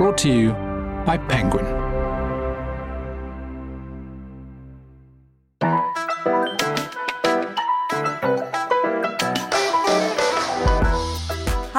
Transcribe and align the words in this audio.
Brought 0.00 0.16
to 0.16 0.30
you 0.32 0.52
by 1.04 1.18
Penguin. 1.18 1.79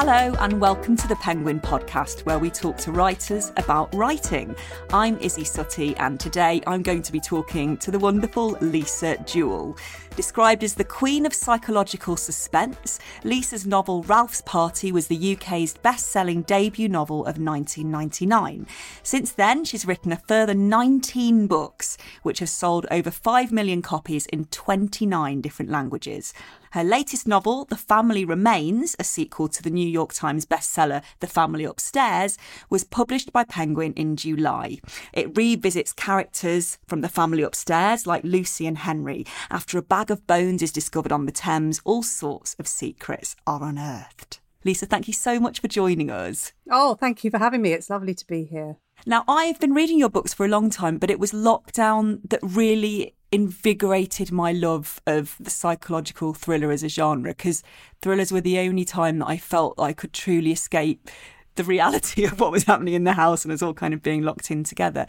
Hello, 0.04 0.36
and 0.40 0.60
welcome 0.60 0.96
to 0.96 1.08
the 1.08 1.16
Penguin 1.18 1.60
podcast, 1.60 2.22
where 2.22 2.40
we 2.40 2.50
talk 2.50 2.76
to 2.78 2.92
writers 2.92 3.52
about 3.58 3.94
writing. 3.94 4.56
I'm 4.92 5.16
Isy 5.20 5.44
Suttie, 5.44 5.94
and 6.00 6.20
today 6.20 6.60
I'm 6.66 6.82
going 6.82 7.04
to 7.04 7.12
be 7.12 7.20
talking 7.20 7.78
to 7.78 7.92
the 7.92 8.00
wonderful 8.00 8.58
Lisa 8.62 9.16
Jewell. 9.28 9.78
Described 10.16 10.64
as 10.64 10.74
the 10.74 10.84
queen 10.84 11.28
of 11.28 11.36
psychological 11.36 12.18
suspense, 12.18 13.00
Lisa's 13.24 13.68
novel 13.68 14.02
Ralph's 14.02 14.42
Party 14.42 14.92
was 14.92 15.06
the 15.06 15.34
UK's 15.36 15.78
best 15.78 16.08
selling 16.08 16.42
debut 16.42 16.90
novel 16.90 17.20
of 17.20 17.38
1999. 17.38 18.66
Since 19.04 19.34
then, 19.34 19.64
she's 19.66 19.86
written 19.86 20.12
a 20.12 20.18
further 20.28 20.56
19 20.56 21.46
books, 21.46 22.00
which 22.24 22.40
have 22.40 22.50
sold 22.50 22.88
over 22.90 23.12
5 23.12 23.52
million 23.52 23.84
copies 23.84 24.26
in 24.26 24.46
29 24.46 25.42
different 25.42 25.70
languages. 25.70 26.34
Her 26.72 26.86
latest 26.86 27.28
novel, 27.28 27.66
The 27.66 27.76
Family 27.76 28.24
Remains, 28.24 28.96
a 28.98 29.04
sequel 29.04 29.50
to 29.50 29.62
the 29.62 29.70
New 29.70 29.88
York 29.88 30.14
Times 30.14 30.46
bestseller 30.46 31.04
The 31.20 31.28
Family 31.28 31.66
Upstairs, 31.66 32.38
was 32.70 32.86
published 32.86 33.34
by 33.34 33.44
Penguin 33.44 33.92
in 33.94 34.16
July. 34.16 34.80
It 35.12 35.36
revisits 35.36 35.92
characters 35.92 36.78
from 36.88 37.02
The 37.02 37.10
Family 37.10 37.44
Upstairs, 37.44 38.08
like 38.08 38.24
Lucy 38.24 38.66
and 38.66 38.78
Henry. 38.78 39.26
After 39.50 39.78
a 39.78 39.82
bag 39.82 40.10
of 40.10 40.26
bones 40.28 40.62
is 40.62 40.72
discovered 40.72 41.12
on 41.12 41.26
the 41.26 41.34
Thames, 41.34 41.82
all 41.84 42.04
sorts 42.04 42.56
of 42.58 42.70
secrets 42.70 43.36
are 43.46 43.62
unearthed. 43.64 44.40
Lisa, 44.64 44.86
thank 44.86 45.08
you 45.08 45.14
so 45.14 45.42
much 45.42 45.60
for 45.60 45.68
joining 45.68 46.10
us. 46.10 46.54
Oh, 46.70 46.94
thank 46.96 47.26
you 47.26 47.32
for 47.32 47.40
having 47.40 47.62
me. 47.62 47.74
It's 47.74 47.90
lovely 47.90 48.14
to 48.14 48.28
be 48.28 48.46
here. 48.46 48.78
Now, 49.06 49.24
I've 49.28 49.60
been 49.60 49.74
reading 49.74 49.98
your 49.98 50.10
books 50.10 50.34
for 50.34 50.46
a 50.46 50.50
long 50.50 50.70
time, 50.70 50.98
but 50.98 51.10
it 51.10 51.20
was 51.20 51.32
lockdown 51.32 52.20
that 52.30 52.40
really 52.44 53.16
invigorated 53.32 54.32
my 54.32 54.52
love 54.52 55.02
of 55.08 55.38
the 55.40 55.50
psychological 55.50 56.34
thriller 56.34 56.70
as 56.72 56.84
a 56.84 56.90
genre 56.90 57.32
because 57.32 57.64
thrillers 58.02 58.32
were 58.32 58.42
the 58.42 58.60
only 58.60 58.86
time 58.86 59.20
that 59.20 59.28
I 59.28 59.38
felt 59.38 59.80
I 59.80 59.94
could 59.94 60.14
truly 60.14 60.52
escape 60.52 61.10
the 61.56 61.64
reality 61.64 62.26
of 62.26 62.40
what 62.40 62.52
was 62.52 62.66
happening 62.66 62.94
in 62.94 63.06
the 63.06 63.14
house 63.14 63.44
and 63.44 63.52
us 63.52 63.62
all 63.62 63.74
kind 63.74 63.94
of 63.94 64.04
being 64.04 64.22
locked 64.22 64.52
in 64.52 64.64
together. 64.64 65.08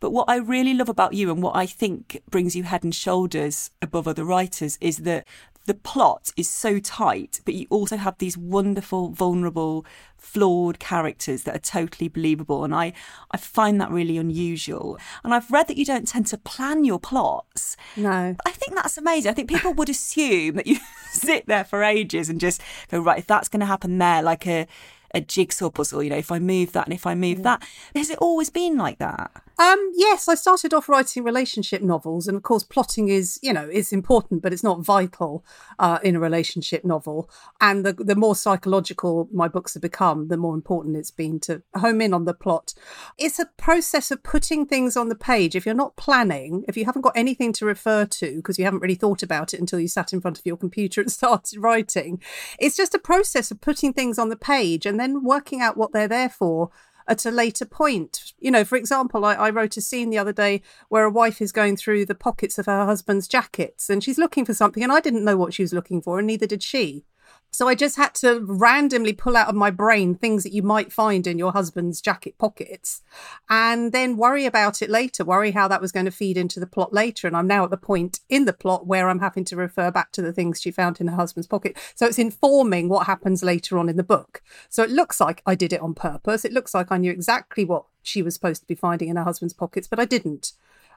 But 0.00 0.12
what 0.12 0.30
I 0.30 0.36
really 0.36 0.72
love 0.72 0.88
about 0.88 1.12
you 1.12 1.30
and 1.30 1.42
what 1.42 1.54
I 1.54 1.66
think 1.66 2.22
brings 2.30 2.56
you 2.56 2.62
head 2.62 2.82
and 2.82 2.94
shoulders 2.94 3.70
above 3.82 4.08
other 4.08 4.24
writers 4.24 4.78
is 4.80 4.98
that 4.98 5.28
the 5.66 5.74
plot 5.74 6.32
is 6.36 6.48
so 6.48 6.78
tight, 6.78 7.40
but 7.44 7.54
you 7.54 7.66
also 7.70 7.96
have 7.96 8.18
these 8.18 8.36
wonderful, 8.36 9.10
vulnerable, 9.10 9.84
flawed 10.16 10.78
characters 10.78 11.42
that 11.44 11.54
are 11.54 11.60
totally 11.60 12.08
believable. 12.08 12.64
And 12.64 12.74
I, 12.74 12.92
I 13.30 13.36
find 13.36 13.80
that 13.80 13.90
really 13.90 14.16
unusual. 14.16 14.98
And 15.22 15.34
I've 15.34 15.50
read 15.50 15.68
that 15.68 15.76
you 15.76 15.84
don't 15.84 16.08
tend 16.08 16.26
to 16.28 16.38
plan 16.38 16.84
your 16.84 16.98
plots. 16.98 17.76
No. 17.96 18.36
I 18.44 18.50
think 18.50 18.74
that's 18.74 18.98
amazing. 18.98 19.30
I 19.30 19.34
think 19.34 19.48
people 19.48 19.74
would 19.74 19.88
assume 19.88 20.56
that 20.56 20.66
you 20.66 20.78
sit 21.12 21.46
there 21.46 21.64
for 21.64 21.82
ages 21.82 22.28
and 22.28 22.40
just 22.40 22.62
go, 22.90 23.00
right, 23.00 23.18
if 23.18 23.26
that's 23.26 23.48
going 23.48 23.60
to 23.60 23.66
happen 23.66 23.98
there, 23.98 24.22
like 24.22 24.46
a, 24.46 24.66
a 25.14 25.20
jigsaw 25.20 25.70
puzzle, 25.70 26.02
you 26.02 26.10
know, 26.10 26.16
if 26.16 26.32
I 26.32 26.38
move 26.38 26.72
that 26.72 26.86
and 26.86 26.94
if 26.94 27.06
I 27.06 27.14
move 27.14 27.38
yeah. 27.38 27.44
that. 27.44 27.68
Has 27.94 28.10
it 28.10 28.18
always 28.18 28.50
been 28.50 28.76
like 28.76 28.98
that? 28.98 29.30
Um, 29.60 29.92
yes, 29.94 30.26
I 30.26 30.36
started 30.36 30.72
off 30.72 30.88
writing 30.88 31.22
relationship 31.22 31.82
novels, 31.82 32.26
and 32.26 32.34
of 32.34 32.42
course, 32.42 32.64
plotting 32.64 33.10
is, 33.10 33.38
you 33.42 33.52
know, 33.52 33.68
it's 33.70 33.92
important, 33.92 34.40
but 34.40 34.54
it's 34.54 34.64
not 34.64 34.80
vital 34.80 35.44
uh, 35.78 35.98
in 36.02 36.16
a 36.16 36.20
relationship 36.20 36.82
novel. 36.82 37.28
And 37.60 37.84
the 37.84 37.92
the 37.92 38.16
more 38.16 38.34
psychological 38.34 39.28
my 39.30 39.48
books 39.48 39.74
have 39.74 39.82
become, 39.82 40.28
the 40.28 40.38
more 40.38 40.54
important 40.54 40.96
it's 40.96 41.10
been 41.10 41.40
to 41.40 41.62
home 41.76 42.00
in 42.00 42.14
on 42.14 42.24
the 42.24 42.32
plot. 42.32 42.72
It's 43.18 43.38
a 43.38 43.50
process 43.58 44.10
of 44.10 44.22
putting 44.22 44.64
things 44.64 44.96
on 44.96 45.10
the 45.10 45.14
page. 45.14 45.54
If 45.54 45.66
you're 45.66 45.74
not 45.74 45.94
planning, 45.94 46.64
if 46.66 46.78
you 46.78 46.86
haven't 46.86 47.02
got 47.02 47.12
anything 47.14 47.52
to 47.52 47.66
refer 47.66 48.06
to 48.06 48.36
because 48.36 48.58
you 48.58 48.64
haven't 48.64 48.80
really 48.80 48.94
thought 48.94 49.22
about 49.22 49.52
it 49.52 49.60
until 49.60 49.78
you 49.78 49.88
sat 49.88 50.14
in 50.14 50.22
front 50.22 50.38
of 50.38 50.46
your 50.46 50.56
computer 50.56 51.00
and 51.02 51.12
started 51.12 51.58
writing, 51.58 52.22
it's 52.58 52.78
just 52.78 52.94
a 52.94 52.98
process 52.98 53.50
of 53.50 53.60
putting 53.60 53.92
things 53.92 54.18
on 54.18 54.30
the 54.30 54.36
page 54.36 54.86
and 54.86 54.98
then 54.98 55.22
working 55.22 55.60
out 55.60 55.76
what 55.76 55.92
they're 55.92 56.08
there 56.08 56.30
for 56.30 56.70
at 57.10 57.26
a 57.26 57.30
later 57.30 57.66
point. 57.66 58.32
You 58.38 58.52
know, 58.52 58.64
for 58.64 58.76
example, 58.76 59.24
I, 59.24 59.34
I, 59.34 59.50
wrote 59.50 59.76
a 59.76 59.80
scene 59.80 60.10
the 60.10 60.18
other 60.18 60.32
day 60.32 60.62
where 60.88 61.04
a 61.04 61.10
wife 61.10 61.42
is 61.42 61.50
going 61.50 61.76
through 61.76 62.06
the 62.06 62.14
pockets 62.14 62.56
of 62.56 62.66
her 62.66 62.86
husband's 62.86 63.26
jackets 63.26 63.90
and 63.90 64.02
she's 64.02 64.16
looking 64.16 64.46
for 64.46 64.54
something, 64.54 64.82
and 64.82 64.92
I 64.92 65.00
didn't 65.00 65.24
know 65.24 65.36
what 65.36 65.52
she 65.52 65.62
was 65.62 65.74
looking 65.74 66.00
for, 66.00 66.18
and 66.18 66.26
neither 66.26 66.46
did 66.46 66.62
she. 66.62 67.04
So 67.50 67.68
I 67.68 67.74
just 67.74 67.96
had 67.96 68.14
to 68.16 68.40
randomly 68.46 69.12
pull 69.12 69.36
out 69.36 69.48
of 69.48 69.54
my 69.54 69.70
brain 69.70 70.14
things 70.14 70.44
that 70.44 70.52
you 70.52 70.62
might 70.62 70.92
find 70.92 71.26
in 71.26 71.38
your 71.38 71.52
husband's 71.52 72.00
jacket 72.00 72.38
pockets 72.38 73.02
and 73.48 73.92
then 73.92 74.16
worry 74.16 74.46
about 74.46 74.82
it 74.82 74.90
later, 74.90 75.24
worry 75.24 75.50
how 75.50 75.66
that 75.68 75.80
was 75.80 75.92
going 75.92 76.06
to 76.06 76.12
feed 76.12 76.36
into 76.36 76.60
the 76.60 76.66
plot 76.66 76.92
later. 76.92 77.26
And 77.26 77.36
I'm 77.36 77.46
now 77.46 77.64
at 77.64 77.70
the 77.70 77.76
point 77.76 78.20
in 78.28 78.44
the 78.44 78.52
plot 78.52 78.86
where 78.86 79.08
I'm 79.08 79.20
having 79.20 79.44
to 79.46 79.56
refer 79.56 79.90
back 79.90 80.12
to 80.12 80.22
the 80.22 80.32
things 80.32 80.60
she 80.60 80.70
found 80.70 81.00
in 81.00 81.08
her 81.08 81.16
husband's 81.16 81.48
pocket. 81.48 81.76
So 81.94 82.06
it's 82.06 82.18
informing 82.18 82.88
what 82.88 83.06
happens 83.06 83.42
later 83.42 83.78
on 83.78 83.88
in 83.88 83.96
the 83.96 84.02
book. 84.02 84.42
So 84.68 84.82
it 84.82 84.90
looks 84.90 85.20
like 85.20 85.42
I 85.44 85.54
did 85.54 85.72
it 85.72 85.80
on 85.80 85.94
purpose. 85.94 86.44
It 86.44 86.52
looks 86.52 86.74
like 86.74 86.92
I 86.92 86.98
knew 86.98 87.10
exactly 87.10 87.64
what 87.64 87.84
she 88.02 88.22
was 88.22 88.34
supposed 88.34 88.62
to 88.62 88.68
be 88.68 88.74
finding 88.74 89.08
in 89.08 89.16
her 89.16 89.24
husband's 89.24 89.54
pockets, 89.54 89.88
but 89.88 90.00
I 90.00 90.04
didn't 90.04 90.52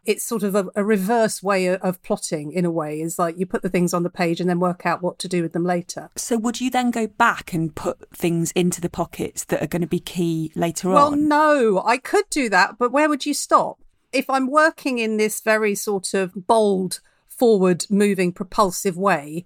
it's 0.05 0.23
sort 0.23 0.43
of 0.43 0.55
a, 0.55 0.65
a 0.75 0.83
reverse 0.83 1.41
way 1.41 1.67
of, 1.67 1.81
of 1.81 2.01
plotting 2.03 2.51
in 2.51 2.65
a 2.65 2.71
way 2.71 3.01
is 3.01 3.17
like 3.17 3.37
you 3.37 3.45
put 3.45 3.61
the 3.61 3.69
things 3.69 3.93
on 3.93 4.03
the 4.03 4.09
page 4.09 4.39
and 4.39 4.49
then 4.49 4.59
work 4.59 4.85
out 4.85 5.01
what 5.01 5.19
to 5.19 5.27
do 5.27 5.41
with 5.41 5.53
them 5.53 5.63
later. 5.63 6.09
So 6.15 6.37
would 6.37 6.59
you 6.59 6.69
then 6.69 6.91
go 6.91 7.07
back 7.07 7.53
and 7.53 7.73
put 7.73 8.09
things 8.15 8.51
into 8.51 8.81
the 8.81 8.89
pockets 8.89 9.45
that 9.45 9.61
are 9.61 9.67
going 9.67 9.81
to 9.81 9.87
be 9.87 9.99
key 9.99 10.51
later 10.55 10.89
well, 10.89 11.07
on? 11.07 11.11
well 11.11 11.19
no 11.19 11.83
i 11.85 11.97
could 11.97 12.29
do 12.29 12.49
that 12.49 12.77
but 12.77 12.91
where 12.91 13.09
would 13.09 13.25
you 13.25 13.33
stop? 13.33 13.79
If 14.11 14.29
i'm 14.29 14.49
working 14.49 14.99
in 14.99 15.17
this 15.17 15.41
very 15.41 15.75
sort 15.75 16.13
of 16.13 16.47
bold 16.47 16.99
forward 17.27 17.85
moving 17.89 18.31
propulsive 18.31 18.97
way 18.97 19.45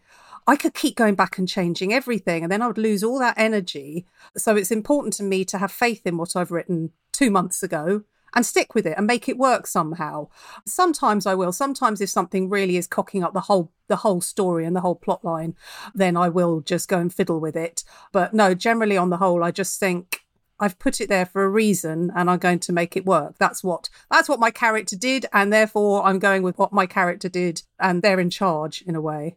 I 0.50 0.56
could 0.56 0.74
keep 0.74 0.95
going 0.95 1.16
back 1.16 1.38
and 1.38 1.45
changing 1.45 1.94
everything, 1.94 2.41
and 2.41 2.50
then 2.50 2.62
I 2.62 2.68
would 2.68 2.78
lose 2.78 3.03
all 3.03 3.19
that 3.19 3.38
energy. 3.38 4.06
So 4.38 4.56
it's 4.56 4.72
important 4.72 5.13
to 5.16 5.24
me 5.24 5.44
to 5.44 5.57
have 5.57 5.74
faith 5.74 6.07
in 6.07 6.16
what 6.16 6.38
I've 6.38 6.51
written 6.51 6.91
two 7.12 7.29
months 7.29 7.63
ago 7.63 8.03
and 8.37 8.45
stick 8.45 8.75
with 8.75 8.85
it 8.85 8.93
and 8.95 9.07
make 9.07 9.27
it 9.27 9.35
work 9.35 9.65
somehow. 9.65 10.27
Sometimes 10.63 11.25
I 11.25 11.33
will. 11.33 11.51
Sometimes 11.51 12.01
if 12.01 12.09
something 12.09 12.49
really 12.49 12.77
is 12.77 12.85
cocking 12.85 13.23
up 13.23 13.33
the 13.33 13.41
whole 13.41 13.71
the 13.87 13.95
whole 13.95 14.21
story 14.21 14.63
and 14.63 14.75
the 14.75 14.81
whole 14.81 14.93
plot 14.93 15.25
line, 15.25 15.55
then 15.95 16.15
I 16.15 16.29
will 16.29 16.61
just 16.61 16.87
go 16.87 16.99
and 16.99 17.11
fiddle 17.11 17.39
with 17.39 17.55
it. 17.55 17.83
But 18.11 18.35
no, 18.35 18.53
generally 18.53 18.95
on 18.95 19.09
the 19.09 19.17
whole, 19.17 19.43
I 19.43 19.49
just 19.49 19.79
think 19.79 20.21
I've 20.59 20.77
put 20.77 21.01
it 21.01 21.09
there 21.09 21.25
for 21.25 21.45
a 21.45 21.49
reason 21.49 22.11
and 22.15 22.29
I'm 22.29 22.37
going 22.37 22.59
to 22.59 22.71
make 22.71 22.95
it 22.95 23.07
work. 23.07 23.39
That's 23.39 23.63
what 23.63 23.89
that's 24.11 24.29
what 24.29 24.39
my 24.39 24.51
character 24.51 24.95
did 24.95 25.25
and 25.33 25.51
therefore 25.51 26.05
I'm 26.05 26.19
going 26.19 26.43
with 26.43 26.59
what 26.59 26.71
my 26.71 26.85
character 26.85 27.29
did 27.29 27.63
and 27.79 28.03
they're 28.03 28.19
in 28.19 28.29
charge 28.29 28.83
in 28.83 28.95
a 28.95 29.01
way. 29.01 29.35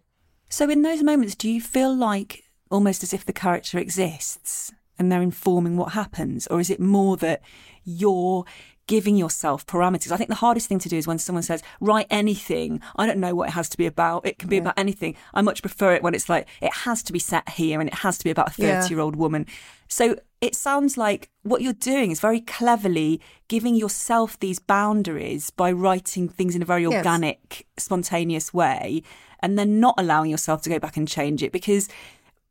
So 0.50 0.68
in 0.68 0.82
those 0.82 1.02
moments 1.02 1.34
do 1.34 1.48
you 1.48 1.62
feel 1.62 1.96
like 1.96 2.44
almost 2.70 3.02
as 3.02 3.14
if 3.14 3.24
the 3.24 3.32
character 3.32 3.78
exists 3.78 4.74
and 4.98 5.10
they're 5.10 5.22
informing 5.22 5.78
what 5.78 5.92
happens 5.92 6.46
or 6.48 6.60
is 6.60 6.68
it 6.68 6.80
more 6.80 7.16
that 7.16 7.40
you're 7.84 8.44
giving 8.90 9.16
yourself 9.16 9.64
parameters. 9.66 10.10
I 10.10 10.16
think 10.16 10.30
the 10.30 10.34
hardest 10.34 10.66
thing 10.66 10.80
to 10.80 10.88
do 10.88 10.98
is 10.98 11.06
when 11.06 11.20
someone 11.20 11.44
says, 11.44 11.62
write 11.80 12.08
anything. 12.10 12.80
I 12.96 13.06
don't 13.06 13.20
know 13.20 13.36
what 13.36 13.48
it 13.48 13.52
has 13.52 13.68
to 13.68 13.78
be 13.78 13.86
about. 13.86 14.26
It 14.26 14.40
can 14.40 14.48
be 14.48 14.56
yeah. 14.56 14.62
about 14.62 14.74
anything. 14.76 15.14
I 15.32 15.42
much 15.42 15.62
prefer 15.62 15.94
it 15.94 16.02
when 16.02 16.12
it's 16.12 16.28
like, 16.28 16.48
it 16.60 16.74
has 16.74 17.00
to 17.04 17.12
be 17.12 17.20
set 17.20 17.50
here 17.50 17.78
and 17.78 17.88
it 17.88 17.94
has 17.94 18.18
to 18.18 18.24
be 18.24 18.30
about 18.30 18.48
a 18.48 18.50
30 18.50 18.66
yeah. 18.66 18.88
year 18.88 18.98
old 18.98 19.14
woman. 19.14 19.46
So 19.86 20.16
it 20.40 20.56
sounds 20.56 20.98
like 20.98 21.30
what 21.44 21.62
you're 21.62 21.72
doing 21.72 22.10
is 22.10 22.18
very 22.18 22.40
cleverly 22.40 23.20
giving 23.46 23.76
yourself 23.76 24.36
these 24.40 24.58
boundaries 24.58 25.50
by 25.50 25.70
writing 25.70 26.28
things 26.28 26.56
in 26.56 26.62
a 26.62 26.64
very 26.64 26.84
organic, 26.84 27.38
yes. 27.48 27.84
spontaneous 27.84 28.52
way, 28.52 29.04
and 29.38 29.56
then 29.56 29.78
not 29.78 29.94
allowing 29.98 30.32
yourself 30.32 30.62
to 30.62 30.70
go 30.70 30.80
back 30.80 30.96
and 30.96 31.06
change 31.06 31.44
it 31.44 31.52
because 31.52 31.88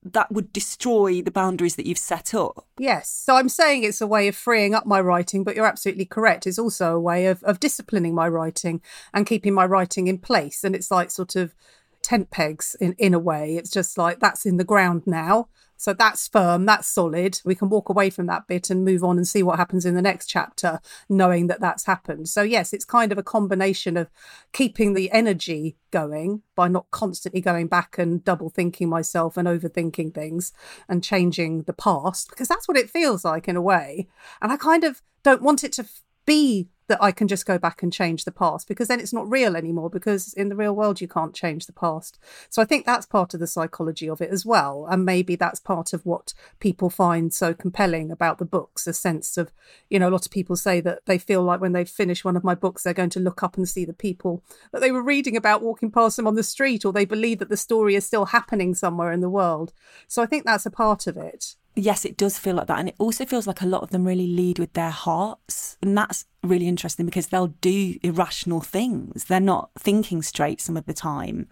that 0.03 0.31
would 0.31 0.53
destroy 0.53 1.21
the 1.21 1.31
boundaries 1.31 1.75
that 1.75 1.85
you've 1.85 1.97
set 1.97 2.33
up. 2.33 2.65
Yes. 2.77 3.09
So 3.09 3.35
I'm 3.35 3.49
saying 3.49 3.83
it's 3.83 4.01
a 4.01 4.07
way 4.07 4.27
of 4.27 4.35
freeing 4.35 4.73
up 4.73 4.85
my 4.85 5.01
writing, 5.01 5.43
but 5.43 5.55
you're 5.55 5.65
absolutely 5.65 6.05
correct. 6.05 6.47
It's 6.47 6.59
also 6.59 6.95
a 6.95 6.99
way 6.99 7.25
of, 7.25 7.43
of 7.43 7.59
disciplining 7.59 8.15
my 8.15 8.27
writing 8.27 8.81
and 9.13 9.25
keeping 9.25 9.53
my 9.53 9.65
writing 9.65 10.07
in 10.07 10.17
place. 10.17 10.63
And 10.63 10.73
it's 10.73 10.89
like 10.89 11.11
sort 11.11 11.35
of 11.35 11.53
tent 12.01 12.31
pegs 12.31 12.75
in, 12.79 12.93
in 12.93 13.13
a 13.13 13.19
way. 13.19 13.57
It's 13.57 13.71
just 13.71 13.97
like 13.97 14.19
that's 14.19 14.45
in 14.45 14.57
the 14.57 14.63
ground 14.63 15.03
now. 15.05 15.49
So 15.79 15.93
that's 15.93 16.27
firm, 16.27 16.65
that's 16.65 16.89
solid. 16.89 17.39
We 17.45 17.55
can 17.55 17.69
walk 17.69 17.87
away 17.87 18.09
from 18.09 18.25
that 18.25 18.47
bit 18.47 18.69
and 18.69 18.83
move 18.83 19.01
on 19.01 19.15
and 19.15 19.25
see 19.25 19.41
what 19.41 19.57
happens 19.57 19.85
in 19.85 19.95
the 19.95 20.01
next 20.01 20.25
chapter, 20.25 20.81
knowing 21.07 21.47
that 21.47 21.61
that's 21.61 21.85
happened. 21.85 22.27
So, 22.27 22.41
yes, 22.41 22.73
it's 22.73 22.83
kind 22.83 23.13
of 23.13 23.17
a 23.17 23.23
combination 23.23 23.95
of 23.95 24.09
keeping 24.51 24.93
the 24.93 25.09
energy 25.11 25.77
going 25.91 26.41
by 26.53 26.67
not 26.67 26.91
constantly 26.91 27.39
going 27.39 27.67
back 27.67 27.97
and 27.97 28.21
double 28.25 28.49
thinking 28.49 28.89
myself 28.89 29.37
and 29.37 29.47
overthinking 29.47 30.13
things 30.13 30.51
and 30.89 31.01
changing 31.01 31.63
the 31.63 31.71
past, 31.71 32.29
because 32.29 32.49
that's 32.49 32.67
what 32.67 32.77
it 32.77 32.89
feels 32.89 33.23
like 33.23 33.47
in 33.47 33.55
a 33.55 33.61
way. 33.61 34.09
And 34.41 34.51
I 34.51 34.57
kind 34.57 34.83
of 34.83 35.01
don't 35.23 35.41
want 35.41 35.63
it 35.63 35.71
to 35.73 35.85
be 36.25 36.67
that 36.89 37.01
I 37.01 37.11
can 37.11 37.27
just 37.27 37.45
go 37.45 37.57
back 37.57 37.81
and 37.81 37.93
change 37.93 38.25
the 38.25 38.31
past 38.31 38.67
because 38.67 38.89
then 38.89 38.99
it's 38.99 39.13
not 39.13 39.29
real 39.29 39.55
anymore 39.55 39.89
because 39.89 40.33
in 40.33 40.49
the 40.49 40.55
real 40.55 40.75
world 40.75 40.99
you 40.99 41.07
can't 41.07 41.33
change 41.33 41.65
the 41.65 41.73
past. 41.73 42.19
So 42.49 42.61
I 42.61 42.65
think 42.65 42.85
that's 42.85 43.05
part 43.05 43.33
of 43.33 43.39
the 43.39 43.47
psychology 43.47 44.09
of 44.09 44.21
it 44.21 44.29
as 44.29 44.45
well. 44.45 44.85
And 44.89 45.05
maybe 45.05 45.35
that's 45.35 45.59
part 45.59 45.93
of 45.93 46.05
what 46.05 46.33
people 46.59 46.89
find 46.89 47.33
so 47.33 47.53
compelling 47.53 48.11
about 48.11 48.37
the 48.37 48.45
books 48.45 48.87
a 48.87 48.93
sense 48.93 49.37
of, 49.37 49.51
you 49.89 49.99
know, 49.99 50.09
a 50.09 50.11
lot 50.11 50.25
of 50.25 50.31
people 50.31 50.55
say 50.55 50.81
that 50.81 51.05
they 51.05 51.17
feel 51.17 51.43
like 51.43 51.61
when 51.61 51.73
they 51.73 51.85
finish 51.85 52.25
one 52.25 52.35
of 52.35 52.43
my 52.43 52.55
books, 52.55 52.83
they're 52.83 52.93
going 52.93 53.09
to 53.11 53.19
look 53.19 53.41
up 53.43 53.55
and 53.55 53.69
see 53.69 53.85
the 53.85 53.93
people 53.93 54.43
that 54.71 54.81
they 54.81 54.91
were 54.91 55.03
reading 55.03 55.37
about 55.37 55.61
walking 55.61 55.91
past 55.91 56.17
them 56.17 56.27
on 56.27 56.35
the 56.35 56.43
street, 56.43 56.83
or 56.83 56.91
they 56.91 57.05
believe 57.05 57.39
that 57.39 57.49
the 57.49 57.57
story 57.57 57.95
is 57.95 58.05
still 58.05 58.25
happening 58.25 58.75
somewhere 58.75 59.11
in 59.11 59.21
the 59.21 59.29
world. 59.29 59.71
So 60.07 60.21
I 60.21 60.25
think 60.25 60.45
that's 60.45 60.65
a 60.65 60.71
part 60.71 61.07
of 61.07 61.15
it 61.15 61.55
yes, 61.83 62.05
it 62.05 62.17
does 62.17 62.37
feel 62.37 62.55
like 62.55 62.67
that. 62.67 62.79
And 62.79 62.89
it 62.89 62.95
also 62.97 63.25
feels 63.25 63.47
like 63.47 63.61
a 63.61 63.65
lot 63.65 63.83
of 63.83 63.89
them 63.89 64.05
really 64.05 64.27
lead 64.27 64.59
with 64.59 64.73
their 64.73 64.89
hearts. 64.89 65.77
And 65.81 65.97
that's 65.97 66.25
really 66.43 66.67
interesting 66.67 67.05
because 67.05 67.27
they'll 67.27 67.47
do 67.47 67.97
irrational 68.03 68.61
things. 68.61 69.25
They're 69.25 69.39
not 69.39 69.71
thinking 69.77 70.21
straight 70.21 70.61
some 70.61 70.77
of 70.77 70.85
the 70.85 70.93
time. 70.93 71.47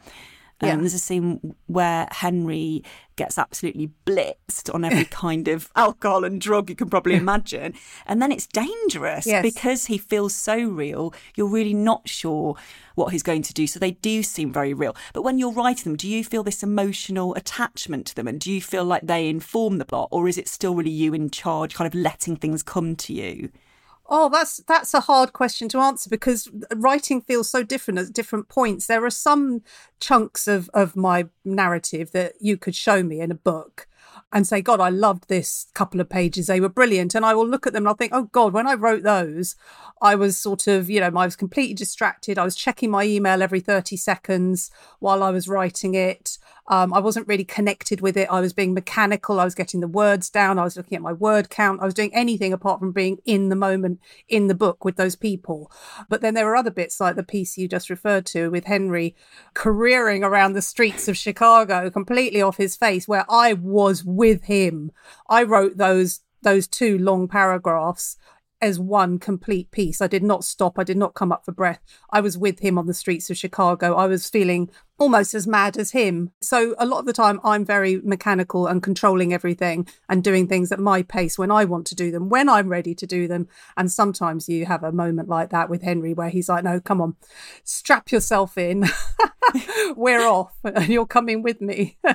Um, 0.62 0.70
yeah. 0.70 0.76
There's 0.78 0.94
a 0.94 1.00
scene 1.00 1.56
where 1.68 2.08
Henry 2.12 2.84
gets 3.16 3.38
absolutely 3.38 3.92
blitzed 4.06 4.74
on 4.74 4.84
every 4.84 5.06
kind 5.12 5.48
of 5.48 5.70
alcohol 5.76 6.24
and 6.24 6.42
drug 6.42 6.70
you 6.70 6.76
can 6.76 6.90
probably 6.90 7.16
imagine. 7.16 7.74
And 8.06 8.22
then 8.22 8.32
it's 8.32 8.48
dangerous 8.48 9.28
yes. 9.28 9.44
because 9.44 9.86
he 9.86 9.98
feels 9.98 10.34
so 10.34 10.58
real. 10.64 11.14
You're 11.36 11.50
really 11.50 11.74
not 11.74 12.10
sure 12.10 12.56
what 12.96 13.12
he's 13.12 13.24
going 13.24 13.44
to 13.44 13.54
do. 13.54 13.68
So 13.68 13.80
they 13.80 13.92
do 13.92 14.24
seem 14.24 14.52
very 14.52 14.74
real. 14.74 14.96
But 15.14 15.22
when 15.22 15.38
you're 15.38 15.52
writing 15.52 15.84
them, 15.84 15.96
do 15.96 16.08
you 16.08 16.24
feel 16.24 16.44
this 16.44 16.64
emotional 16.64 17.36
attachment 17.36 18.08
to 18.08 18.16
them? 18.16 18.28
And 18.28 18.40
do 18.40 18.52
you 18.52 18.62
feel 18.62 18.86
like 18.86 19.06
they 19.06 19.30
inform 19.30 19.78
the 19.78 19.86
plot? 19.86 20.10
Or 20.12 20.28
is 20.28 20.38
it 20.38 20.48
still 20.48 20.74
really 20.74 20.90
you 20.90 21.14
in 21.14 21.30
charge, 21.30 21.76
kind 21.76 21.88
of 21.88 21.94
letting 21.94 22.36
things 22.36 22.64
come 22.64 22.96
to 22.96 23.14
you? 23.14 23.52
Oh, 24.10 24.30
that's 24.30 24.58
that's 24.68 24.94
a 24.94 25.02
hard 25.02 25.34
question 25.34 25.68
to 25.70 25.80
answer 25.80 26.10
because 26.10 26.50
writing 26.76 27.22
feels 27.22 27.50
so 27.50 27.62
different 27.62 28.00
at 28.00 28.14
different 28.14 28.48
points. 28.48 28.88
There 28.88 29.04
are 29.04 29.10
some 29.10 29.64
chunks 30.00 30.48
of 30.48 30.70
of 30.74 30.96
my 30.96 31.26
narrative 31.44 32.12
that 32.14 32.34
you 32.40 32.56
could 32.58 32.76
show 32.76 33.04
me 33.04 33.20
in 33.20 33.32
a 33.32 33.36
book 33.36 33.88
and 34.32 34.46
say, 34.46 34.62
God, 34.62 34.80
I 34.80 34.90
loved 34.90 35.28
this 35.28 35.68
couple 35.74 36.02
of 36.02 36.10
pages. 36.10 36.48
They 36.48 36.60
were 36.60 36.70
brilliant. 36.70 37.16
And 37.16 37.26
I 37.26 37.34
will 37.34 37.48
look 37.48 37.66
at 37.66 37.74
them 37.74 37.84
and 37.84 37.90
I'll 37.90 37.96
think, 37.96 38.14
oh 38.14 38.24
God, 38.24 38.54
when 38.54 38.68
I 38.68 38.74
wrote 38.74 39.04
those, 39.04 39.56
I 40.02 40.16
was 40.16 40.38
sort 40.38 40.68
of, 40.68 40.90
you 40.90 41.00
know, 41.00 41.08
I 41.08 41.26
was 41.26 41.36
completely 41.36 41.74
distracted. 41.74 42.38
I 42.38 42.44
was 42.44 42.56
checking 42.56 42.92
my 42.92 43.04
email 43.04 43.42
every 43.42 43.60
30 43.60 43.96
seconds 43.96 44.70
while 45.00 45.24
I 45.24 45.32
was 45.32 45.48
writing 45.48 45.96
it. 45.96 46.38
Um, 46.68 46.94
I 46.94 47.00
wasn't 47.00 47.28
really 47.28 47.46
connected 47.46 48.02
with 48.02 48.18
it. 48.18 48.30
I 48.30 48.42
was 48.42 48.54
being 48.54 48.74
mechanical. 48.74 49.40
I 49.40 49.46
was 49.46 49.56
getting 49.56 49.80
the 49.80 49.88
words 49.88 50.30
down. 50.30 50.60
I 50.60 50.64
was 50.64 50.76
looking 50.76 50.96
at 50.96 51.02
my 51.02 51.14
word 51.14 51.50
count. 51.50 51.82
I 51.82 51.86
was 51.86 51.94
doing 51.94 52.14
anything 52.14 52.54
apart 52.54 52.80
from 52.80 52.92
being 52.92 53.20
in 53.26 53.50
the 53.50 53.56
moment 53.56 54.00
in 54.28 54.48
the 54.48 54.56
book 54.56 54.84
with 54.84 54.96
those 54.98 55.16
people. 55.16 55.72
But 56.10 56.22
then 56.22 56.34
there 56.34 56.46
were 56.46 56.56
other 56.56 56.72
bits 56.72 57.00
like 57.00 57.16
the 57.16 57.24
piece 57.24 57.58
you 57.58 57.68
just 57.68 57.90
referred 57.90 58.26
to 58.28 58.50
with 58.50 58.66
Henry 58.66 59.16
careering 59.54 60.24
around 60.24 60.54
the 60.54 60.62
streets 60.62 61.08
of 61.08 61.18
Chicago 61.18 61.90
completely 61.90 62.42
off 62.42 62.58
his 62.58 62.76
face 62.76 63.08
where 63.08 63.26
I 63.30 63.54
was 63.54 64.04
with 64.04 64.44
him. 64.44 64.92
I 65.30 65.44
wrote 65.44 65.78
those 65.78 66.22
those 66.44 66.68
two 66.68 66.98
long 66.98 67.28
paragraphs 67.28 68.18
as 68.62 68.80
one 68.80 69.20
complete 69.20 69.72
piece. 69.72 70.02
I 70.02 70.08
did 70.08 70.24
not 70.24 70.44
stop. 70.44 70.80
I 70.80 70.84
did 70.84 70.98
not 70.98 71.14
come 71.14 71.32
up 71.32 71.46
for 71.46 71.52
breath. 71.52 71.80
I 72.12 72.22
was 72.22 72.38
with 72.38 72.60
him 72.60 72.78
on 72.78 72.88
the 72.88 72.94
streets 72.94 73.30
of 73.30 73.38
Chicago. 73.38 73.96
I 73.96 74.08
was 74.08 74.30
feeling 74.30 74.70
almost 75.00 75.34
as 75.34 75.46
mad 75.46 75.78
as 75.78 75.92
him. 75.92 76.32
So 76.42 76.76
a 76.80 76.86
lot 76.86 77.00
of 77.00 77.06
the 77.06 77.14
time 77.14 77.40
I'm 77.44 77.64
very 77.64 78.02
mechanical 78.04 78.66
and 78.66 78.82
controlling 78.82 79.32
everything 79.32 79.88
and 80.10 80.24
doing 80.24 80.48
things 80.48 80.72
at 80.72 80.80
my 80.80 81.04
pace 81.04 81.38
when 81.38 81.52
I 81.52 81.66
want 81.66 81.86
to 81.88 81.96
do 81.96 82.10
them, 82.10 82.30
when 82.30 82.50
I'm 82.50 82.70
ready 82.70 82.96
to 82.96 83.06
do 83.06 83.28
them. 83.28 83.48
And 83.76 83.92
sometimes 83.92 84.50
you 84.50 84.66
have 84.66 84.84
a 84.84 84.92
moment 84.92 85.30
like 85.30 85.52
that 85.52 85.70
with 85.70 85.84
Henry 85.84 86.14
where 86.14 86.30
he's 86.30 86.50
like, 86.50 86.64
no, 86.64 86.80
come 86.80 87.02
on, 87.02 87.16
strap 87.64 88.12
yourself 88.12 88.58
in. 88.58 88.86
We're 89.96 90.28
off 90.28 90.54
and 90.64 90.90
you're 90.90 91.06
coming 91.06 91.44
with 91.44 91.62
me. 91.62 91.98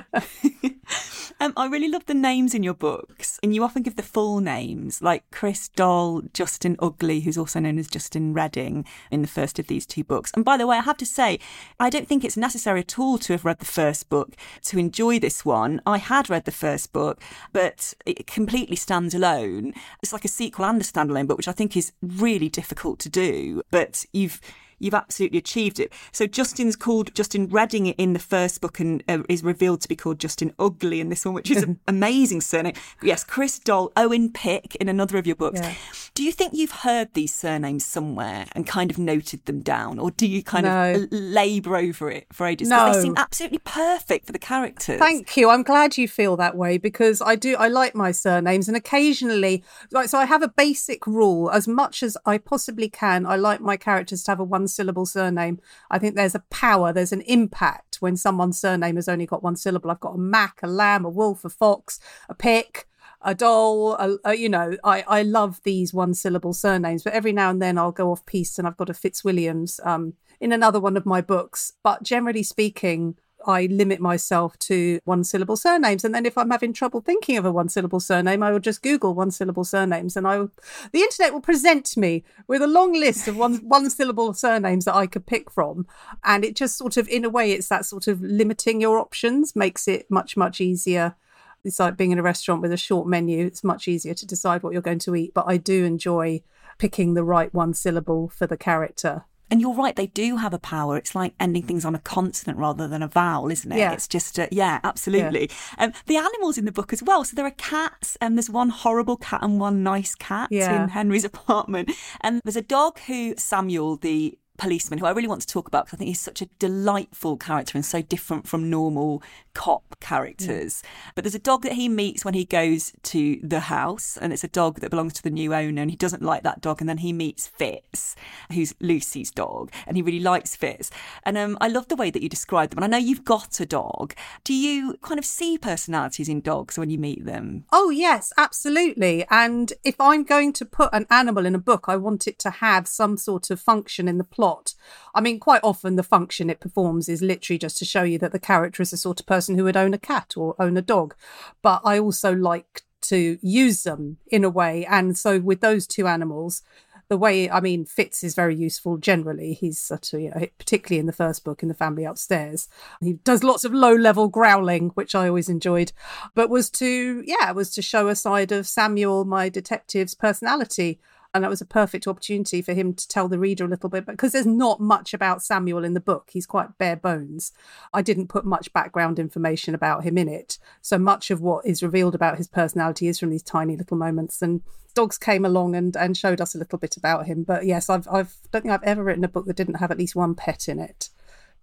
um, 1.39 1.53
I 1.57 1.67
really 1.67 1.89
love 1.89 2.05
the 2.05 2.13
names 2.13 2.53
in 2.53 2.63
your 2.63 2.73
books, 2.73 3.39
and 3.41 3.53
you 3.53 3.63
often 3.63 3.83
give 3.83 3.95
the 3.95 4.03
full 4.03 4.39
names, 4.39 5.01
like 5.01 5.23
Chris 5.31 5.69
Doll, 5.69 6.21
Justin 6.33 6.75
Ugly, 6.79 7.21
who's 7.21 7.37
also 7.37 7.59
known 7.59 7.77
as 7.79 7.87
Justin 7.87 8.33
Redding 8.33 8.85
in 9.11 9.21
the 9.21 9.27
first 9.27 9.59
of 9.59 9.67
these 9.67 9.85
two 9.85 10.03
books. 10.03 10.31
And 10.35 10.45
by 10.45 10.57
the 10.57 10.67
way, 10.67 10.77
I 10.77 10.81
have 10.81 10.97
to 10.97 11.05
say, 11.05 11.39
I 11.79 11.89
don't 11.89 12.07
think 12.07 12.23
it's 12.23 12.37
necessary 12.37 12.81
at 12.81 12.99
all 12.99 13.17
to 13.19 13.33
have 13.33 13.45
read 13.45 13.59
the 13.59 13.65
first 13.65 14.09
book 14.09 14.35
to 14.63 14.79
enjoy 14.79 15.19
this 15.19 15.43
one. 15.45 15.81
I 15.85 15.97
had 15.97 16.29
read 16.29 16.45
the 16.45 16.51
first 16.51 16.93
book, 16.93 17.21
but 17.51 17.93
it 18.05 18.27
completely 18.27 18.75
stands 18.75 19.13
alone. 19.13 19.73
It's 20.01 20.13
like 20.13 20.25
a 20.25 20.29
sequel 20.29 20.65
and 20.65 20.81
a 20.81 20.83
standalone 20.83 21.27
book, 21.27 21.37
which 21.37 21.47
I 21.47 21.53
think 21.53 21.75
is 21.75 21.91
really 22.01 22.49
difficult 22.49 22.99
to 22.99 23.09
do. 23.09 23.61
But 23.71 24.05
you've 24.13 24.39
you've 24.83 24.93
absolutely 24.93 25.37
achieved 25.37 25.79
it. 25.79 25.91
So 26.11 26.27
Justin's 26.27 26.75
called 26.75 27.13
Justin 27.15 27.47
Redding 27.47 27.87
in 27.87 28.13
the 28.13 28.19
first 28.19 28.61
book 28.61 28.79
and 28.79 29.03
uh, 29.07 29.23
is 29.29 29.43
revealed 29.43 29.81
to 29.81 29.87
be 29.87 29.95
called 29.95 30.19
Justin 30.19 30.53
Ugly 30.59 30.99
in 30.99 31.09
this 31.09 31.25
one, 31.25 31.33
which 31.33 31.49
is 31.49 31.63
an 31.63 31.79
amazing 31.87 32.41
surname. 32.41 32.73
Yes, 33.01 33.23
Chris 33.23 33.59
Doll, 33.59 33.91
Owen 33.95 34.31
Pick 34.31 34.75
in 34.75 34.89
another 34.89 35.17
of 35.17 35.25
your 35.25 35.35
books. 35.35 35.59
Yeah. 35.59 35.73
Do 36.13 36.23
you 36.23 36.31
think 36.31 36.53
you've 36.53 36.71
heard 36.71 37.13
these 37.13 37.33
surnames 37.33 37.83
somewhere 37.83 38.45
and 38.51 38.67
kind 38.67 38.91
of 38.91 38.99
noted 38.99 39.45
them 39.45 39.61
down, 39.61 39.97
or 39.97 40.11
do 40.11 40.27
you 40.27 40.43
kind 40.43 40.65
no. 40.65 40.93
of 40.93 41.07
labour 41.11 41.75
over 41.75 42.11
it 42.11 42.27
for 42.31 42.45
ages? 42.45 42.69
No. 42.69 42.93
They 42.93 43.01
seem 43.01 43.15
absolutely 43.17 43.59
perfect 43.59 44.27
for 44.27 44.31
the 44.31 44.39
characters. 44.39 44.99
Thank 44.99 45.35
you. 45.37 45.49
I'm 45.49 45.63
glad 45.63 45.97
you 45.97 46.07
feel 46.07 46.37
that 46.37 46.55
way 46.55 46.77
because 46.77 47.21
I 47.21 47.35
do. 47.35 47.55
I 47.55 47.67
like 47.67 47.95
my 47.95 48.11
surnames, 48.11 48.67
and 48.67 48.77
occasionally, 48.77 49.63
like, 49.91 50.09
so 50.09 50.19
I 50.19 50.25
have 50.25 50.43
a 50.43 50.47
basic 50.47 51.07
rule: 51.07 51.49
as 51.49 51.67
much 51.67 52.03
as 52.03 52.15
I 52.25 52.37
possibly 52.37 52.89
can, 52.89 53.25
I 53.25 53.35
like 53.35 53.61
my 53.61 53.77
characters 53.77 54.23
to 54.23 54.31
have 54.31 54.39
a 54.39 54.43
one 54.43 54.67
syllable 54.73 55.05
surname. 55.05 55.59
I 55.89 55.99
think 55.99 56.15
there's 56.15 56.35
a 56.35 56.43
power, 56.49 56.91
there's 56.91 57.11
an 57.13 57.21
impact 57.21 57.97
when 57.99 58.17
someone's 58.17 58.59
surname 58.59 58.95
has 58.95 59.07
only 59.07 59.25
got 59.25 59.43
one 59.43 59.55
syllable. 59.55 59.91
I've 59.91 59.99
got 59.99 60.15
a 60.15 60.19
Mac, 60.19 60.59
a 60.63 60.67
lamb, 60.67 61.05
a 61.05 61.09
wolf, 61.09 61.45
a 61.45 61.49
fox, 61.49 61.99
a 62.29 62.33
pick, 62.33 62.87
a 63.21 63.33
doll. 63.33 63.93
A, 63.93 64.17
a, 64.25 64.35
you 64.35 64.49
know, 64.49 64.77
I, 64.83 65.03
I 65.07 65.23
love 65.23 65.61
these 65.63 65.93
one 65.93 66.13
syllable 66.13 66.53
surnames, 66.53 67.03
but 67.03 67.13
every 67.13 67.31
now 67.31 67.49
and 67.49 67.61
then 67.61 67.77
I'll 67.77 67.91
go 67.91 68.11
off 68.11 68.25
piece 68.25 68.57
and 68.57 68.67
I've 68.67 68.77
got 68.77 68.89
a 68.89 68.93
Fitzwilliams 68.93 69.85
um, 69.85 70.13
in 70.39 70.51
another 70.51 70.79
one 70.79 70.97
of 70.97 71.05
my 71.05 71.21
books. 71.21 71.73
But 71.83 72.03
generally 72.03 72.43
speaking, 72.43 73.15
I 73.45 73.67
limit 73.67 73.99
myself 73.99 74.57
to 74.59 74.99
one 75.05 75.23
syllable 75.23 75.55
surnames. 75.55 76.03
And 76.03 76.13
then 76.13 76.25
if 76.25 76.37
I'm 76.37 76.49
having 76.49 76.73
trouble 76.73 77.01
thinking 77.01 77.37
of 77.37 77.45
a 77.45 77.51
one 77.51 77.69
syllable 77.69 77.99
surname, 77.99 78.43
I 78.43 78.51
will 78.51 78.59
just 78.59 78.81
Google 78.81 79.13
one 79.13 79.31
syllable 79.31 79.63
surnames 79.63 80.15
and 80.15 80.27
I 80.27 80.39
will, 80.39 80.51
the 80.91 81.01
internet 81.01 81.33
will 81.33 81.41
present 81.41 81.95
me 81.97 82.23
with 82.47 82.61
a 82.61 82.67
long 82.67 82.93
list 82.93 83.27
of 83.27 83.37
one, 83.37 83.55
one 83.67 83.89
syllable 83.89 84.33
surnames 84.33 84.85
that 84.85 84.95
I 84.95 85.07
could 85.07 85.25
pick 85.25 85.51
from. 85.51 85.87
And 86.23 86.43
it 86.43 86.55
just 86.55 86.77
sort 86.77 86.97
of, 86.97 87.07
in 87.07 87.25
a 87.25 87.29
way, 87.29 87.51
it's 87.51 87.69
that 87.69 87.85
sort 87.85 88.07
of 88.07 88.21
limiting 88.21 88.81
your 88.81 88.97
options 88.97 89.55
makes 89.55 89.87
it 89.87 90.09
much, 90.09 90.37
much 90.37 90.61
easier. 90.61 91.15
It's 91.63 91.79
like 91.79 91.97
being 91.97 92.11
in 92.11 92.19
a 92.19 92.23
restaurant 92.23 92.61
with 92.61 92.73
a 92.73 92.77
short 92.77 93.07
menu. 93.07 93.45
It's 93.45 93.63
much 93.63 93.87
easier 93.87 94.13
to 94.13 94.25
decide 94.25 94.63
what 94.63 94.73
you're 94.73 94.81
going 94.81 94.99
to 94.99 95.15
eat. 95.15 95.33
But 95.33 95.45
I 95.47 95.57
do 95.57 95.85
enjoy 95.85 96.43
picking 96.77 97.13
the 97.13 97.23
right 97.23 97.53
one 97.53 97.73
syllable 97.73 98.29
for 98.29 98.47
the 98.47 98.57
character. 98.57 99.25
And 99.53 99.61
you're 99.61 99.75
right, 99.75 99.95
they 99.95 100.07
do 100.07 100.37
have 100.37 100.51
a 100.51 100.57
power. 100.57 100.97
It's 100.97 101.13
like 101.13 101.35
ending 101.39 101.61
things 101.61 101.85
on 101.85 101.93
a 101.93 101.99
consonant 101.99 102.57
rather 102.57 102.87
than 102.87 103.03
a 103.03 103.07
vowel, 103.07 103.51
isn't 103.51 103.71
it? 103.71 103.77
Yeah. 103.77 103.91
It's 103.91 104.07
just, 104.07 104.39
uh, 104.39 104.47
yeah, 104.49 104.79
absolutely. 104.83 105.51
Yeah. 105.77 105.85
Um, 105.85 105.93
the 106.07 106.17
animals 106.17 106.57
in 106.57 106.65
the 106.65 106.71
book 106.71 106.91
as 106.91 107.03
well. 107.03 107.23
So 107.23 107.35
there 107.35 107.45
are 107.45 107.51
cats, 107.51 108.17
and 108.19 108.35
there's 108.35 108.49
one 108.49 108.69
horrible 108.69 109.15
cat 109.15 109.43
and 109.43 109.59
one 109.59 109.83
nice 109.83 110.15
cat 110.15 110.47
yeah. 110.49 110.81
in 110.81 110.89
Henry's 110.89 111.23
apartment. 111.33 111.91
And 112.21 112.41
there's 112.43 112.55
a 112.55 112.63
dog 112.63 112.97
who 113.01 113.35
Samuel, 113.37 113.97
the 113.97 114.39
policeman 114.57 114.97
who 114.97 115.05
I 115.05 115.11
really 115.11 115.27
want 115.27 115.41
to 115.41 115.47
talk 115.47 115.67
about 115.67 115.85
because 115.85 115.97
I 115.97 115.99
think 115.99 116.07
he's 116.07 116.19
such 116.19 116.41
a 116.41 116.47
delightful 116.57 117.37
character 117.37 117.77
and 117.77 117.85
so 117.85 118.01
different 118.01 118.47
from 118.47 118.71
normal 118.71 119.21
cop 119.53 119.95
characters. 119.99 120.81
Mm. 120.81 121.11
But 121.15 121.23
there's 121.23 121.35
a 121.35 121.39
dog 121.39 121.63
that 121.63 121.73
he 121.73 121.89
meets 121.89 122.25
when 122.25 122.33
he 122.33 122.45
goes 122.45 122.93
to 123.03 123.39
the 123.43 123.61
house, 123.61 124.17
and 124.17 124.33
it's 124.33 124.43
a 124.43 124.47
dog 124.47 124.79
that 124.79 124.89
belongs 124.89 125.13
to 125.13 125.23
the 125.23 125.29
new 125.29 125.53
owner, 125.53 125.81
and 125.81 125.91
he 125.91 125.97
doesn't 125.97 126.21
like 126.21 126.43
that 126.43 126.61
dog. 126.61 126.81
And 126.81 126.89
then 126.89 126.99
he 126.99 127.13
meets 127.13 127.47
Fitz, 127.47 128.15
who's 128.51 128.73
Lucy's 128.79 129.31
dog, 129.31 129.71
and 129.87 129.97
he 129.97 130.03
really 130.03 130.19
likes 130.19 130.55
Fitz. 130.55 130.91
And 131.23 131.37
um, 131.37 131.57
I 131.61 131.67
love 131.67 131.87
the 131.87 131.95
way 131.95 132.09
that 132.11 132.23
you 132.23 132.29
describe 132.29 132.69
them. 132.69 132.83
And 132.83 132.85
I 132.85 132.97
know 132.97 133.03
you've 133.03 133.25
got 133.25 133.59
a 133.59 133.65
dog. 133.65 134.13
Do 134.43 134.53
you 134.53 134.97
kind 135.01 135.19
of 135.19 135.25
see 135.25 135.57
personalities 135.57 136.29
in 136.29 136.41
dogs 136.41 136.77
when 136.77 136.89
you 136.89 136.97
meet 136.97 137.25
them? 137.25 137.65
Oh, 137.71 137.89
yes, 137.89 138.33
absolutely. 138.37 139.25
And 139.29 139.73
if 139.83 139.99
I'm 139.99 140.23
going 140.23 140.53
to 140.53 140.65
put 140.65 140.89
an 140.93 141.05
animal 141.09 141.45
in 141.45 141.55
a 141.55 141.59
book, 141.59 141.85
I 141.87 141.95
want 141.95 142.27
it 142.27 142.39
to 142.39 142.49
have 142.49 142.87
some 142.87 143.17
sort 143.17 143.49
of 143.49 143.59
function 143.59 144.07
in 144.07 144.17
the 144.17 144.23
plot. 144.23 144.73
I 145.15 145.21
mean, 145.21 145.39
quite 145.39 145.61
often 145.63 145.95
the 145.95 146.03
function 146.03 146.49
it 146.49 146.59
performs 146.59 147.07
is 147.07 147.21
literally 147.21 147.57
just 147.57 147.77
to 147.77 147.85
show 147.85 148.03
you 148.03 148.17
that 148.19 148.31
the 148.31 148.39
character 148.39 148.81
is 148.81 148.91
the 148.91 148.97
sort 148.97 149.19
of 149.19 149.25
person 149.25 149.42
person 149.43 149.57
who 149.57 149.65
would 149.65 149.77
own 149.77 149.93
a 149.93 149.97
cat 149.97 150.33
or 150.37 150.55
own 150.57 150.77
a 150.77 150.81
dog. 150.81 151.15
But 151.61 151.81
I 151.83 151.99
also 151.99 152.33
like 152.33 152.83
to 153.03 153.37
use 153.41 153.83
them 153.83 154.17
in 154.27 154.45
a 154.45 154.49
way. 154.49 154.85
And 154.85 155.17
so 155.17 155.39
with 155.39 155.59
those 155.59 155.85
two 155.85 156.07
animals, 156.07 156.61
the 157.09 157.17
way 157.17 157.49
I 157.49 157.59
mean, 157.59 157.85
Fitz 157.85 158.23
is 158.23 158.33
very 158.33 158.55
useful 158.55 158.97
generally. 158.97 159.53
He's 159.53 159.79
such 159.79 160.13
a, 160.13 160.21
you 160.21 160.29
know, 160.29 160.47
particularly 160.57 160.99
in 160.99 161.05
the 161.05 161.11
first 161.11 161.43
book 161.43 161.61
in 161.61 161.67
the 161.67 161.75
family 161.75 162.05
upstairs. 162.05 162.69
He 163.01 163.13
does 163.13 163.43
lots 163.43 163.65
of 163.65 163.73
low 163.73 163.93
level 163.93 164.29
growling, 164.29 164.89
which 164.91 165.13
I 165.13 165.27
always 165.27 165.49
enjoyed. 165.49 165.91
But 166.33 166.49
was 166.49 166.69
to 166.71 167.21
yeah, 167.27 167.51
was 167.51 167.71
to 167.71 167.81
show 167.81 168.07
a 168.07 168.15
side 168.15 168.53
of 168.53 168.67
Samuel, 168.67 169.25
my 169.25 169.49
detective's 169.49 170.15
personality. 170.15 171.01
And 171.33 171.43
that 171.43 171.49
was 171.49 171.61
a 171.61 171.65
perfect 171.65 172.07
opportunity 172.07 172.61
for 172.61 172.73
him 172.73 172.93
to 172.93 173.07
tell 173.07 173.27
the 173.27 173.39
reader 173.39 173.65
a 173.65 173.67
little 173.67 173.89
bit, 173.89 174.05
because 174.05 174.33
there's 174.33 174.45
not 174.45 174.79
much 174.79 175.13
about 175.15 175.41
Samuel 175.41 175.83
in 175.83 175.95
the 175.95 175.99
book. 175.99 176.29
He's 176.31 176.45
quite 176.45 176.77
bare 176.77 176.95
bones. 176.95 177.51
I 177.91 178.03
didn't 178.03 178.27
put 178.27 178.45
much 178.45 178.71
background 178.71 179.17
information 179.17 179.73
about 179.73 180.03
him 180.03 180.17
in 180.17 180.27
it. 180.27 180.59
So 180.81 180.99
much 180.99 181.31
of 181.31 181.41
what 181.41 181.65
is 181.65 181.81
revealed 181.81 182.13
about 182.13 182.37
his 182.37 182.47
personality 182.47 183.07
is 183.07 183.19
from 183.19 183.31
these 183.31 183.41
tiny 183.41 183.75
little 183.75 183.97
moments. 183.97 184.43
And 184.43 184.61
dogs 184.93 185.17
came 185.17 185.43
along 185.43 185.75
and, 185.75 185.95
and 185.97 186.15
showed 186.15 186.39
us 186.39 186.53
a 186.53 186.59
little 186.59 186.77
bit 186.77 186.97
about 186.97 187.25
him. 187.25 187.43
But 187.43 187.65
yes, 187.65 187.89
I've, 187.89 188.07
I've 188.09 188.35
don't 188.51 188.61
think 188.61 188.73
I've 188.73 188.83
ever 188.83 189.03
written 189.03 189.23
a 189.23 189.27
book 189.27 189.47
that 189.47 189.55
didn't 189.55 189.75
have 189.75 189.89
at 189.89 189.97
least 189.97 190.15
one 190.15 190.35
pet 190.35 190.67
in 190.67 190.79
it 190.79 191.09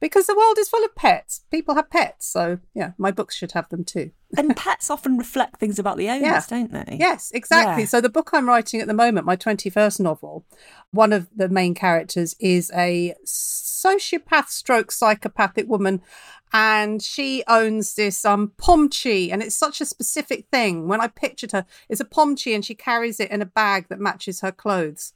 because 0.00 0.26
the 0.26 0.34
world 0.34 0.58
is 0.58 0.68
full 0.68 0.84
of 0.84 0.94
pets. 0.94 1.42
People 1.50 1.74
have 1.74 1.90
pets. 1.90 2.26
So, 2.26 2.58
yeah, 2.74 2.92
my 2.98 3.10
books 3.10 3.36
should 3.36 3.52
have 3.52 3.68
them 3.68 3.84
too. 3.84 4.10
and 4.36 4.56
pets 4.56 4.90
often 4.90 5.18
reflect 5.18 5.60
things 5.60 5.78
about 5.78 5.98
the 5.98 6.08
owners, 6.08 6.22
yeah. 6.22 6.42
don't 6.48 6.72
they? 6.72 6.96
Yes, 6.98 7.30
exactly. 7.32 7.82
Yeah. 7.82 7.88
So, 7.88 8.00
the 8.00 8.08
book 8.08 8.30
I'm 8.32 8.48
writing 8.48 8.80
at 8.80 8.86
the 8.86 8.94
moment, 8.94 9.26
my 9.26 9.36
21st 9.36 10.00
novel, 10.00 10.46
one 10.90 11.12
of 11.12 11.28
the 11.34 11.48
main 11.48 11.74
characters 11.74 12.34
is 12.40 12.70
a 12.74 13.14
sociopath 13.26 14.48
stroke 14.48 14.90
psychopathic 14.90 15.68
woman. 15.68 16.02
And 16.52 17.00
she 17.00 17.44
owns 17.46 17.94
this 17.94 18.24
um 18.24 18.50
pomchi, 18.60 19.30
and 19.32 19.40
it's 19.40 19.54
such 19.54 19.80
a 19.80 19.84
specific 19.84 20.46
thing. 20.50 20.88
When 20.88 21.00
I 21.00 21.06
pictured 21.06 21.52
her, 21.52 21.64
it's 21.88 22.00
a 22.00 22.04
pomchi, 22.04 22.52
and 22.56 22.64
she 22.64 22.74
carries 22.74 23.20
it 23.20 23.30
in 23.30 23.40
a 23.40 23.46
bag 23.46 23.86
that 23.88 24.00
matches 24.00 24.40
her 24.40 24.50
clothes 24.50 25.12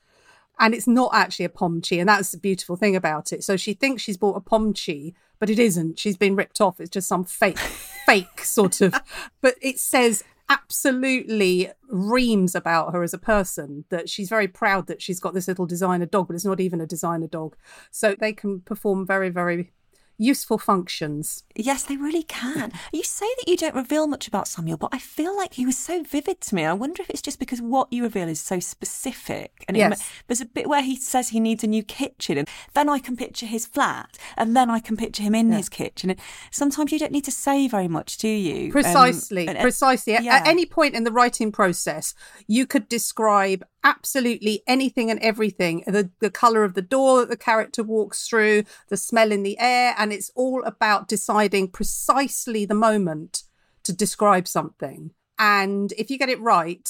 and 0.59 0.75
it's 0.75 0.87
not 0.87 1.11
actually 1.13 1.45
a 1.45 1.51
pomchi 1.51 1.99
and 1.99 2.09
that's 2.09 2.31
the 2.31 2.39
beautiful 2.39 2.77
thing 2.77 2.97
about 2.97 3.33
it. 3.33 3.43
So 3.45 3.57
she 3.57 3.75
thinks 3.75 4.03
she's 4.03 4.17
bought 4.17 4.37
a 4.37 4.41
pomchi 4.41 5.15
but 5.39 5.51
it 5.51 5.59
isn't. 5.59 5.99
She's 5.99 6.17
been 6.17 6.37
ripped 6.37 6.61
off. 6.61 6.81
It's 6.81 6.91
just 6.91 7.09
some 7.09 7.25
fake 7.25 7.59
fake 8.07 8.45
sort 8.45 8.81
of 8.81 8.95
but 9.41 9.57
it 9.61 9.79
says 9.79 10.25
absolutely 10.49 11.71
reams 11.89 12.55
about 12.55 12.93
her 12.93 13.03
as 13.03 13.15
a 13.15 13.19
person 13.19 13.85
that 13.89 14.11
she's 14.11 14.29
very 14.29 14.47
proud 14.47 14.87
that 14.87 15.01
she's 15.01 15.19
got 15.19 15.33
this 15.33 15.49
little 15.49 15.65
designer 15.65 16.05
dog 16.05 16.27
but 16.27 16.35
it's 16.35 16.45
not 16.45 16.61
even 16.61 16.81
a 16.81 16.87
designer 16.87 17.27
dog. 17.27 17.57
So 17.91 18.15
they 18.15 18.33
can 18.33 18.61
perform 18.61 19.07
very 19.07 19.31
very 19.31 19.73
useful 20.19 20.59
functions. 20.59 21.45
Yes, 21.57 21.85
they 21.85 21.97
really 21.97 22.23
can. 22.23 22.73
You 22.93 23.03
say 23.03 23.27
that 23.27 23.49
you 23.49 23.57
don't 23.57 23.75
reveal 23.75 24.07
much 24.07 24.29
about 24.29 24.49
Samuel, 24.49 24.77
but 24.77 24.91
I 24.93 24.99
feel 24.99 25.37
like 25.37 25.55
he 25.55 25.67
was 25.67 25.77
so 25.77 26.03
vivid 26.03 26.41
to 26.43 26.55
me. 26.55 26.65
I 26.65 26.73
wonder 26.73 27.03
if 27.03 27.11
it's 27.11 27.23
just 27.23 27.39
because 27.39 27.61
what 27.61 27.93
you 27.93 28.03
reveal 28.03 28.29
is 28.29 28.41
so 28.41 28.61
specific. 28.61 29.65
And 29.69 29.77
yes. 29.77 30.01
It, 30.01 30.07
there's 30.27 30.41
a 30.41 30.47
bit 30.47 30.69
where 30.69 30.83
he 30.83 30.97
says 30.97 31.29
he 31.29 31.41
needs 31.41 31.65
a 31.65 31.67
new 31.67 31.83
kitchen, 31.83 32.39
and 32.39 32.49
then 32.75 32.89
I 32.89 32.99
can 32.99 33.17
picture 33.17 33.47
his 33.47 33.67
flat, 33.67 34.19
and 34.37 34.57
then 34.57 34.71
I 34.71 34.81
can 34.81 34.97
picture 34.97 35.23
him 35.23 35.35
in 35.35 35.51
yeah. 35.51 35.59
his 35.59 35.69
kitchen. 35.69 36.11
And 36.11 36.21
sometimes 36.51 36.93
you 36.93 36.99
don't 36.99 37.13
need 37.13 37.25
to 37.25 37.33
say 37.33 37.69
very 37.69 37.89
much, 37.89 38.19
do 38.19 38.29
you? 38.29 38.71
Precisely, 38.71 39.49
um, 39.49 39.57
precisely. 39.57 40.13
Yeah. 40.15 40.37
At 40.37 40.47
any 40.47 40.67
point 40.67 40.95
in 40.95 41.05
the 41.05 41.13
writing 41.13 41.53
process, 41.53 42.15
you 42.47 42.67
could 42.67 42.89
describe 42.89 43.65
absolutely 43.85 44.63
anything 44.67 45.11
and 45.11 45.21
everything 45.21 45.85
the, 45.87 46.11
the 46.21 46.31
color 46.31 46.65
of 46.65 46.73
the 46.73 46.83
door 46.83 47.21
that 47.21 47.29
the 47.29 47.37
character 47.37 47.83
walks 47.83 48.27
through, 48.27 48.65
the 48.89 48.97
smell 48.97 49.31
in 49.31 49.43
the 49.43 49.59
air. 49.59 49.95
And 50.05 50.13
it's 50.13 50.31
all 50.35 50.63
about 50.65 51.09
deciding 51.09 51.69
precisely 51.69 52.67
the 52.67 52.75
moment 52.75 53.45
to 53.85 53.93
describe 53.95 54.47
something. 54.47 55.13
And 55.39 55.95
if 55.97 56.11
you 56.11 56.19
get 56.19 56.29
it 56.29 56.39
right, 56.43 56.87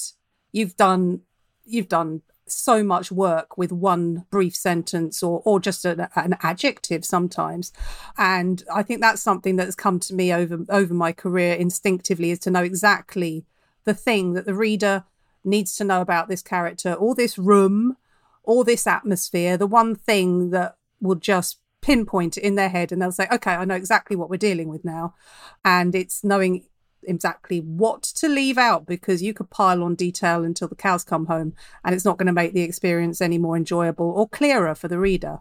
you've 0.50 0.76
done, 0.76 1.21
you've 1.64 1.88
done 1.88 2.23
so 2.49 2.83
much 2.83 3.12
work 3.12 3.56
with 3.56 3.71
one 3.71 4.25
brief 4.33 4.56
sentence 4.56 5.23
or 5.23 5.42
or 5.44 5.61
just 5.61 5.85
an, 5.85 6.09
an, 6.16 6.37
adjective 6.42 7.02
sometimes 7.02 7.73
and 8.18 8.62
i 8.71 8.83
think 8.83 9.00
that's 9.00 9.23
something 9.23 9.56
that's 9.56 9.75
come 9.75 9.99
to 9.99 10.12
me 10.12 10.30
over 10.30 10.59
over 10.68 10.92
my 10.92 11.11
career 11.11 11.54
instinctively 11.54 12.30
is 12.30 12.38
to 12.38 12.50
know 12.50 12.62
exactly 12.62 13.47
the 13.85 13.94
thing 13.94 14.35
that 14.35 14.44
the 14.44 14.52
reader 14.52 15.04
needs 15.42 15.75
to 15.76 15.85
know 15.85 16.02
about 16.02 16.28
this 16.28 16.42
character 16.42 16.92
or 16.92 17.14
this 17.14 17.38
room 17.38 17.97
or 18.44 18.62
this 18.62 18.87
atmosphere, 18.87 19.56
the 19.56 19.66
one 19.66 19.94
thing 19.94 20.50
that 20.50 20.76
will 21.00 21.16
just 21.16 21.59
pinpoint 21.84 22.38
it 22.38 22.42
in 22.42 22.54
their 22.54 22.70
head 22.70 22.90
and 22.90 23.00
they'll 23.00 23.12
say, 23.12 23.28
okay, 23.30 23.52
I 23.52 23.66
know 23.66 23.74
exactly 23.74 24.16
what 24.16 24.30
we're 24.30 24.36
dealing 24.38 24.68
with 24.68 24.84
now. 24.86 25.14
And 25.64 25.94
it's 25.94 26.24
knowing 26.24 26.64
exactly 27.02 27.60
what 27.60 28.02
to 28.02 28.26
leave 28.26 28.56
out 28.56 28.86
because 28.86 29.22
you 29.22 29.34
could 29.34 29.50
pile 29.50 29.82
on 29.82 29.94
detail 29.94 30.44
until 30.44 30.66
the 30.66 30.74
cows 30.74 31.04
come 31.04 31.26
home 31.26 31.54
and 31.84 31.94
it's 31.94 32.04
not 32.04 32.16
going 32.16 32.26
to 32.26 32.32
make 32.32 32.54
the 32.54 32.62
experience 32.62 33.20
any 33.20 33.36
more 33.36 33.54
enjoyable 33.54 34.10
or 34.10 34.26
clearer 34.26 34.74
for 34.74 34.88
the 34.88 34.98
reader. 34.98 35.40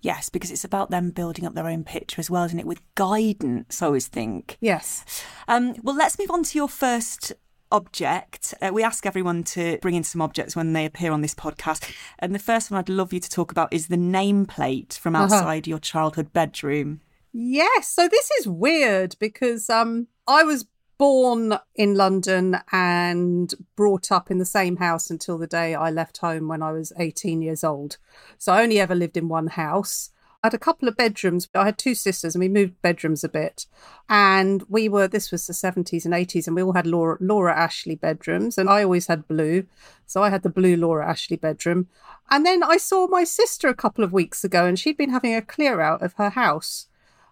Yes, 0.00 0.28
because 0.28 0.50
it's 0.50 0.64
about 0.64 0.90
them 0.90 1.10
building 1.10 1.46
up 1.46 1.54
their 1.54 1.68
own 1.68 1.84
picture 1.84 2.20
as 2.20 2.28
well, 2.28 2.44
isn't 2.44 2.58
it? 2.58 2.66
With 2.66 2.82
guidance, 2.96 3.80
I 3.80 3.86
always 3.86 4.08
think. 4.08 4.58
Yes. 4.60 5.04
Um, 5.46 5.76
well, 5.82 5.96
let's 5.96 6.18
move 6.18 6.30
on 6.32 6.42
to 6.42 6.58
your 6.58 6.68
first 6.68 7.32
object. 7.72 8.54
Uh, 8.60 8.70
we 8.72 8.82
ask 8.82 9.06
everyone 9.06 9.44
to 9.44 9.78
bring 9.82 9.94
in 9.94 10.04
some 10.04 10.22
objects 10.22 10.54
when 10.56 10.72
they 10.72 10.84
appear 10.84 11.12
on 11.12 11.22
this 11.22 11.34
podcast. 11.34 11.92
And 12.18 12.34
the 12.34 12.38
first 12.38 12.70
one 12.70 12.78
I'd 12.78 12.88
love 12.88 13.12
you 13.12 13.20
to 13.20 13.30
talk 13.30 13.50
about 13.50 13.72
is 13.72 13.88
the 13.88 13.96
nameplate 13.96 14.98
from 14.98 15.14
uh-huh. 15.14 15.24
outside 15.24 15.64
uh-huh. 15.64 15.70
your 15.70 15.78
childhood 15.78 16.32
bedroom. 16.32 17.00
Yes. 17.32 17.88
So 17.88 18.08
this 18.08 18.30
is 18.38 18.48
weird 18.48 19.16
because 19.18 19.68
um, 19.68 20.08
I 20.26 20.42
was 20.42 20.66
born 20.98 21.58
in 21.74 21.94
London 21.94 22.58
and 22.72 23.52
brought 23.76 24.10
up 24.10 24.30
in 24.30 24.38
the 24.38 24.46
same 24.46 24.76
house 24.76 25.10
until 25.10 25.36
the 25.36 25.46
day 25.46 25.74
I 25.74 25.90
left 25.90 26.18
home 26.18 26.48
when 26.48 26.62
I 26.62 26.72
was 26.72 26.92
18 26.98 27.42
years 27.42 27.62
old. 27.62 27.98
So 28.38 28.52
I 28.52 28.62
only 28.62 28.80
ever 28.80 28.94
lived 28.94 29.16
in 29.16 29.28
one 29.28 29.48
house 29.48 30.10
had 30.46 30.54
a 30.54 30.58
couple 30.58 30.88
of 30.88 30.96
bedrooms. 30.96 31.48
I 31.54 31.64
had 31.64 31.76
two 31.76 31.94
sisters 31.94 32.34
and 32.34 32.40
we 32.40 32.48
moved 32.48 32.80
bedrooms 32.80 33.24
a 33.24 33.28
bit. 33.28 33.66
And 34.08 34.64
we 34.68 34.88
were, 34.88 35.08
this 35.08 35.32
was 35.32 35.46
the 35.46 35.52
70s 35.52 36.04
and 36.04 36.14
80s, 36.14 36.46
and 36.46 36.54
we 36.54 36.62
all 36.62 36.72
had 36.72 36.86
Laura, 36.86 37.18
Laura 37.20 37.54
Ashley 37.54 37.96
bedrooms. 37.96 38.56
And 38.56 38.70
I 38.70 38.84
always 38.84 39.08
had 39.08 39.26
blue. 39.26 39.66
So 40.06 40.22
I 40.22 40.30
had 40.30 40.42
the 40.42 40.48
blue 40.48 40.76
Laura 40.76 41.08
Ashley 41.08 41.36
bedroom. 41.36 41.88
And 42.30 42.46
then 42.46 42.62
I 42.62 42.76
saw 42.76 43.08
my 43.08 43.24
sister 43.24 43.68
a 43.68 43.74
couple 43.74 44.04
of 44.04 44.12
weeks 44.12 44.44
ago 44.44 44.66
and 44.66 44.78
she'd 44.78 44.96
been 44.96 45.10
having 45.10 45.34
a 45.34 45.42
clear 45.42 45.80
out 45.80 46.02
of 46.02 46.14
her 46.14 46.30
house. 46.30 46.86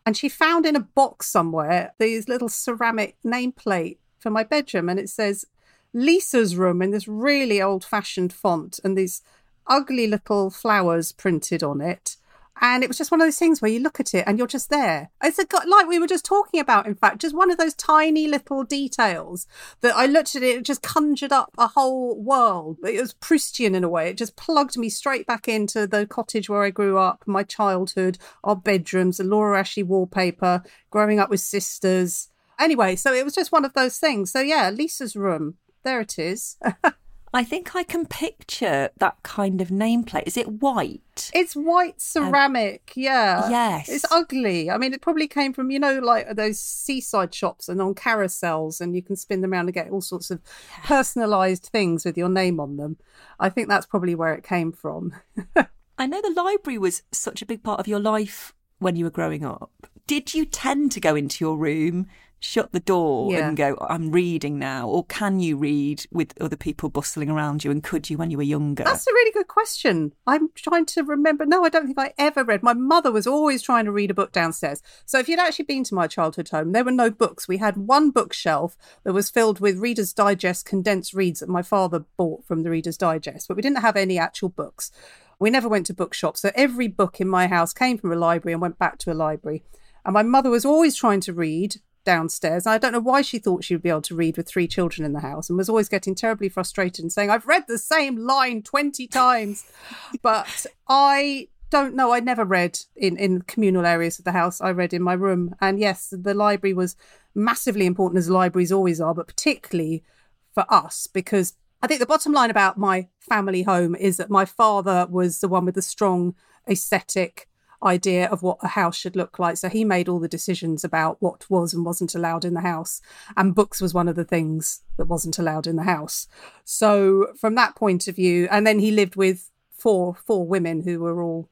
And 0.04 0.16
she 0.16 0.28
found 0.28 0.66
in 0.66 0.76
a 0.76 0.80
box 0.80 1.28
somewhere 1.28 1.94
these 1.98 2.28
little 2.28 2.48
ceramic 2.48 3.16
nameplate 3.24 3.98
for 4.18 4.30
my 4.30 4.42
bedroom. 4.44 4.88
And 4.88 4.98
it 4.98 5.08
says 5.08 5.46
Lisa's 5.92 6.56
room 6.56 6.82
in 6.82 6.90
this 6.90 7.06
really 7.06 7.62
old 7.62 7.84
fashioned 7.84 8.32
font 8.32 8.80
and 8.82 8.98
these 8.98 9.22
ugly 9.66 10.06
little 10.06 10.50
flowers 10.50 11.12
printed 11.12 11.62
on 11.62 11.80
it. 11.80 12.16
And 12.60 12.84
it 12.84 12.88
was 12.88 12.98
just 12.98 13.10
one 13.10 13.20
of 13.20 13.26
those 13.26 13.38
things 13.38 13.60
where 13.60 13.70
you 13.70 13.80
look 13.80 13.98
at 13.98 14.14
it 14.14 14.24
and 14.26 14.38
you're 14.38 14.46
just 14.46 14.70
there. 14.70 15.10
It's 15.22 15.38
a, 15.38 15.46
like 15.66 15.88
we 15.88 15.98
were 15.98 16.06
just 16.06 16.24
talking 16.24 16.60
about, 16.60 16.86
in 16.86 16.94
fact, 16.94 17.20
just 17.20 17.34
one 17.34 17.50
of 17.50 17.58
those 17.58 17.74
tiny 17.74 18.28
little 18.28 18.62
details 18.62 19.46
that 19.80 19.94
I 19.96 20.06
looked 20.06 20.36
at 20.36 20.42
it, 20.42 20.58
it 20.58 20.64
just 20.64 20.82
conjured 20.82 21.32
up 21.32 21.50
a 21.58 21.68
whole 21.68 22.20
world. 22.20 22.78
It 22.84 23.00
was 23.00 23.14
Proustian 23.14 23.74
in 23.74 23.84
a 23.84 23.88
way. 23.88 24.08
It 24.08 24.18
just 24.18 24.36
plugged 24.36 24.78
me 24.78 24.88
straight 24.88 25.26
back 25.26 25.48
into 25.48 25.86
the 25.86 26.06
cottage 26.06 26.48
where 26.48 26.62
I 26.62 26.70
grew 26.70 26.96
up, 26.96 27.24
my 27.26 27.42
childhood, 27.42 28.18
our 28.44 28.56
bedrooms, 28.56 29.16
the 29.16 29.24
Laura 29.24 29.58
Ashley 29.58 29.82
wallpaper, 29.82 30.62
growing 30.90 31.18
up 31.18 31.30
with 31.30 31.40
sisters. 31.40 32.28
Anyway, 32.58 32.94
so 32.94 33.12
it 33.12 33.24
was 33.24 33.34
just 33.34 33.52
one 33.52 33.64
of 33.64 33.72
those 33.74 33.98
things. 33.98 34.30
So 34.30 34.40
yeah, 34.40 34.70
Lisa's 34.70 35.16
room. 35.16 35.56
There 35.82 36.00
it 36.00 36.18
is. 36.18 36.56
I 37.34 37.42
think 37.42 37.74
I 37.74 37.82
can 37.82 38.06
picture 38.06 38.90
that 38.98 39.20
kind 39.24 39.60
of 39.60 39.68
nameplate. 39.68 40.22
Is 40.24 40.36
it 40.36 40.46
white? 40.46 41.32
It's 41.34 41.56
white 41.56 42.00
ceramic, 42.00 42.92
um, 42.96 43.02
yeah. 43.02 43.50
Yes. 43.50 43.88
It's 43.88 44.04
ugly. 44.12 44.70
I 44.70 44.78
mean, 44.78 44.94
it 44.94 45.02
probably 45.02 45.26
came 45.26 45.52
from, 45.52 45.72
you 45.72 45.80
know, 45.80 45.98
like 45.98 46.36
those 46.36 46.60
seaside 46.60 47.34
shops 47.34 47.68
and 47.68 47.82
on 47.82 47.96
carousels, 47.96 48.80
and 48.80 48.94
you 48.94 49.02
can 49.02 49.16
spin 49.16 49.40
them 49.40 49.52
around 49.52 49.66
and 49.66 49.74
get 49.74 49.90
all 49.90 50.00
sorts 50.00 50.30
of 50.30 50.40
personalized 50.84 51.64
things 51.64 52.04
with 52.04 52.16
your 52.16 52.28
name 52.28 52.60
on 52.60 52.76
them. 52.76 52.98
I 53.40 53.48
think 53.48 53.68
that's 53.68 53.86
probably 53.86 54.14
where 54.14 54.34
it 54.34 54.44
came 54.44 54.70
from. 54.70 55.12
I 55.98 56.06
know 56.06 56.22
the 56.22 56.30
library 56.30 56.78
was 56.78 57.02
such 57.10 57.42
a 57.42 57.46
big 57.46 57.64
part 57.64 57.80
of 57.80 57.88
your 57.88 58.00
life 58.00 58.54
when 58.78 58.94
you 58.94 59.04
were 59.04 59.10
growing 59.10 59.44
up. 59.44 59.72
Did 60.06 60.34
you 60.34 60.44
tend 60.44 60.92
to 60.92 61.00
go 61.00 61.16
into 61.16 61.44
your 61.44 61.56
room 61.56 62.06
shut 62.44 62.72
the 62.72 62.80
door 62.80 63.32
yeah. 63.32 63.48
and 63.48 63.56
go, 63.56 63.76
I'm 63.88 64.10
reading 64.10 64.58
now? 64.58 64.86
Or 64.86 65.04
can 65.04 65.40
you 65.40 65.56
read 65.56 66.04
with 66.12 66.34
other 66.40 66.56
people 66.56 66.90
bustling 66.90 67.30
around 67.30 67.64
you? 67.64 67.70
And 67.70 67.82
could 67.82 68.10
you 68.10 68.18
when 68.18 68.30
you 68.30 68.36
were 68.36 68.42
younger? 68.42 68.84
That's 68.84 69.06
a 69.06 69.12
really 69.12 69.32
good 69.32 69.48
question. 69.48 70.12
I'm 70.26 70.50
trying 70.54 70.84
to 70.86 71.02
remember. 71.02 71.46
No, 71.46 71.64
I 71.64 71.70
don't 71.70 71.86
think 71.86 71.98
I 71.98 72.12
ever 72.18 72.44
read. 72.44 72.62
My 72.62 72.74
mother 72.74 73.10
was 73.10 73.26
always 73.26 73.62
trying 73.62 73.86
to 73.86 73.92
read 73.92 74.10
a 74.10 74.14
book 74.14 74.30
downstairs. 74.30 74.82
So 75.06 75.18
if 75.18 75.28
you'd 75.28 75.38
actually 75.38 75.64
been 75.64 75.84
to 75.84 75.94
my 75.94 76.06
childhood 76.06 76.50
home, 76.50 76.72
there 76.72 76.84
were 76.84 76.92
no 76.92 77.10
books. 77.10 77.48
We 77.48 77.56
had 77.56 77.76
one 77.78 78.10
bookshelf 78.10 78.76
that 79.04 79.14
was 79.14 79.30
filled 79.30 79.60
with 79.60 79.78
Reader's 79.78 80.12
Digest 80.12 80.66
condensed 80.66 81.14
reads 81.14 81.40
that 81.40 81.48
my 81.48 81.62
father 81.62 82.04
bought 82.18 82.44
from 82.44 82.62
the 82.62 82.70
Reader's 82.70 82.98
Digest, 82.98 83.48
but 83.48 83.56
we 83.56 83.62
didn't 83.62 83.80
have 83.80 83.96
any 83.96 84.18
actual 84.18 84.50
books. 84.50 84.90
We 85.38 85.48
never 85.48 85.68
went 85.68 85.86
to 85.86 85.94
bookshops. 85.94 86.42
So 86.42 86.52
every 86.54 86.88
book 86.88 87.20
in 87.20 87.28
my 87.28 87.46
house 87.46 87.72
came 87.72 87.96
from 87.96 88.12
a 88.12 88.16
library 88.16 88.52
and 88.52 88.62
went 88.62 88.78
back 88.78 88.98
to 88.98 89.12
a 89.12 89.14
library. 89.14 89.62
And 90.04 90.12
my 90.12 90.22
mother 90.22 90.50
was 90.50 90.66
always 90.66 90.94
trying 90.94 91.20
to 91.20 91.32
read 91.32 91.76
downstairs. 92.04 92.66
I 92.66 92.78
don't 92.78 92.92
know 92.92 93.00
why 93.00 93.22
she 93.22 93.38
thought 93.38 93.64
she 93.64 93.74
would 93.74 93.82
be 93.82 93.88
able 93.88 94.02
to 94.02 94.14
read 94.14 94.36
with 94.36 94.48
three 94.48 94.68
children 94.68 95.04
in 95.04 95.12
the 95.12 95.20
house 95.20 95.48
and 95.48 95.56
was 95.56 95.68
always 95.68 95.88
getting 95.88 96.14
terribly 96.14 96.48
frustrated 96.48 97.02
and 97.02 97.12
saying, 97.12 97.30
I've 97.30 97.46
read 97.46 97.64
the 97.66 97.78
same 97.78 98.16
line 98.16 98.62
20 98.62 99.06
times. 99.08 99.64
but 100.22 100.66
I 100.88 101.48
don't 101.70 101.94
know. 101.94 102.12
I 102.12 102.20
never 102.20 102.44
read 102.44 102.78
in, 102.94 103.16
in 103.16 103.42
communal 103.42 103.86
areas 103.86 104.18
of 104.18 104.24
the 104.24 104.32
house. 104.32 104.60
I 104.60 104.70
read 104.70 104.92
in 104.92 105.02
my 105.02 105.14
room. 105.14 105.54
And 105.60 105.80
yes, 105.80 106.12
the 106.16 106.34
library 106.34 106.74
was 106.74 106.96
massively 107.34 107.86
important 107.86 108.18
as 108.18 108.30
libraries 108.30 108.72
always 108.72 109.00
are, 109.00 109.14
but 109.14 109.26
particularly 109.26 110.04
for 110.52 110.64
us 110.72 111.08
because 111.08 111.54
I 111.82 111.86
think 111.86 112.00
the 112.00 112.06
bottom 112.06 112.32
line 112.32 112.50
about 112.50 112.78
my 112.78 113.08
family 113.20 113.62
home 113.62 113.94
is 113.94 114.16
that 114.16 114.30
my 114.30 114.44
father 114.44 115.06
was 115.10 115.40
the 115.40 115.48
one 115.48 115.64
with 115.66 115.74
the 115.74 115.82
strong 115.82 116.34
aesthetic 116.70 117.48
idea 117.84 118.28
of 118.28 118.42
what 118.42 118.58
a 118.62 118.68
house 118.68 118.96
should 118.96 119.16
look 119.16 119.38
like. 119.38 119.56
So 119.56 119.68
he 119.68 119.84
made 119.84 120.08
all 120.08 120.18
the 120.18 120.28
decisions 120.28 120.84
about 120.84 121.16
what 121.20 121.48
was 121.50 121.74
and 121.74 121.84
wasn't 121.84 122.14
allowed 122.14 122.44
in 122.44 122.54
the 122.54 122.60
house. 122.60 123.00
And 123.36 123.54
books 123.54 123.80
was 123.80 123.94
one 123.94 124.08
of 124.08 124.16
the 124.16 124.24
things 124.24 124.82
that 124.96 125.06
wasn't 125.06 125.38
allowed 125.38 125.66
in 125.66 125.76
the 125.76 125.82
house. 125.84 126.26
So 126.64 127.32
from 127.38 127.54
that 127.56 127.76
point 127.76 128.08
of 128.08 128.16
view, 128.16 128.48
and 128.50 128.66
then 128.66 128.78
he 128.78 128.90
lived 128.90 129.16
with 129.16 129.50
four 129.70 130.14
four 130.14 130.46
women 130.46 130.82
who 130.82 131.00
were 131.00 131.22
all, 131.22 131.48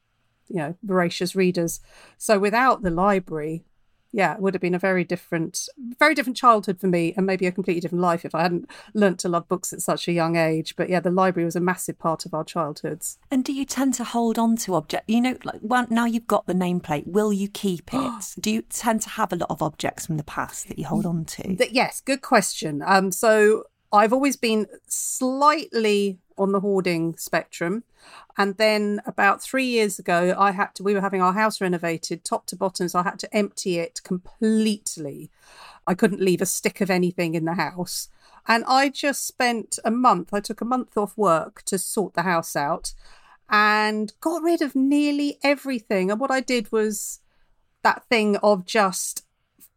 you 0.48 0.56
know, 0.56 0.76
voracious 0.82 1.36
readers. 1.36 1.80
So 2.18 2.38
without 2.38 2.82
the 2.82 2.90
library, 2.90 3.64
yeah, 4.12 4.34
it 4.34 4.40
would 4.40 4.54
have 4.54 4.60
been 4.60 4.74
a 4.74 4.78
very 4.78 5.04
different, 5.04 5.68
very 5.98 6.14
different 6.14 6.36
childhood 6.36 6.78
for 6.78 6.86
me, 6.86 7.14
and 7.16 7.26
maybe 7.26 7.46
a 7.46 7.52
completely 7.52 7.80
different 7.80 8.02
life 8.02 8.24
if 8.24 8.34
I 8.34 8.42
hadn't 8.42 8.70
learnt 8.94 9.18
to 9.20 9.28
love 9.28 9.48
books 9.48 9.72
at 9.72 9.80
such 9.80 10.06
a 10.06 10.12
young 10.12 10.36
age. 10.36 10.76
But 10.76 10.90
yeah, 10.90 11.00
the 11.00 11.10
library 11.10 11.46
was 11.46 11.56
a 11.56 11.60
massive 11.60 11.98
part 11.98 12.26
of 12.26 12.34
our 12.34 12.44
childhoods. 12.44 13.18
And 13.30 13.44
do 13.44 13.52
you 13.52 13.64
tend 13.64 13.94
to 13.94 14.04
hold 14.04 14.38
on 14.38 14.56
to 14.58 14.74
objects? 14.74 15.06
You 15.08 15.22
know, 15.22 15.36
like 15.44 15.60
well, 15.62 15.86
now 15.88 16.04
you've 16.04 16.26
got 16.26 16.46
the 16.46 16.52
nameplate, 16.52 17.06
will 17.06 17.32
you 17.32 17.48
keep 17.48 17.92
it? 17.92 18.34
do 18.40 18.50
you 18.50 18.62
tend 18.62 19.00
to 19.02 19.08
have 19.10 19.32
a 19.32 19.36
lot 19.36 19.50
of 19.50 19.62
objects 19.62 20.06
from 20.06 20.18
the 20.18 20.24
past 20.24 20.68
that 20.68 20.78
you 20.78 20.86
hold 20.86 21.06
on 21.06 21.24
to? 21.24 21.56
yes, 21.72 22.00
good 22.00 22.20
question. 22.20 22.82
Um, 22.84 23.10
so 23.12 23.64
I've 23.92 24.12
always 24.12 24.36
been 24.36 24.66
slightly 24.86 26.18
on 26.38 26.52
the 26.52 26.60
hoarding 26.60 27.16
spectrum. 27.16 27.84
And 28.36 28.56
then 28.56 29.00
about 29.06 29.42
three 29.42 29.66
years 29.66 29.98
ago, 29.98 30.34
I 30.38 30.52
had 30.52 30.74
to, 30.76 30.82
we 30.82 30.94
were 30.94 31.00
having 31.00 31.22
our 31.22 31.32
house 31.32 31.60
renovated 31.60 32.24
top 32.24 32.46
to 32.46 32.56
bottom. 32.56 32.88
So 32.88 32.98
I 32.98 33.02
had 33.02 33.18
to 33.20 33.36
empty 33.36 33.78
it 33.78 34.02
completely. 34.02 35.30
I 35.86 35.94
couldn't 35.94 36.20
leave 36.20 36.42
a 36.42 36.46
stick 36.46 36.80
of 36.80 36.90
anything 36.90 37.34
in 37.34 37.44
the 37.44 37.54
house. 37.54 38.08
And 38.48 38.64
I 38.66 38.88
just 38.88 39.26
spent 39.26 39.78
a 39.84 39.90
month, 39.90 40.32
I 40.32 40.40
took 40.40 40.60
a 40.60 40.66
month 40.66 40.96
off 40.96 41.16
work 41.16 41.62
to 41.66 41.78
sort 41.78 42.14
the 42.14 42.22
house 42.22 42.56
out 42.56 42.92
and 43.48 44.12
got 44.20 44.42
rid 44.42 44.62
of 44.62 44.74
nearly 44.74 45.38
everything. 45.44 46.10
And 46.10 46.18
what 46.18 46.30
I 46.30 46.40
did 46.40 46.72
was 46.72 47.20
that 47.82 48.04
thing 48.08 48.36
of 48.36 48.64
just 48.64 49.24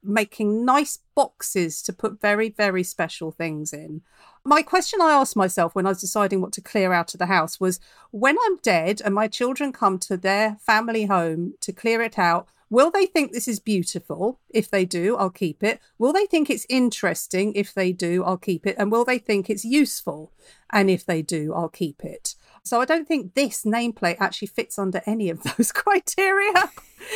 making 0.01 0.63
nice 0.65 0.99
boxes 1.15 1.81
to 1.81 1.93
put 1.93 2.21
very, 2.21 2.49
very 2.49 2.83
special 2.83 3.31
things 3.31 3.73
in. 3.73 4.01
My 4.47 4.61
question 4.61 5.01
I 5.01 5.11
asked 5.11 5.35
myself 5.35 5.73
when 5.73 5.87
I 5.87 5.89
was 5.89 6.01
deciding 6.01 6.39
what 6.39 6.51
to 6.53 6.61
clear 6.61 6.93
out 6.93 7.15
of 7.15 7.17
the 7.17 7.25
house 7.25 7.59
was 7.59 7.79
when 8.11 8.37
I'm 8.45 8.57
dead 8.57 9.01
and 9.03 9.15
my 9.15 9.27
children 9.27 9.73
come 9.73 9.97
to 9.99 10.17
their 10.17 10.57
family 10.61 11.05
home 11.05 11.55
to 11.61 11.73
clear 11.73 11.99
it 12.03 12.19
out, 12.19 12.47
will 12.69 12.91
they 12.91 13.07
think 13.07 13.31
this 13.31 13.47
is 13.47 13.59
beautiful? 13.59 14.39
If 14.51 14.69
they 14.69 14.85
do, 14.85 15.17
I'll 15.17 15.31
keep 15.31 15.63
it. 15.63 15.79
Will 15.97 16.13
they 16.13 16.27
think 16.27 16.51
it's 16.51 16.67
interesting? 16.69 17.53
If 17.55 17.73
they 17.73 17.91
do, 17.91 18.23
I'll 18.23 18.37
keep 18.37 18.67
it. 18.67 18.75
And 18.77 18.91
will 18.91 19.03
they 19.03 19.17
think 19.17 19.49
it's 19.49 19.65
useful? 19.65 20.31
And 20.71 20.91
if 20.91 21.03
they 21.07 21.23
do, 21.23 21.51
I'll 21.51 21.67
keep 21.67 22.05
it. 22.05 22.35
So 22.65 22.81
I 22.81 22.85
don't 22.85 23.07
think 23.07 23.35
this 23.35 23.63
nameplate 23.63 24.17
actually 24.19 24.47
fits 24.47 24.79
under 24.79 25.01
any 25.05 25.29
of 25.29 25.41
those 25.57 25.71
criteria. 25.71 26.71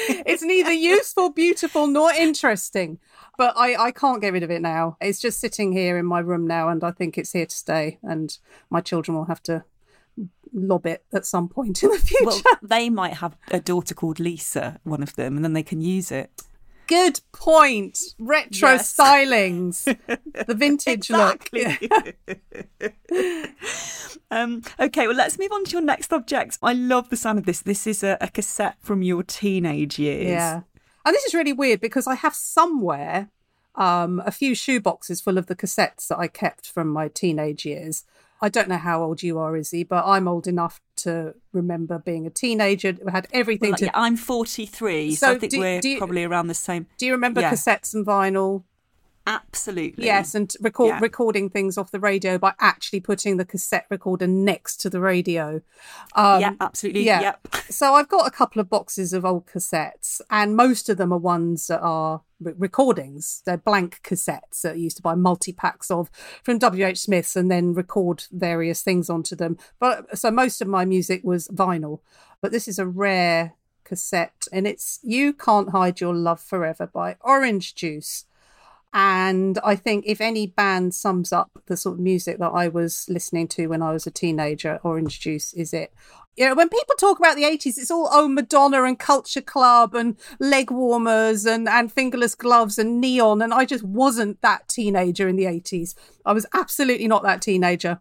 it's 0.07 0.43
neither 0.43 0.71
useful, 0.95 1.31
beautiful, 1.31 1.87
nor 1.87 2.11
interesting. 2.11 2.99
But 3.37 3.55
I, 3.57 3.75
I 3.87 3.91
can't 3.91 4.21
get 4.21 4.33
rid 4.33 4.43
of 4.43 4.51
it 4.51 4.61
now. 4.61 4.97
It's 5.01 5.19
just 5.19 5.39
sitting 5.39 5.71
here 5.71 5.97
in 5.97 6.05
my 6.05 6.19
room 6.19 6.45
now, 6.45 6.69
and 6.69 6.83
I 6.83 6.91
think 6.91 7.17
it's 7.17 7.31
here 7.31 7.47
to 7.47 7.55
stay. 7.55 7.97
And 8.03 8.37
my 8.69 8.79
children 8.79 9.17
will 9.17 9.25
have 9.25 9.41
to 9.43 9.63
lob 10.53 10.85
it 10.85 11.03
at 11.13 11.25
some 11.25 11.47
point 11.47 11.81
in 11.83 11.89
the 11.89 11.97
future. 11.97 12.25
Well, 12.25 12.41
they 12.61 12.89
might 12.89 13.13
have 13.15 13.35
a 13.49 13.59
daughter 13.59 13.95
called 13.95 14.19
Lisa, 14.19 14.79
one 14.83 15.01
of 15.01 15.15
them, 15.15 15.35
and 15.35 15.43
then 15.43 15.53
they 15.53 15.63
can 15.63 15.81
use 15.81 16.11
it. 16.11 16.43
Good 16.89 17.21
point. 17.31 17.99
Retro 18.17 18.71
yes. 18.71 18.95
stylings, 18.95 19.83
the 20.47 20.55
vintage 20.55 21.09
look. 21.11 21.47
um, 24.31 24.63
okay, 24.79 25.05
well, 25.05 25.15
let's 25.15 25.37
move 25.37 25.51
on 25.51 25.65
to 25.65 25.71
your 25.73 25.81
next 25.81 26.11
object. 26.11 26.57
I 26.63 26.73
love 26.73 27.11
the 27.11 27.15
sound 27.15 27.37
of 27.37 27.45
this. 27.45 27.61
This 27.61 27.85
is 27.85 28.01
a, 28.01 28.17
a 28.19 28.27
cassette 28.27 28.77
from 28.81 29.03
your 29.03 29.21
teenage 29.21 29.99
years. 29.99 30.29
Yeah. 30.29 30.61
And 31.05 31.13
this 31.13 31.25
is 31.25 31.35
really 31.35 31.53
weird 31.53 31.79
because 31.79 32.07
I 32.07 32.15
have 32.15 32.33
somewhere 32.33 33.29
um, 33.75 34.23
a 34.25 34.31
few 34.31 34.55
shoe 34.55 34.81
boxes 34.81 35.21
full 35.21 35.37
of 35.37 35.45
the 35.45 35.55
cassettes 35.55 36.07
that 36.07 36.17
I 36.17 36.27
kept 36.27 36.67
from 36.67 36.89
my 36.89 37.07
teenage 37.07 37.67
years. 37.67 38.03
I 38.41 38.49
don't 38.49 38.69
know 38.69 38.77
how 38.77 39.03
old 39.03 39.21
you 39.21 39.37
are, 39.37 39.53
Isy, 39.53 39.87
but 39.87 40.05
I'm 40.05 40.27
old 40.27 40.47
enough 40.47 40.79
to 40.97 41.35
remember 41.51 41.99
being 41.99 42.25
a 42.25 42.29
teenager. 42.29 42.95
I 43.07 43.11
had 43.11 43.27
everything 43.33 43.71
well, 43.71 43.77
to. 43.77 43.85
Yeah, 43.85 43.91
I'm 43.93 44.15
43, 44.15 45.15
so, 45.15 45.27
so 45.27 45.33
I 45.33 45.39
think 45.39 45.51
do, 45.51 45.59
we're 45.59 45.81
you, 45.83 45.97
probably 45.97 46.23
around 46.23 46.47
the 46.47 46.53
same. 46.53 46.87
Do 46.97 47.05
you 47.05 47.11
remember 47.11 47.41
yeah. 47.41 47.51
cassettes 47.51 47.93
and 47.93 48.05
vinyl? 48.05 48.63
Absolutely. 49.27 50.05
Yes, 50.05 50.33
and 50.33 50.51
record, 50.59 50.87
yeah. 50.87 50.99
recording 50.99 51.49
things 51.49 51.77
off 51.77 51.91
the 51.91 51.99
radio 51.99 52.39
by 52.39 52.53
actually 52.59 52.99
putting 52.99 53.37
the 53.37 53.45
cassette 53.45 53.85
recorder 53.89 54.25
next 54.25 54.77
to 54.77 54.89
the 54.89 54.99
radio. 54.99 55.61
Um, 56.15 56.41
yeah, 56.41 56.53
absolutely. 56.59 57.03
Yeah. 57.03 57.21
Yep. 57.21 57.47
so 57.69 57.93
I've 57.93 58.07
got 58.07 58.25
a 58.25 58.31
couple 58.31 58.59
of 58.59 58.69
boxes 58.69 59.13
of 59.13 59.25
old 59.25 59.45
cassettes, 59.45 60.21
and 60.31 60.55
most 60.55 60.89
of 60.89 60.97
them 60.97 61.13
are 61.13 61.19
ones 61.19 61.67
that 61.67 61.81
are 61.81 62.21
recordings. 62.39 63.41
They're 63.45 63.57
blank 63.57 64.01
cassettes 64.03 64.61
that 64.61 64.73
I 64.73 64.75
used 64.75 64.97
to 64.97 65.03
buy 65.03 65.15
multi 65.15 65.53
packs 65.53 65.91
of 65.91 66.09
from 66.43 66.59
WH 66.59 66.97
Smith's 66.97 67.35
and 67.35 67.51
then 67.51 67.73
record 67.73 68.23
various 68.31 68.81
things 68.81 69.09
onto 69.09 69.35
them. 69.35 69.57
But 69.79 70.17
so 70.17 70.31
most 70.31 70.61
of 70.61 70.67
my 70.67 70.85
music 70.85 71.23
was 71.23 71.47
vinyl, 71.49 71.99
but 72.41 72.51
this 72.51 72.67
is 72.67 72.79
a 72.79 72.87
rare 72.87 73.53
cassette, 73.83 74.47
and 74.51 74.67
it's 74.67 74.99
"You 75.03 75.33
Can't 75.33 75.69
Hide 75.69 75.99
Your 75.99 76.13
Love 76.13 76.39
Forever" 76.39 76.87
by 76.87 77.17
Orange 77.21 77.75
Juice. 77.75 78.25
And 78.91 79.59
I 79.63 79.75
think 79.75 80.05
if 80.07 80.19
any 80.19 80.47
band 80.47 80.95
sums 80.95 81.31
up 81.31 81.51
the 81.67 81.77
sort 81.77 81.95
of 81.95 81.99
music 81.99 82.39
that 82.39 82.49
I 82.49 82.67
was 82.67 83.05
listening 83.07 83.47
to 83.49 83.67
when 83.67 83.83
I 83.83 83.91
was 83.91 84.07
a 84.07 84.11
teenager, 84.11 84.79
Orange 84.83 85.19
Juice 85.19 85.53
is 85.53 85.73
it. 85.73 85.93
You 86.35 86.47
know, 86.47 86.55
when 86.55 86.69
people 86.69 86.95
talk 86.97 87.19
about 87.19 87.35
the 87.35 87.43
80s, 87.43 87.77
it's 87.77 87.91
all, 87.91 88.07
oh, 88.11 88.27
Madonna 88.27 88.83
and 88.83 88.97
Culture 88.97 89.41
Club 89.41 89.93
and 89.93 90.15
leg 90.39 90.71
warmers 90.71 91.45
and, 91.45 91.67
and 91.67 91.91
fingerless 91.91 92.33
gloves 92.33 92.79
and 92.79 92.99
neon. 92.99 93.41
And 93.41 93.53
I 93.53 93.65
just 93.65 93.83
wasn't 93.83 94.41
that 94.41 94.67
teenager 94.67 95.27
in 95.27 95.35
the 95.35 95.43
80s. 95.43 95.93
I 96.25 96.33
was 96.33 96.45
absolutely 96.53 97.07
not 97.07 97.23
that 97.23 97.41
teenager. 97.41 97.99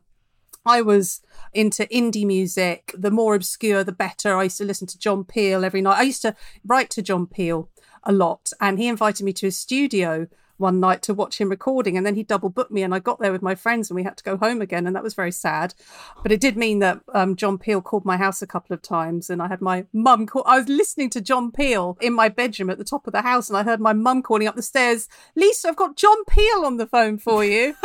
I 0.65 0.83
was 0.83 1.21
into 1.53 1.87
indie 1.87 2.27
music. 2.27 2.95
The 2.97 3.11
more 3.11 3.35
obscure, 3.35 3.85
the 3.85 3.93
better. 3.93 4.37
I 4.37 4.45
used 4.45 4.59
to 4.59 4.65
listen 4.65 4.87
to 4.89 4.99
John 4.99 5.25
Peel 5.25 5.65
every 5.65 5.83
night. 5.83 5.99
I 5.99 6.03
used 6.03 6.23
to 6.23 6.37
write 6.65 6.91
to 6.91 7.03
John 7.03 7.27
Peel 7.27 7.69
a 8.05 8.13
lot, 8.13 8.53
and 8.61 8.79
he 8.79 8.87
invited 8.87 9.25
me 9.25 9.33
to 9.35 9.47
his 9.47 9.57
studio 9.57 10.29
one 10.59 10.81
night 10.81 11.03
to 11.03 11.15
watch 11.15 11.41
him 11.41 11.49
recording 11.49 11.97
and 11.97 12.05
then 12.05 12.15
he 12.15 12.23
double 12.23 12.51
booked 12.51 12.71
me 12.71 12.83
and 12.83 12.95
I 12.95 12.99
got 12.99 13.21
there 13.21 13.33
with 13.33 13.43
my 13.43 13.55
friends 13.55 13.89
and 13.89 13.97
we 13.97 14.03
had 14.03 14.17
to 14.19 14.25
go 14.25 14.37
home 14.37 14.61
again 14.61 14.87
and 14.87 14.95
that 14.95 15.03
was 15.03 15.15
very 15.15 15.33
sad. 15.33 15.75
But 16.23 16.33
it 16.33 16.41
did 16.41 16.57
mean 16.57 16.81
that 16.81 17.01
um, 17.15 17.37
John 17.37 17.59
Peel 17.59 17.81
called 17.81 18.05
my 18.05 18.17
house 18.17 18.43
a 18.43 18.47
couple 18.47 18.75
of 18.75 18.83
times 18.83 19.31
and 19.31 19.41
I 19.41 19.49
had 19.49 19.61
my 19.61 19.87
mum 19.93 20.27
call 20.27 20.43
I 20.47 20.59
was 20.59 20.69
listening 20.69 21.11
to 21.11 21.21
John 21.21 21.51
Peel 21.51 21.97
in 22.01 22.13
my 22.13 22.29
bedroom 22.29 22.71
at 22.71 22.79
the 22.79 22.85
top 22.85 23.07
of 23.07 23.13
the 23.13 23.23
house 23.23 23.49
and 23.49 23.57
I 23.57 23.63
heard 23.63 23.81
my 23.81 23.93
mum 23.93 24.23
calling 24.23 24.49
up 24.49 24.57
the 24.57 24.63
stairs 24.63 25.09
Lisa 25.35 25.69
I've 25.69 25.77
got 25.77 25.97
John 25.97 26.25
Peel 26.25 26.65
on 26.65 26.77
the 26.77 26.87
phone 26.87 27.19
for 27.19 27.45
you. 27.45 27.75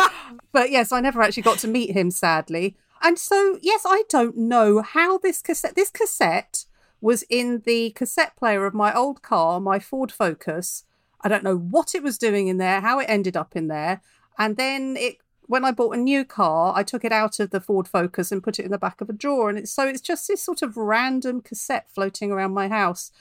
But 0.52 0.72
yes 0.72 0.92
I 0.92 1.00
never 1.00 1.22
actually 1.22 1.44
got 1.44 1.60
to 1.60 1.68
meet 1.68 1.92
him 1.92 2.12
sadly. 2.12 2.76
And 3.02 3.18
so 3.20 3.60
yes 3.62 3.84
I 3.86 4.04
don't 4.10 4.38
know 4.38 4.82
how 4.82 5.18
this 5.18 5.42
cassette 5.42 5.76
this 5.76 5.90
cassette 5.90 6.66
was 7.02 7.24
in 7.30 7.64
the 7.66 7.92
cassette 7.92 8.36
player 8.38 8.66
of 8.66 8.74
my 8.74 8.94
old 8.94 9.22
car 9.22 9.60
my 9.60 9.80
Ford 9.80 10.12
Focus 10.12 10.86
I 11.24 11.30
don't 11.30 11.44
know 11.44 11.58
what 11.58 11.96
it 11.96 12.04
was 12.04 12.18
doing 12.18 12.48
in 12.48 12.58
there, 12.58 12.82
how 12.82 13.00
it 13.00 13.06
ended 13.10 13.38
up 13.38 13.56
in 13.56 13.68
there. 13.68 14.02
And 14.38 14.58
then 14.58 14.98
it 14.98 15.18
when 15.48 15.66
I 15.66 15.72
bought 15.72 15.96
a 15.96 16.00
new 16.00 16.24
car, 16.24 16.74
I 16.76 16.84
took 16.84 17.04
it 17.04 17.12
out 17.12 17.40
of 17.40 17.50
the 17.50 17.60
Ford 17.60 17.88
Focus 17.88 18.32
and 18.32 18.44
put 18.44 18.60
it 18.60 18.66
in 18.66 18.72
the 18.72 18.78
back 18.78 19.02
of 19.02 19.10
a 19.10 19.14
drawer. 19.14 19.50
And 19.50 19.58
it's 19.58 19.72
so 19.72 19.88
it's 19.88 20.02
just 20.02 20.28
this 20.28 20.42
sort 20.42 20.62
of 20.62 20.78
random 20.78 21.42
cassette 21.42 21.90
floating 21.94 22.32
around 22.32 22.54
my 22.54 22.68
house. 22.68 23.12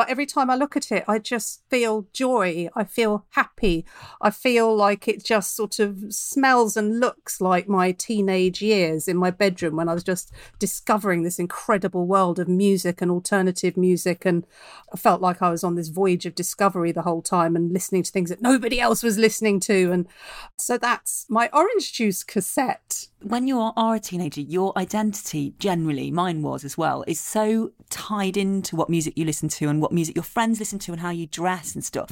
But 0.00 0.08
every 0.08 0.24
time 0.24 0.48
I 0.48 0.56
look 0.56 0.78
at 0.78 0.90
it, 0.90 1.04
I 1.06 1.18
just 1.18 1.62
feel 1.68 2.06
joy. 2.14 2.70
I 2.74 2.84
feel 2.84 3.26
happy. 3.32 3.84
I 4.22 4.30
feel 4.30 4.74
like 4.74 5.06
it 5.06 5.22
just 5.22 5.54
sort 5.54 5.78
of 5.78 6.04
smells 6.08 6.74
and 6.74 7.00
looks 7.00 7.38
like 7.38 7.68
my 7.68 7.92
teenage 7.92 8.62
years 8.62 9.08
in 9.08 9.18
my 9.18 9.30
bedroom 9.30 9.76
when 9.76 9.90
I 9.90 9.92
was 9.92 10.02
just 10.02 10.32
discovering 10.58 11.22
this 11.22 11.38
incredible 11.38 12.06
world 12.06 12.38
of 12.38 12.48
music 12.48 13.02
and 13.02 13.10
alternative 13.10 13.76
music. 13.76 14.24
And 14.24 14.46
I 14.90 14.96
felt 14.96 15.20
like 15.20 15.42
I 15.42 15.50
was 15.50 15.62
on 15.62 15.74
this 15.74 15.88
voyage 15.88 16.24
of 16.24 16.34
discovery 16.34 16.92
the 16.92 17.02
whole 17.02 17.20
time 17.20 17.54
and 17.54 17.70
listening 17.70 18.02
to 18.04 18.10
things 18.10 18.30
that 18.30 18.40
nobody 18.40 18.80
else 18.80 19.02
was 19.02 19.18
listening 19.18 19.60
to. 19.60 19.92
And 19.92 20.08
so 20.56 20.78
that's 20.78 21.26
my 21.28 21.50
orange 21.52 21.92
juice 21.92 22.24
cassette 22.24 23.09
when 23.22 23.46
you 23.46 23.60
are 23.60 23.94
a 23.94 24.00
teenager, 24.00 24.40
your 24.40 24.76
identity, 24.78 25.54
generally, 25.58 26.10
mine 26.10 26.42
was 26.42 26.64
as 26.64 26.78
well, 26.78 27.04
is 27.06 27.20
so 27.20 27.72
tied 27.90 28.36
into 28.36 28.76
what 28.76 28.88
music 28.88 29.14
you 29.16 29.24
listen 29.24 29.48
to 29.48 29.68
and 29.68 29.80
what 29.80 29.92
music 29.92 30.16
your 30.16 30.22
friends 30.22 30.58
listen 30.58 30.78
to 30.80 30.92
and 30.92 31.00
how 31.00 31.10
you 31.10 31.26
dress 31.26 31.74
and 31.74 31.84
stuff. 31.84 32.10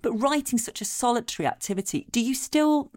But 0.00 0.12
writing 0.12 0.58
such 0.58 0.80
a 0.80 0.84
solitary 0.84 1.46
activity, 1.46 2.06
do 2.10 2.20
you 2.20 2.34
still 2.34 2.90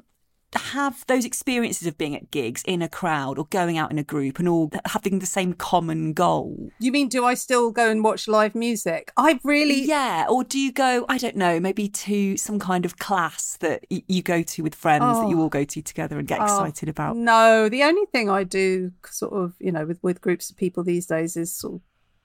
have 0.56 1.06
those 1.08 1.26
experiences 1.26 1.88
of 1.88 1.98
being 1.98 2.16
at 2.16 2.32
gigs 2.32 2.64
in 2.66 2.82
a 2.82 2.90
crowd 2.90 3.38
or 3.38 3.46
going 3.46 3.78
out 3.78 3.92
in 3.92 4.00
a 4.00 4.04
group 4.04 4.40
and 4.40 4.48
all 4.48 4.72
having 4.86 5.20
the 5.20 5.26
same 5.26 5.54
common 5.54 6.14
goal? 6.14 6.72
You 6.80 6.92
mean, 6.92 7.08
do 7.08 7.26
I 7.26 7.34
still 7.34 7.72
go 7.72 7.90
and 7.90 8.04
watch 8.04 8.28
live 8.28 8.56
music? 8.56 9.12
I 9.18 9.40
really. 9.44 9.84
Yeah. 9.84 10.26
Or 10.30 10.44
do 10.44 10.60
you 10.60 10.72
go, 10.72 11.06
I 11.10 11.18
don't 11.18 11.36
know, 11.36 11.60
maybe 11.60 11.88
to 11.90 12.38
some 12.38 12.60
kind 12.60 12.86
of 12.86 12.98
class 12.98 13.58
that 13.58 13.86
y- 13.90 14.04
you 14.08 14.22
go 14.22 14.44
to 14.44 14.62
with 14.62 14.76
friends 14.76 15.04
oh. 15.06 15.22
that 15.22 15.30
you 15.30 15.40
oh. 15.40 15.44
all 15.44 15.50
go 15.50 15.64
to 15.64 15.82
together 15.82 16.20
and 16.20 16.28
get 16.28 16.40
oh. 16.42 16.44
excited 16.44 16.90
about? 16.90 17.16
No, 17.16 17.70
the 17.70 17.84
only 17.84 18.06
thing 18.12 18.30
I 18.30 18.44
do 18.44 18.92
sort 19.10 19.34
of, 19.34 19.54
you 19.60 19.72
know, 19.72 19.86
with, 19.86 20.00
with 20.02 20.22
groups 20.22 20.50
of 20.50 20.58
people 20.58 20.84
these 20.84 21.06
days 21.06 21.38
is 21.38 21.54
sort 21.54 21.76
of 21.76 21.82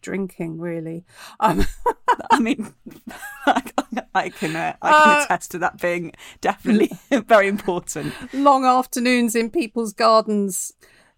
drinking, 0.07 0.61
really. 0.61 1.05
Um, 1.41 1.67
I 2.31 2.39
mean, 2.39 2.73
I, 3.47 3.61
can 3.61 3.99
uh, 3.99 4.03
I 4.15 4.29
can 4.31 4.57
uh, 4.57 5.25
attest 5.25 5.51
to 5.51 5.59
that 5.59 5.81
being 5.81 6.13
definitely 6.41 6.93
very 7.27 7.49
important. 7.49 8.15
Long 8.33 8.65
afternoons 8.65 9.35
in 9.35 9.51
people's 9.51 9.93
gardens. 9.93 10.73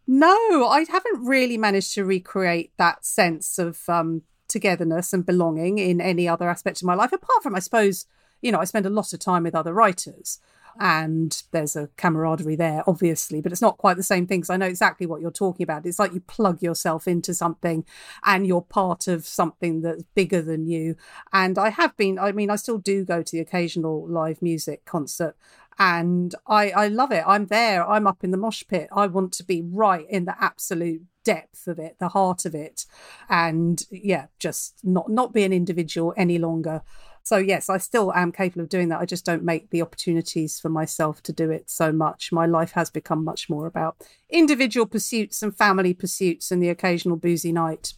No, 0.07 0.66
I 0.66 0.87
haven't 0.90 1.27
really 1.27 1.59
managed 1.59 1.92
to 1.94 2.05
recreate 2.05 2.72
that 2.79 3.05
sense 3.05 3.59
of 3.59 3.87
um, 3.90 4.22
togetherness 4.48 5.12
and 5.12 5.27
belonging 5.27 5.77
in 5.77 6.01
any 6.01 6.27
other 6.27 6.48
aspect 6.48 6.81
of 6.81 6.87
my 6.87 6.94
life, 6.94 7.12
apart 7.12 7.42
from, 7.42 7.55
I 7.55 7.59
suppose, 7.59 8.07
you 8.40 8.51
know, 8.51 8.59
I 8.59 8.64
spend 8.64 8.87
a 8.87 8.90
lot 8.90 9.12
of 9.12 9.20
time 9.20 9.42
with 9.42 9.55
other 9.55 9.74
writers 9.74 10.38
and 10.78 11.42
there's 11.52 11.76
a 11.76 11.88
camaraderie 11.96 12.56
there, 12.56 12.82
obviously, 12.86 13.40
but 13.40 13.52
it's 13.52 13.62
not 13.62 13.78
quite 13.78 13.96
the 13.96 14.02
same 14.02 14.26
thing 14.26 14.40
because 14.40 14.50
I 14.50 14.56
know 14.56 14.66
exactly 14.66 15.06
what 15.06 15.20
you're 15.20 15.30
talking 15.30 15.64
about. 15.64 15.86
It's 15.86 15.98
like 15.98 16.12
you 16.12 16.20
plug 16.20 16.62
yourself 16.62 17.08
into 17.08 17.34
something 17.34 17.84
and 18.24 18.46
you're 18.46 18.62
part 18.62 19.08
of 19.08 19.26
something 19.26 19.82
that's 19.82 20.04
bigger 20.14 20.42
than 20.42 20.66
you. 20.66 20.96
And 21.32 21.58
I 21.58 21.70
have 21.70 21.96
been, 21.96 22.18
I 22.18 22.32
mean, 22.32 22.50
I 22.50 22.56
still 22.56 22.78
do 22.78 23.04
go 23.04 23.22
to 23.22 23.32
the 23.36 23.40
occasional 23.40 24.06
live 24.08 24.40
music 24.40 24.84
concert 24.84 25.36
and 25.78 26.34
I, 26.46 26.70
I 26.70 26.88
love 26.88 27.12
it. 27.12 27.22
I'm 27.26 27.46
there, 27.46 27.88
I'm 27.88 28.06
up 28.06 28.24
in 28.24 28.30
the 28.30 28.36
mosh 28.36 28.64
pit. 28.66 28.88
I 28.92 29.06
want 29.06 29.32
to 29.34 29.44
be 29.44 29.62
right 29.62 30.06
in 30.08 30.24
the 30.24 30.34
absolute 30.40 31.02
depth 31.24 31.66
of 31.68 31.78
it, 31.78 31.96
the 32.00 32.08
heart 32.08 32.44
of 32.44 32.54
it. 32.54 32.84
And 33.28 33.82
yeah, 33.90 34.26
just 34.38 34.80
not 34.82 35.10
not 35.10 35.32
be 35.32 35.44
an 35.44 35.52
individual 35.52 36.14
any 36.16 36.38
longer. 36.38 36.82
So, 37.22 37.37
yes, 37.37 37.68
I 37.68 37.78
still 37.78 38.12
am 38.14 38.33
capable 38.33 38.62
of 38.62 38.68
doing 38.68 38.88
that. 38.88 39.00
I 39.00 39.04
just 39.04 39.24
don't 39.24 39.44
make 39.44 39.70
the 39.70 39.83
opportunities 39.83 40.59
for 40.59 40.68
myself 40.68 41.22
to 41.24 41.33
do 41.33 41.50
it 41.50 41.68
so 41.70 41.92
much. 41.92 42.33
My 42.33 42.46
life 42.46 42.72
has 42.72 42.90
become 42.90 43.24
much 43.24 43.50
more 43.50 43.66
about 43.66 43.96
individual 44.31 44.87
pursuits 44.87 45.42
and 45.42 45.57
family 45.57 45.94
pursuits 45.94 46.50
and 46.50 46.62
the 46.62 46.70
occasional 46.70 47.16
boozy 47.16 47.52
night. 47.52 47.94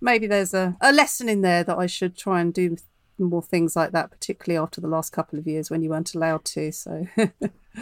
Maybe 0.00 0.26
there's 0.26 0.54
a, 0.54 0.76
a 0.80 0.92
lesson 0.92 1.28
in 1.28 1.40
there 1.42 1.64
that 1.64 1.78
I 1.78 1.86
should 1.86 2.16
try 2.16 2.40
and 2.40 2.52
do 2.52 2.76
more 3.18 3.42
things 3.42 3.76
like 3.76 3.92
that, 3.92 4.10
particularly 4.10 4.62
after 4.62 4.80
the 4.80 4.88
last 4.88 5.10
couple 5.12 5.38
of 5.38 5.46
years 5.46 5.70
when 5.70 5.82
you 5.82 5.90
weren't 5.90 6.14
allowed 6.14 6.44
to. 6.46 6.72
So. 6.72 7.06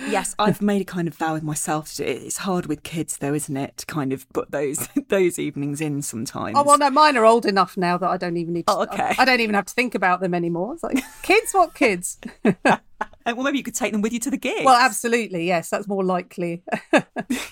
yes, 0.08 0.34
I've 0.38 0.62
made 0.62 0.82
a 0.82 0.84
kind 0.84 1.08
of 1.08 1.14
vow 1.14 1.34
with 1.34 1.42
myself. 1.42 1.94
To, 1.94 2.04
it's 2.04 2.38
hard 2.38 2.66
with 2.66 2.82
kids, 2.82 3.18
though, 3.18 3.34
isn't 3.34 3.56
it? 3.56 3.78
To 3.78 3.86
kind 3.86 4.12
of 4.12 4.28
put 4.32 4.50
those 4.50 4.88
those 5.08 5.38
evenings 5.38 5.80
in 5.80 6.02
sometimes. 6.02 6.56
Oh 6.56 6.64
well, 6.64 6.78
no, 6.78 6.90
mine 6.90 7.16
are 7.16 7.24
old 7.24 7.46
enough 7.46 7.76
now 7.76 7.96
that 7.98 8.08
I 8.08 8.16
don't 8.16 8.36
even 8.36 8.54
need. 8.54 8.66
To, 8.66 8.74
oh, 8.74 8.82
okay. 8.82 9.14
I, 9.18 9.22
I 9.22 9.24
don't 9.24 9.40
even 9.40 9.54
have 9.54 9.66
to 9.66 9.74
think 9.74 9.94
about 9.94 10.20
them 10.20 10.34
anymore. 10.34 10.74
It's 10.74 10.82
like 10.82 11.02
kids, 11.22 11.52
what 11.52 11.74
kids? 11.74 12.18
Uh, 13.24 13.34
well, 13.36 13.44
maybe 13.44 13.58
you 13.58 13.64
could 13.64 13.74
take 13.74 13.92
them 13.92 14.02
with 14.02 14.12
you 14.12 14.20
to 14.20 14.30
the 14.30 14.36
gig. 14.36 14.64
Well, 14.64 14.78
absolutely, 14.78 15.46
yes, 15.46 15.70
that's 15.70 15.86
more 15.88 16.04
likely. 16.04 16.62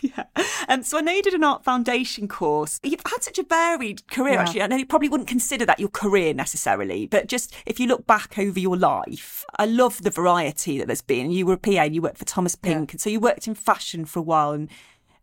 yeah. 0.01 0.25
And 0.69 0.87
so 0.87 0.99
I 0.99 1.01
know 1.01 1.13
you 1.13 1.23
did 1.23 1.35
an 1.35 1.45
art 1.45 1.65
foundation 1.65 2.29
course. 2.29 2.79
You've 2.83 3.03
had 3.07 3.23
such 3.23 3.39
a 3.39 3.43
varied 3.43 4.07
career, 4.09 4.35
yeah. 4.35 4.43
actually. 4.43 4.63
I 4.63 4.67
know 4.67 4.77
you 4.77 4.87
probably 4.87 5.09
wouldn't 5.09 5.29
consider 5.29 5.65
that 5.67 5.81
your 5.81 5.89
career 5.89 6.35
necessarily, 6.35 7.07
but 7.07 7.27
just 7.27 7.55
if 7.67 7.81
you 7.81 7.87
look 7.87 8.07
back 8.07 8.39
over 8.39 8.59
your 8.59 8.77
life, 8.77 9.45
I 9.59 9.67
love 9.67 10.03
the 10.03 10.11
variety 10.11 10.79
that 10.79 10.87
there's 10.87 11.03
been. 11.03 11.31
You 11.31 11.47
were 11.47 11.55
a 11.55 11.59
PA 11.59 11.71
and 11.71 11.95
you 11.95 12.03
worked 12.03 12.19
for 12.19 12.25
Thomas 12.25 12.55
Pink, 12.55 12.91
yeah. 12.91 12.95
and 12.95 13.01
so 13.01 13.11
you 13.11 13.21
worked 13.21 13.47
in 13.47 13.55
fashion 13.55 14.05
for 14.05 14.21
a 14.21 14.23
while 14.23 14.53
and 14.53 14.71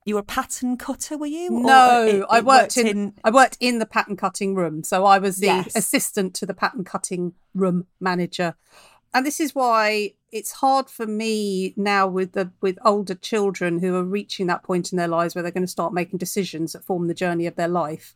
you 0.07 0.15
were 0.15 0.21
a 0.21 0.23
pattern 0.23 0.77
cutter, 0.77 1.17
were 1.17 1.27
you? 1.27 1.49
No, 1.49 2.05
it, 2.07 2.15
it 2.15 2.25
I 2.29 2.39
worked, 2.39 2.47
worked 2.47 2.77
in, 2.77 2.88
in, 2.88 3.13
I 3.25 3.29
worked 3.29 3.57
in 3.60 3.79
the 3.79 3.86
pattern 3.86 4.15
cutting 4.15 4.55
room. 4.55 4.81
So 4.86 5.03
I 5.03 5.19
was 5.19 5.38
the 5.38 5.47
yes. 5.47 5.75
assistant 5.75 6.33
to 6.36 6.45
the 6.45 6.53
pattern 6.53 6.86
cutting 6.86 7.33
room 7.53 7.88
manager. 7.99 8.55
And 9.13 9.25
this 9.25 9.39
is 9.39 9.55
why 9.55 10.13
it's 10.31 10.51
hard 10.51 10.89
for 10.89 11.07
me 11.07 11.73
now 11.77 12.07
with 12.07 12.33
the 12.33 12.51
with 12.61 12.77
older 12.83 13.15
children 13.15 13.79
who 13.79 13.95
are 13.95 14.03
reaching 14.03 14.47
that 14.47 14.63
point 14.63 14.91
in 14.91 14.97
their 14.97 15.07
lives 15.07 15.33
where 15.33 15.41
they're 15.41 15.51
going 15.51 15.63
to 15.63 15.67
start 15.67 15.93
making 15.93 16.19
decisions 16.19 16.73
that 16.73 16.83
form 16.83 17.07
the 17.07 17.13
journey 17.13 17.47
of 17.47 17.55
their 17.55 17.67
life. 17.67 18.15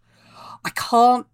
I 0.66 0.70
can't 0.72 1.28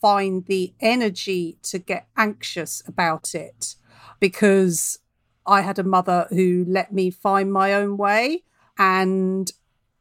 find 0.00 0.44
the 0.46 0.74
energy 0.80 1.58
to 1.62 1.78
get 1.78 2.06
anxious 2.16 2.82
about 2.86 3.34
it 3.34 3.76
because 4.20 4.98
I 5.46 5.62
had 5.62 5.78
a 5.78 5.84
mother 5.84 6.26
who 6.30 6.64
let 6.68 6.92
me 6.92 7.10
find 7.10 7.52
my 7.52 7.72
own 7.72 7.96
way 7.96 8.44
and 8.78 9.50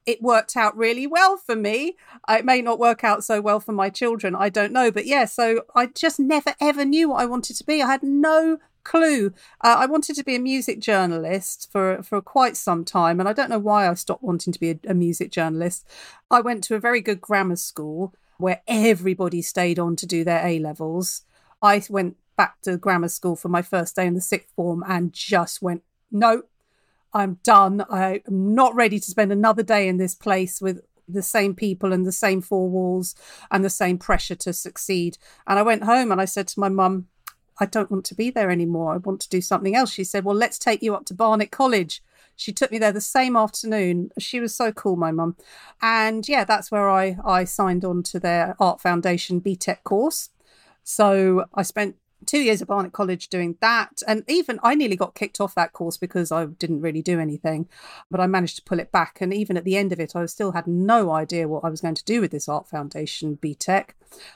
it 0.05 0.21
worked 0.21 0.55
out 0.55 0.77
really 0.77 1.07
well 1.07 1.37
for 1.37 1.55
me. 1.55 1.97
It 2.29 2.45
may 2.45 2.61
not 2.61 2.79
work 2.79 3.03
out 3.03 3.23
so 3.23 3.41
well 3.41 3.59
for 3.59 3.71
my 3.71 3.89
children. 3.89 4.35
I 4.35 4.49
don't 4.49 4.71
know. 4.71 4.91
But 4.91 5.05
yeah, 5.05 5.25
so 5.25 5.63
I 5.75 5.87
just 5.87 6.19
never 6.19 6.53
ever 6.61 6.85
knew 6.85 7.09
what 7.09 7.21
I 7.21 7.25
wanted 7.25 7.55
to 7.57 7.63
be. 7.63 7.81
I 7.81 7.87
had 7.87 8.03
no 8.03 8.59
clue. 8.83 9.33
Uh, 9.61 9.75
I 9.79 9.85
wanted 9.87 10.15
to 10.15 10.23
be 10.23 10.35
a 10.35 10.39
music 10.39 10.79
journalist 10.79 11.69
for 11.71 12.01
for 12.03 12.21
quite 12.21 12.55
some 12.55 12.85
time, 12.85 13.19
and 13.19 13.27
I 13.27 13.33
don't 13.33 13.49
know 13.49 13.59
why 13.59 13.89
I 13.89 13.93
stopped 13.95 14.23
wanting 14.23 14.53
to 14.53 14.59
be 14.59 14.71
a, 14.71 14.79
a 14.87 14.93
music 14.93 15.31
journalist. 15.31 15.85
I 16.31 16.41
went 16.41 16.63
to 16.65 16.75
a 16.75 16.79
very 16.79 17.01
good 17.01 17.19
grammar 17.19 17.57
school 17.57 18.13
where 18.37 18.61
everybody 18.67 19.41
stayed 19.41 19.79
on 19.79 19.95
to 19.97 20.05
do 20.05 20.23
their 20.23 20.45
A 20.45 20.59
levels. 20.59 21.23
I 21.61 21.81
went 21.89 22.17
back 22.37 22.61
to 22.63 22.77
grammar 22.77 23.07
school 23.07 23.35
for 23.35 23.49
my 23.49 23.61
first 23.61 23.95
day 23.95 24.05
in 24.05 24.13
the 24.13 24.21
sixth 24.21 24.51
form 24.55 24.83
and 24.87 25.13
just 25.13 25.61
went, 25.61 25.83
no, 26.11 26.43
I'm 27.15 27.39
done. 27.43 27.85
I 27.89 28.21
am 28.27 28.53
not 28.53 28.75
ready 28.75 28.99
to 28.99 29.09
spend 29.09 29.31
another 29.31 29.63
day 29.63 29.87
in 29.87 29.97
this 29.97 30.13
place 30.13 30.61
with 30.61 30.81
the 31.07 31.21
same 31.21 31.55
people 31.55 31.93
and 31.93 32.05
the 32.05 32.11
same 32.11 32.41
four 32.41 32.69
walls 32.69 33.15
and 33.49 33.63
the 33.63 33.69
same 33.69 33.97
pressure 33.97 34.35
to 34.35 34.51
succeed. 34.51 35.17
And 35.47 35.57
I 35.57 35.61
went 35.61 35.85
home 35.85 36.11
and 36.11 36.19
I 36.19 36.25
said 36.25 36.47
to 36.49 36.59
my 36.59 36.67
mum, 36.67 37.07
I 37.57 37.65
don't 37.67 37.89
want 37.89 38.03
to 38.05 38.15
be 38.15 38.31
there 38.31 38.51
anymore. 38.51 38.93
I 38.93 38.97
want 38.97 39.21
to 39.21 39.29
do 39.29 39.39
something 39.39 39.77
else. 39.77 39.91
She 39.91 40.03
said, 40.03 40.25
Well, 40.25 40.35
let's 40.35 40.59
take 40.59 40.83
you 40.83 40.93
up 40.93 41.05
to 41.05 41.13
Barnet 41.13 41.51
College. 41.51 42.03
She 42.35 42.51
took 42.51 42.69
me 42.69 42.79
there 42.79 42.91
the 42.91 42.99
same 42.99 43.37
afternoon. 43.37 44.09
She 44.19 44.41
was 44.41 44.53
so 44.53 44.73
cool, 44.73 44.97
my 44.97 45.11
mum. 45.11 45.37
And 45.81 46.27
yeah, 46.27 46.43
that's 46.43 46.69
where 46.69 46.89
I, 46.89 47.17
I 47.23 47.45
signed 47.45 47.85
on 47.85 48.03
to 48.03 48.19
their 48.19 48.57
Art 48.59 48.81
Foundation 48.81 49.39
BTEC 49.39 49.83
course. 49.85 50.31
So 50.83 51.45
I 51.53 51.63
spent 51.63 51.95
two 52.25 52.39
years 52.39 52.61
at 52.61 52.67
Barnet 52.67 52.93
College 52.93 53.29
doing 53.29 53.57
that. 53.61 54.01
And 54.07 54.23
even 54.27 54.59
I 54.63 54.75
nearly 54.75 54.95
got 54.95 55.15
kicked 55.15 55.39
off 55.39 55.55
that 55.55 55.73
course 55.73 55.97
because 55.97 56.31
I 56.31 56.45
didn't 56.45 56.81
really 56.81 57.01
do 57.01 57.19
anything, 57.19 57.67
but 58.09 58.19
I 58.19 58.27
managed 58.27 58.57
to 58.57 58.63
pull 58.63 58.79
it 58.79 58.91
back. 58.91 59.21
And 59.21 59.33
even 59.33 59.57
at 59.57 59.63
the 59.63 59.77
end 59.77 59.91
of 59.91 59.99
it, 59.99 60.15
I 60.15 60.25
still 60.25 60.53
had 60.53 60.67
no 60.67 61.11
idea 61.11 61.47
what 61.47 61.63
I 61.63 61.69
was 61.69 61.81
going 61.81 61.95
to 61.95 62.03
do 62.03 62.21
with 62.21 62.31
this 62.31 62.49
Art 62.49 62.67
Foundation 62.67 63.37
BTEC. 63.41 63.89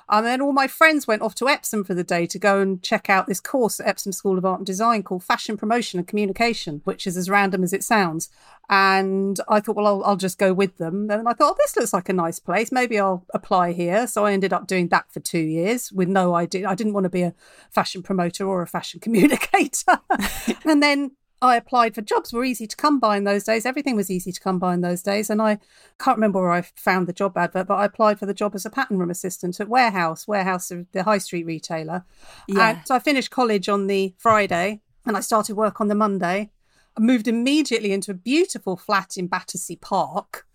And 0.10 0.26
then 0.26 0.42
all 0.42 0.52
my 0.52 0.68
friends 0.68 1.08
went 1.08 1.22
off 1.22 1.36
to 1.36 1.48
Epsom 1.48 1.84
for 1.84 1.94
the 1.94 2.04
day 2.04 2.26
to 2.28 2.40
go 2.40 2.60
and 2.60 2.82
check 2.82 3.10
out 3.10 3.28
this 3.28 3.40
course 3.40 3.80
at 3.80 3.88
Epsom 3.88 4.12
School 4.12 4.38
of 4.38 4.46
Art 4.46 4.60
and 4.60 4.66
Design 4.66 5.04
called 5.04 5.24
Fashion 5.24 5.58
Promotion 5.58 6.00
and 6.00 6.08
Communication, 6.08 6.82
which 6.84 7.08
is 7.08 7.16
as 7.18 7.30
random 7.30 7.64
as 7.64 7.74
it 7.74 7.84
sounds. 7.84 8.30
And 8.72 9.40
I 9.48 9.60
thought, 9.60 9.76
well, 9.76 9.88
I'll, 9.88 10.04
I'll 10.04 10.16
just 10.16 10.38
go 10.38 10.54
with 10.54 10.78
them. 10.78 11.10
And 11.10 11.28
I 11.28 11.34
thought, 11.34 11.54
oh, 11.54 11.56
this 11.58 11.76
looks 11.76 11.94
like 11.94 12.08
a 12.08 12.14
nice 12.14 12.38
place. 12.38 12.72
Maybe 12.72 13.00
I'll 13.00 13.26
apply 13.34 13.72
here. 13.72 14.06
So 14.06 14.26
I 14.26 14.34
ended 14.34 14.54
up 14.54 14.68
doing 14.68 14.90
that 14.90 15.12
for 15.12 15.20
two 15.20 15.40
years 15.40 15.92
with 15.92 16.08
no 16.08 16.36
idea. 16.36 16.70
I 16.70 16.76
didn't 16.76 16.94
want 16.94 17.06
to 17.06 17.10
be 17.10 17.24
a 17.24 17.34
fashion 17.72 18.04
promoter 18.04 18.48
or 18.48 18.62
a 18.62 18.68
fashion 18.68 19.00
communicator. 19.02 20.00
and 20.66 20.82
then 20.82 21.12
I 21.42 21.56
applied 21.56 21.96
for 21.96 22.02
jobs 22.02 22.34
were 22.34 22.44
easy 22.44 22.68
to 22.68 22.76
come 22.76 23.00
by 23.00 23.16
in 23.16 23.24
those 23.24 23.46
days. 23.46 23.66
Everything 23.66 23.96
was 23.96 24.12
easy 24.12 24.32
to 24.32 24.40
come 24.40 24.60
by 24.60 24.74
in 24.74 24.82
those 24.82 25.02
days. 25.02 25.30
And 25.30 25.42
I 25.42 25.60
can't 25.98 26.18
remember 26.18 26.42
where 26.42 26.52
I 26.52 26.62
found 26.62 27.08
the 27.08 27.14
job 27.14 27.38
advert, 27.38 27.68
but 27.68 27.76
I 27.76 27.86
applied 27.86 28.20
for 28.20 28.26
the 28.26 28.34
job 28.34 28.56
as 28.56 28.66
a 28.66 28.70
pattern 28.70 28.98
room 28.98 29.10
assistant 29.10 29.60
at 29.60 29.70
Warehouse, 29.70 30.28
Warehouse, 30.28 30.72
the 30.92 31.04
high 31.04 31.18
street 31.18 31.46
retailer. 31.46 32.04
Yeah. 32.48 32.70
And 32.70 32.82
so 32.86 32.96
I 32.96 33.00
finished 33.00 33.32
college 33.32 33.70
on 33.70 33.88
the 33.88 34.14
Friday 34.18 34.82
and 35.06 35.16
I 35.16 35.22
started 35.22 35.56
work 35.56 35.80
on 35.80 35.88
the 35.88 35.96
Monday. 35.96 36.52
I 36.98 37.02
moved 37.02 37.28
immediately 37.28 37.94
into 37.94 38.12
a 38.12 38.16
beautiful 38.16 38.76
flat 38.76 39.16
in 39.16 39.28
Battersea 39.28 39.78
Park 39.78 40.46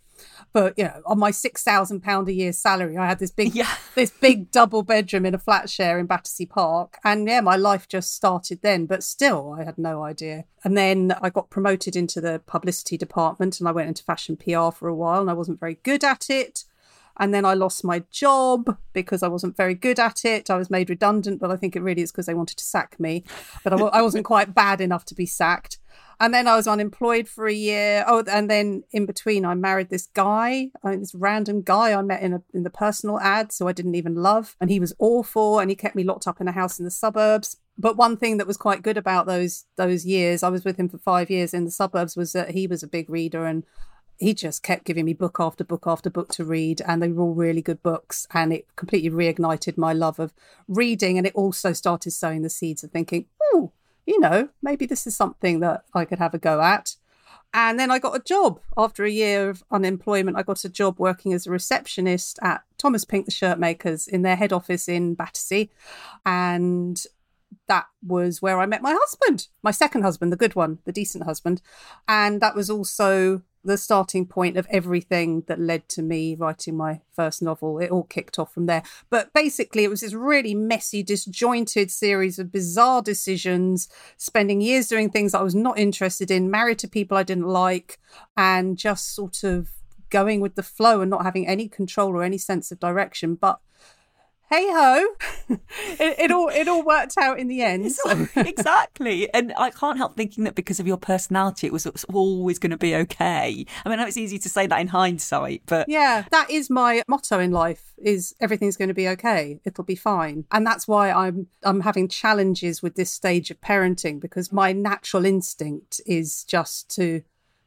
but 0.53 0.75
you 0.77 0.85
know, 0.85 1.03
on 1.07 1.19
my 1.19 1.31
six 1.31 1.63
thousand 1.63 2.03
pound 2.03 2.29
a 2.29 2.33
year 2.33 2.53
salary, 2.53 2.97
I 2.97 3.07
had 3.07 3.19
this 3.19 3.31
big, 3.31 3.55
yeah. 3.55 3.75
this 3.95 4.11
big 4.11 4.51
double 4.51 4.83
bedroom 4.83 5.27
in 5.27 5.35
a 5.35 5.39
flat 5.39 5.69
share 5.69 5.99
in 5.99 6.07
Battersea 6.07 6.47
Park, 6.47 6.99
and 7.05 7.27
yeah, 7.27 7.41
my 7.41 7.57
life 7.57 7.89
just 7.89 8.15
started 8.15 8.61
then. 8.63 8.87
But 8.87 9.03
still, 9.03 9.57
I 9.59 9.65
had 9.65 9.79
no 9.79 10.03
idea. 10.03 10.45
And 10.63 10.79
then 10.79 11.15
I 11.21 11.29
got 11.29 11.51
promoted 11.51 11.95
into 11.95 12.21
the 12.21 12.41
publicity 12.47 12.97
department, 12.97 13.61
and 13.61 13.69
I 13.69 13.73
went 13.73 13.89
into 13.89 14.05
fashion 14.05 14.37
PR 14.37 14.71
for 14.71 14.89
a 14.89 14.95
while, 14.95 15.21
and 15.21 15.31
I 15.31 15.35
wasn't 15.35 15.61
very 15.61 15.79
good 15.83 16.05
at 16.05 16.31
it. 16.31 16.65
And 17.19 17.33
then 17.33 17.45
I 17.45 17.55
lost 17.55 17.85
my 17.85 18.03
job 18.11 18.77
because 18.93 19.23
I 19.23 19.29
wasn't 19.29 19.57
very 19.57 19.75
good 19.75 20.01
at 20.01 20.25
it. 20.25 20.51
I 20.51 20.57
was 20.57 20.71
made 20.71 20.91
redundant, 20.91 21.41
but 21.41 21.51
I 21.51 21.57
think 21.57 21.77
it 21.77 21.83
really 21.83 22.03
is 22.03 22.11
because 22.11 22.27
they 22.27 22.35
wanted 22.35 22.59
to 22.59 22.65
sack 22.65 22.99
me. 22.99 23.25
But 23.63 23.73
I, 23.73 23.77
I 23.77 24.03
wasn't 24.03 24.25
quite 24.25 24.55
bad 24.55 24.81
enough 24.81 25.05
to 25.07 25.15
be 25.15 25.27
sacked. 25.27 25.79
And 26.21 26.33
then 26.33 26.47
I 26.47 26.57
was 26.57 26.69
unemployed 26.69 27.29
for 27.29 27.47
a 27.47 27.53
year. 27.53 28.05
Oh, 28.07 28.23
and 28.31 28.51
then 28.51 28.85
in 28.93 29.07
between, 29.07 29.45
I 29.45 29.55
married 29.55 29.91
this 29.91 30.07
guy, 30.07 30.71
I 30.83 30.91
mean, 30.91 31.01
this 31.01 31.15
random 31.15 31.63
guy 31.63 31.93
I 31.93 32.03
met 32.03 32.23
in 32.23 32.33
a 32.33 32.43
in 32.53 32.63
the 32.63 32.71
personal 32.71 33.19
ad, 33.21 33.53
so 33.53 33.67
I 33.69 33.73
didn't 33.73 33.97
even 33.97 34.15
love, 34.15 34.57
and 34.61 34.71
he 34.71 34.81
was 34.81 34.95
awful, 34.99 35.59
and 35.59 35.71
he 35.71 35.77
kept 35.77 35.97
me 35.97 36.05
locked 36.05 36.27
up 36.27 36.41
in 36.41 36.49
a 36.49 36.53
house 36.53 36.79
in 36.79 36.85
the 36.85 36.91
suburbs. 36.91 37.57
But 37.77 37.97
one 37.97 38.17
thing 38.17 38.37
that 38.37 38.47
was 38.47 38.57
quite 38.57 38.83
good 38.83 38.97
about 38.97 39.27
those 39.27 39.67
those 39.77 40.07
years, 40.07 40.43
I 40.43 40.49
was 40.49 40.65
with 40.65 40.77
him 40.77 40.89
for 40.89 40.99
five 40.99 41.31
years 41.31 41.53
in 41.53 41.65
the 41.65 41.71
suburbs, 41.71 42.17
was 42.17 42.33
that 42.33 42.51
he 42.51 42.67
was 42.67 42.83
a 42.83 42.89
big 42.89 43.11
reader 43.11 43.45
and 43.45 43.65
he 44.19 44.35
just 44.35 44.63
kept 44.63 44.85
giving 44.85 45.05
me 45.05 45.13
book 45.13 45.39
after 45.41 45.65
book 45.65 45.85
after 45.87 46.11
book 46.11 46.29
to 46.33 46.45
read 46.45 46.81
and 46.87 47.03
they 47.03 47.09
were 47.09 47.23
all 47.23 47.35
really 47.35 47.63
good 47.63 47.83
books 47.83 48.27
and 48.33 48.53
it 48.53 48.67
completely 48.77 49.11
reignited 49.11 49.77
my 49.77 49.93
love 49.93 50.19
of 50.19 50.33
reading 50.69 51.19
and 51.19 51.27
it 51.27 51.35
also 51.35 51.73
started 51.73 52.11
sowing 52.11 52.43
the 52.43 52.51
seeds 52.51 52.85
of 52.85 52.91
thinking 52.91 53.27
oh 53.53 53.73
you 54.07 54.21
know, 54.21 54.49
maybe 54.63 54.87
this 54.87 55.07
is 55.07 55.17
something 55.17 55.61
that 55.61 55.85
I 55.95 56.05
could 56.05 56.19
have 56.19 56.35
a 56.35 56.39
go 56.39 56.61
at. 56.61 56.97
And 57.53 57.79
then 57.79 57.91
I 57.91 57.99
got 58.01 58.17
a 58.17 58.23
job 58.23 58.61
after 58.77 59.05
a 59.05 59.11
year 59.11 59.49
of 59.49 59.63
unemployment. 59.71 60.37
I 60.37 60.43
got 60.43 60.65
a 60.65 60.69
job 60.69 60.99
working 60.99 61.33
as 61.33 61.47
a 61.47 61.51
receptionist 61.51 62.39
at 62.43 62.65
Thomas 62.79 63.05
Pink, 63.05 63.27
the 63.27 63.31
shirt 63.31 63.59
makers, 63.59 64.09
in 64.09 64.23
their 64.23 64.37
head 64.37 64.53
office 64.53 64.89
in 64.89 65.15
Battersea. 65.15 65.71
And 66.27 67.01
that 67.69 67.87
was 68.05 68.43
where 68.43 68.59
I 68.59 68.67
met 68.67 68.83
my 68.83 68.97
husband, 68.99 69.47
my 69.63 69.71
second 69.71 70.03
husband, 70.03 70.33
the 70.33 70.37
good 70.37 70.57
one, 70.57 70.81
the 70.85 70.93
decent 70.93 71.25
husband. 71.25 71.63
And 72.09 72.41
that 72.41 72.57
was 72.57 72.69
also 72.69 73.43
the 73.65 73.79
starting 73.79 74.27
point 74.27 74.57
of 74.57 74.67
everything 74.71 75.43
that 75.47 75.59
led 75.59 75.89
to 75.89 76.03
me 76.03 76.35
writing 76.35 76.77
my 76.77 77.01
first 77.13 77.43
novel. 77.43 77.79
It 77.79 77.91
all 77.91 78.05
kicked 78.05 78.39
off 78.39 78.53
from 78.53 78.67
there. 78.67 78.83
But 79.11 79.33
basically, 79.33 79.85
it 79.85 79.91
was 79.91 80.03
this 80.03 80.13
really 80.13 80.55
messy, 80.55 81.03
disjointed 81.03 81.91
series 81.91 82.39
of 82.39 82.53
bizarre 82.53 83.03
decisions, 83.03 83.89
spending 84.17 84.61
years 84.61 84.89
doing 84.89 85.11
things 85.11 85.35
I 85.35 85.43
was 85.43 85.55
not 85.55 85.79
interested 85.79 86.31
in, 86.31 86.51
married 86.51 86.79
to 86.81 86.89
people 86.89 87.17
I 87.17 87.23
didn't 87.23 87.49
like, 87.49 87.99
and 88.37 88.77
just 88.77 89.15
sort 89.15 89.43
of 89.43 89.71
going 90.11 90.41
with 90.41 90.55
the 90.55 90.63
flow 90.63 91.01
and 91.01 91.11
not 91.11 91.25
having 91.25 91.47
any 91.49 91.69
control 91.69 92.11
or 92.11 92.23
any 92.23 92.39
sense 92.39 92.71
of 92.71 92.79
direction. 92.79 93.35
But 93.35 93.59
hey 94.51 94.67
ho. 94.71 95.07
It, 96.01 96.19
it, 96.19 96.31
all 96.31 96.49
it 96.49 96.67
all 96.69 96.83
worked 96.83 97.19
out 97.19 97.39
in 97.39 97.49
the 97.49 97.63
end 97.63 97.93
so. 97.93 98.27
exactly. 98.37 99.33
And 99.35 99.53
i 99.59 99.71
can't 99.71 99.99
help 99.99 100.17
thinking 100.17 100.45
that 100.45 100.55
because 100.55 100.81
of 100.81 100.87
your 100.87 100.97
personality 100.97 101.67
it 101.67 101.73
was 101.73 101.87
always 102.13 102.59
going 102.59 102.71
to 102.71 102.79
be 102.79 102.95
okay. 102.97 103.67
I 103.85 103.89
mean 103.89 104.01
it's 104.01 104.17
easy 104.17 104.39
to 104.39 104.49
say 104.49 104.67
that 104.67 104.81
in 104.81 104.89
hindsight 104.89 105.63
but 105.67 105.89
yeah 105.89 106.25
that 106.31 106.51
is 106.51 106.71
my 106.71 107.03
motto 107.07 107.39
in 107.39 107.51
life 107.51 107.93
is 107.99 108.35
everything's 108.41 108.77
going 108.77 108.89
to 108.89 108.95
be 108.95 109.09
okay. 109.09 109.61
It'll 109.65 109.85
be 109.85 109.97
fine. 109.97 110.47
And 110.51 110.67
that's 110.67 110.89
why 110.89 111.11
i'm 111.11 111.49
i'm 111.63 111.81
having 111.81 112.09
challenges 112.09 112.83
with 112.83 112.95
this 112.95 113.11
stage 113.11 113.51
of 113.51 113.61
parenting 113.61 114.21
because 114.21 114.53
my 114.53 114.73
natural 114.73 115.25
instinct 115.25 116.01
is 116.07 116.45
just 116.45 116.89
to 116.97 117.23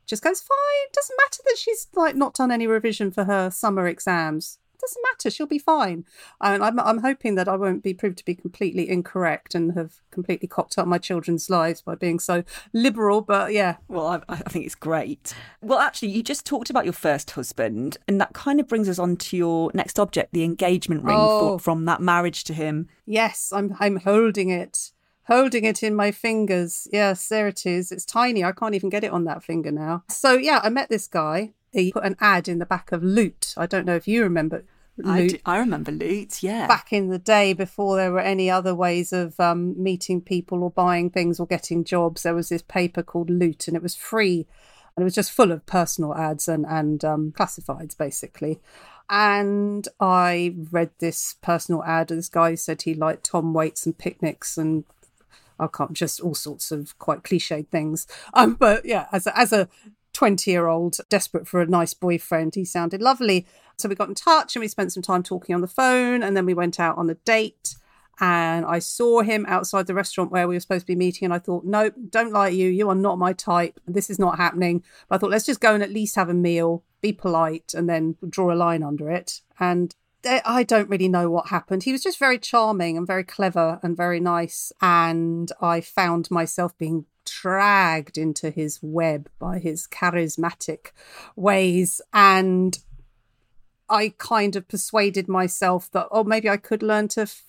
just 0.07 0.23
goes 0.23 0.41
fine 0.41 0.87
doesn't 0.93 1.17
matter 1.17 1.43
that 1.45 1.57
she's 1.57 1.87
like 1.93 2.15
not 2.15 2.33
done 2.33 2.51
any 2.51 2.65
revision 2.65 3.11
for 3.11 3.25
her 3.25 3.51
summer 3.51 3.87
exams 3.87 4.57
doesn't 4.79 5.03
matter. 5.11 5.29
She'll 5.29 5.47
be 5.47 5.59
fine. 5.59 6.05
And 6.41 6.63
I'm, 6.63 6.79
I'm 6.79 6.99
hoping 6.99 7.35
that 7.35 7.47
I 7.47 7.55
won't 7.55 7.83
be 7.83 7.93
proved 7.93 8.17
to 8.19 8.25
be 8.25 8.35
completely 8.35 8.89
incorrect 8.89 9.55
and 9.55 9.73
have 9.73 10.01
completely 10.11 10.47
cocked 10.47 10.77
up 10.77 10.87
my 10.87 10.97
children's 10.97 11.49
lives 11.49 11.81
by 11.81 11.95
being 11.95 12.19
so 12.19 12.43
liberal. 12.73 13.21
But 13.21 13.53
yeah. 13.53 13.77
Well, 13.87 14.07
I, 14.07 14.21
I 14.29 14.37
think 14.37 14.65
it's 14.65 14.75
great. 14.75 15.33
Well, 15.61 15.79
actually, 15.79 16.09
you 16.09 16.23
just 16.23 16.45
talked 16.45 16.69
about 16.69 16.85
your 16.85 16.93
first 16.93 17.31
husband, 17.31 17.97
and 18.07 18.19
that 18.21 18.33
kind 18.33 18.59
of 18.59 18.67
brings 18.67 18.89
us 18.89 18.99
on 18.99 19.17
to 19.17 19.37
your 19.37 19.71
next 19.73 19.99
object, 19.99 20.33
the 20.33 20.43
engagement 20.43 21.03
ring 21.03 21.17
oh. 21.19 21.57
for, 21.57 21.59
from 21.59 21.85
that 21.85 22.01
marriage 22.01 22.43
to 22.45 22.53
him. 22.53 22.87
Yes, 23.05 23.51
I'm, 23.53 23.75
I'm 23.79 23.97
holding 23.97 24.49
it 24.49 24.91
holding 25.27 25.65
it 25.65 25.83
in 25.83 25.93
my 25.93 26.11
fingers. 26.11 26.87
Yes, 26.91 27.27
there 27.27 27.47
it 27.47 27.65
is. 27.65 27.91
It's 27.91 28.05
tiny. 28.05 28.43
I 28.43 28.53
can't 28.53 28.75
even 28.75 28.89
get 28.89 29.03
it 29.03 29.11
on 29.11 29.25
that 29.25 29.43
finger 29.43 29.71
now. 29.71 30.03
So, 30.09 30.33
yeah, 30.33 30.61
I 30.63 30.69
met 30.69 30.89
this 30.89 31.07
guy 31.07 31.53
he 31.83 31.91
put 31.91 32.05
an 32.05 32.15
ad 32.19 32.47
in 32.47 32.59
the 32.59 32.65
back 32.65 32.91
of 32.91 33.03
Loot. 33.03 33.53
I 33.57 33.65
don't 33.65 33.85
know 33.85 33.95
if 33.95 34.07
you 34.07 34.23
remember. 34.23 34.63
Loot. 34.97 35.07
I, 35.07 35.27
do, 35.27 35.37
I 35.45 35.57
remember 35.59 35.91
Loot, 35.91 36.41
yeah. 36.41 36.65
Back 36.65 36.91
in 36.91 37.09
the 37.09 37.19
day, 37.19 37.53
before 37.53 37.97
there 37.97 38.11
were 38.11 38.19
any 38.19 38.49
other 38.49 38.73
ways 38.73 39.13
of 39.13 39.39
um, 39.39 39.81
meeting 39.81 40.21
people 40.21 40.63
or 40.63 40.71
buying 40.71 41.11
things 41.11 41.39
or 41.39 41.45
getting 41.45 41.83
jobs, 41.83 42.23
there 42.23 42.33
was 42.33 42.49
this 42.49 42.63
paper 42.63 43.03
called 43.03 43.29
Loot, 43.29 43.67
and 43.67 43.77
it 43.77 43.83
was 43.83 43.95
free, 43.95 44.47
and 44.95 45.03
it 45.03 45.05
was 45.05 45.15
just 45.15 45.31
full 45.31 45.51
of 45.51 45.65
personal 45.67 46.15
ads 46.15 46.47
and 46.47 46.65
and 46.67 47.05
um, 47.05 47.31
classifieds, 47.31 47.95
basically. 47.95 48.59
And 49.09 49.87
I 49.99 50.55
read 50.71 50.89
this 50.99 51.35
personal 51.41 51.83
ad. 51.83 52.11
Of 52.11 52.17
this 52.17 52.29
guy 52.29 52.55
said 52.55 52.81
he 52.81 52.93
liked 52.93 53.25
Tom 53.25 53.53
Waits 53.53 53.85
and 53.85 53.97
picnics 53.97 54.57
and 54.57 54.83
I 55.59 55.67
can't 55.67 55.93
just 55.93 56.19
all 56.19 56.35
sorts 56.35 56.71
of 56.71 56.97
quite 56.99 57.23
cliched 57.23 57.69
things. 57.69 58.07
Um, 58.33 58.55
but 58.55 58.85
yeah, 58.85 59.07
as 59.11 59.27
a, 59.27 59.37
as 59.37 59.53
a 59.53 59.69
20 60.17 60.49
year 60.49 60.65
old 60.65 60.97
desperate 61.09 61.47
for 61.47 61.61
a 61.61 61.67
nice 61.67 61.93
boyfriend. 61.93 62.55
He 62.55 62.65
sounded 62.65 63.03
lovely. 63.03 63.45
So 63.77 63.87
we 63.87 63.93
got 63.93 64.09
in 64.09 64.15
touch 64.15 64.55
and 64.55 64.61
we 64.61 64.67
spent 64.67 64.91
some 64.91 65.03
time 65.03 65.21
talking 65.21 65.53
on 65.53 65.61
the 65.61 65.67
phone. 65.67 66.23
And 66.23 66.35
then 66.35 66.47
we 66.47 66.55
went 66.55 66.79
out 66.79 66.97
on 66.97 67.07
a 67.07 67.13
date. 67.13 67.75
And 68.19 68.65
I 68.65 68.79
saw 68.79 69.21
him 69.21 69.45
outside 69.47 69.85
the 69.85 69.93
restaurant 69.93 70.31
where 70.31 70.47
we 70.47 70.55
were 70.55 70.59
supposed 70.59 70.87
to 70.87 70.91
be 70.91 70.95
meeting. 70.95 71.25
And 71.25 71.33
I 71.35 71.37
thought, 71.37 71.65
nope, 71.65 71.93
don't 72.09 72.33
like 72.33 72.55
you. 72.55 72.67
You 72.67 72.89
are 72.89 72.95
not 72.95 73.19
my 73.19 73.31
type. 73.31 73.79
This 73.85 74.09
is 74.09 74.17
not 74.17 74.37
happening. 74.37 74.83
But 75.07 75.15
I 75.15 75.17
thought, 75.19 75.29
let's 75.29 75.45
just 75.45 75.61
go 75.61 75.75
and 75.75 75.83
at 75.83 75.91
least 75.91 76.15
have 76.15 76.29
a 76.29 76.33
meal, 76.33 76.83
be 76.99 77.13
polite, 77.13 77.75
and 77.75 77.87
then 77.87 78.15
draw 78.27 78.51
a 78.51 78.55
line 78.55 78.81
under 78.81 79.11
it. 79.11 79.41
And 79.59 79.93
I 80.25 80.63
don't 80.63 80.89
really 80.89 81.09
know 81.09 81.29
what 81.29 81.49
happened. 81.49 81.83
He 81.83 81.91
was 81.91 82.01
just 82.01 82.17
very 82.17 82.39
charming 82.39 82.97
and 82.97 83.05
very 83.05 83.23
clever 83.23 83.79
and 83.83 83.95
very 83.95 84.19
nice. 84.19 84.71
And 84.81 85.51
I 85.61 85.79
found 85.79 86.31
myself 86.31 86.75
being 86.79 87.05
dragged 87.27 88.17
into 88.17 88.49
his 88.49 88.79
web 88.81 89.29
by 89.39 89.59
his 89.59 89.87
charismatic 89.87 90.91
ways. 91.35 92.01
And 92.13 92.77
I 93.89 94.13
kind 94.17 94.55
of 94.55 94.67
persuaded 94.67 95.27
myself 95.27 95.91
that, 95.91 96.07
oh, 96.11 96.23
maybe 96.23 96.49
I 96.49 96.57
could 96.57 96.81
learn 96.81 97.07
to 97.09 97.21
f- 97.21 97.43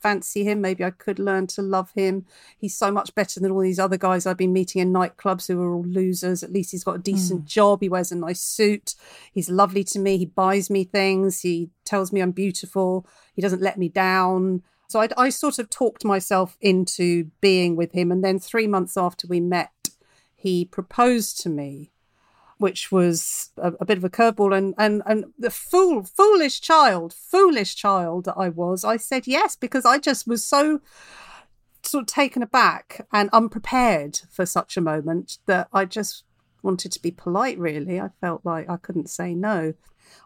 fancy 0.00 0.44
him. 0.44 0.60
Maybe 0.60 0.84
I 0.84 0.90
could 0.90 1.18
learn 1.18 1.46
to 1.48 1.62
love 1.62 1.90
him. 1.94 2.24
He's 2.56 2.76
so 2.76 2.90
much 2.90 3.14
better 3.14 3.40
than 3.40 3.50
all 3.50 3.62
these 3.62 3.78
other 3.78 3.96
guys 3.96 4.26
I've 4.26 4.36
been 4.36 4.52
meeting 4.52 4.80
in 4.80 4.92
nightclubs 4.92 5.48
who 5.48 5.60
are 5.60 5.74
all 5.74 5.86
losers. 5.86 6.42
At 6.42 6.52
least 6.52 6.70
he's 6.70 6.84
got 6.84 6.96
a 6.96 7.02
decent 7.02 7.42
mm. 7.42 7.48
job. 7.48 7.80
He 7.80 7.88
wears 7.88 8.12
a 8.12 8.16
nice 8.16 8.40
suit. 8.40 8.94
He's 9.32 9.50
lovely 9.50 9.84
to 9.84 9.98
me. 9.98 10.18
He 10.18 10.26
buys 10.26 10.70
me 10.70 10.84
things. 10.84 11.40
He 11.40 11.70
tells 11.84 12.12
me 12.12 12.20
I'm 12.20 12.32
beautiful. 12.32 13.06
He 13.34 13.42
doesn't 13.42 13.62
let 13.62 13.78
me 13.78 13.88
down. 13.88 14.62
So 14.88 15.00
I, 15.02 15.08
I 15.16 15.28
sort 15.28 15.58
of 15.58 15.68
talked 15.68 16.04
myself 16.04 16.56
into 16.60 17.24
being 17.40 17.76
with 17.76 17.92
him. 17.92 18.10
And 18.10 18.24
then 18.24 18.38
three 18.38 18.66
months 18.66 18.96
after 18.96 19.26
we 19.28 19.38
met, 19.38 19.70
he 20.34 20.64
proposed 20.64 21.40
to 21.42 21.50
me, 21.50 21.92
which 22.56 22.90
was 22.90 23.50
a, 23.58 23.74
a 23.80 23.84
bit 23.84 23.98
of 23.98 24.04
a 24.04 24.10
curveball. 24.10 24.56
And, 24.56 24.74
and, 24.78 25.02
and 25.04 25.26
the 25.38 25.50
fool, 25.50 26.02
foolish 26.02 26.62
child, 26.62 27.12
foolish 27.12 27.76
child 27.76 28.24
that 28.24 28.36
I 28.38 28.48
was, 28.48 28.82
I 28.82 28.96
said 28.96 29.26
yes, 29.26 29.56
because 29.56 29.84
I 29.84 29.98
just 29.98 30.26
was 30.26 30.42
so 30.42 30.80
sort 31.82 32.02
of 32.02 32.06
taken 32.06 32.42
aback 32.42 33.06
and 33.12 33.28
unprepared 33.32 34.20
for 34.30 34.46
such 34.46 34.76
a 34.76 34.82
moment 34.82 35.38
that 35.46 35.68
I 35.72 35.84
just 35.84 36.24
wanted 36.62 36.92
to 36.92 37.02
be 37.02 37.10
polite, 37.10 37.58
really. 37.58 38.00
I 38.00 38.08
felt 38.20 38.40
like 38.44 38.68
I 38.70 38.78
couldn't 38.78 39.10
say 39.10 39.34
no. 39.34 39.74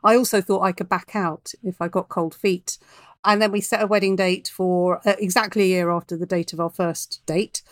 I 0.04 0.16
also 0.16 0.40
thought 0.40 0.62
I 0.62 0.72
could 0.72 0.88
back 0.88 1.16
out 1.16 1.52
if 1.64 1.80
I 1.80 1.88
got 1.88 2.08
cold 2.08 2.34
feet. 2.34 2.78
And 3.24 3.40
then 3.40 3.52
we 3.52 3.60
set 3.60 3.82
a 3.82 3.86
wedding 3.86 4.16
date 4.16 4.50
for 4.52 5.00
uh, 5.06 5.14
exactly 5.18 5.62
a 5.62 5.66
year 5.66 5.90
after 5.90 6.16
the 6.16 6.26
date 6.26 6.52
of 6.52 6.60
our 6.60 6.70
first 6.70 7.22
date. 7.26 7.62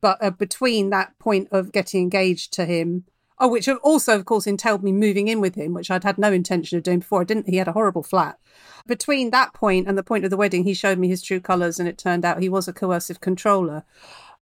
But 0.00 0.22
uh, 0.22 0.30
between 0.30 0.90
that 0.90 1.18
point 1.18 1.48
of 1.52 1.72
getting 1.72 2.02
engaged 2.02 2.52
to 2.54 2.64
him, 2.64 3.04
oh, 3.38 3.48
which 3.48 3.68
also, 3.68 4.16
of 4.16 4.24
course, 4.24 4.46
entailed 4.46 4.82
me 4.82 4.92
moving 4.92 5.28
in 5.28 5.40
with 5.40 5.54
him, 5.54 5.74
which 5.74 5.90
I'd 5.90 6.04
had 6.04 6.18
no 6.18 6.32
intention 6.32 6.76
of 6.76 6.84
doing 6.84 7.00
before. 7.00 7.20
I 7.20 7.24
didn't, 7.24 7.48
he 7.48 7.56
had 7.56 7.68
a 7.68 7.72
horrible 7.72 8.02
flat. 8.02 8.38
Between 8.86 9.30
that 9.30 9.54
point 9.54 9.88
and 9.88 9.96
the 9.96 10.02
point 10.02 10.24
of 10.24 10.30
the 10.30 10.36
wedding, 10.36 10.64
he 10.64 10.74
showed 10.74 10.98
me 10.98 11.08
his 11.08 11.22
true 11.22 11.40
colours, 11.40 11.78
and 11.78 11.88
it 11.88 11.98
turned 11.98 12.24
out 12.24 12.40
he 12.40 12.48
was 12.48 12.68
a 12.68 12.72
coercive 12.72 13.20
controller. 13.20 13.84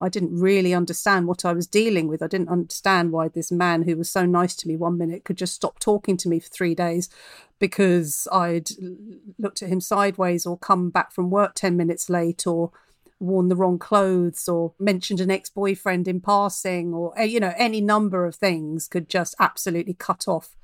I 0.01 0.09
didn't 0.09 0.37
really 0.39 0.73
understand 0.73 1.27
what 1.27 1.45
I 1.45 1.53
was 1.53 1.67
dealing 1.67 2.07
with. 2.07 2.23
I 2.23 2.27
didn't 2.27 2.49
understand 2.49 3.11
why 3.11 3.27
this 3.27 3.51
man 3.51 3.83
who 3.83 3.95
was 3.95 4.09
so 4.09 4.25
nice 4.25 4.55
to 4.57 4.67
me 4.67 4.75
one 4.75 4.97
minute 4.97 5.23
could 5.23 5.37
just 5.37 5.53
stop 5.53 5.79
talking 5.79 6.17
to 6.17 6.29
me 6.29 6.39
for 6.39 6.49
three 6.49 6.73
days 6.73 7.07
because 7.59 8.27
I'd 8.31 8.69
looked 9.37 9.61
at 9.61 9.69
him 9.69 9.79
sideways 9.79 10.45
or 10.45 10.57
come 10.57 10.89
back 10.89 11.11
from 11.11 11.29
work 11.29 11.53
10 11.53 11.77
minutes 11.77 12.09
late 12.09 12.47
or 12.47 12.71
worn 13.19 13.49
the 13.49 13.55
wrong 13.55 13.77
clothes 13.77 14.49
or 14.49 14.73
mentioned 14.79 15.19
an 15.19 15.29
ex-boyfriend 15.29 16.07
in 16.07 16.19
passing 16.19 16.91
or 16.93 17.13
eh, 17.17 17.23
you 17.23 17.39
know 17.39 17.53
any 17.55 17.79
number 17.79 18.25
of 18.25 18.33
things 18.35 18.87
could 18.87 19.07
just 19.07 19.35
absolutely 19.39 19.93
cut 19.93 20.27
off 20.27 20.55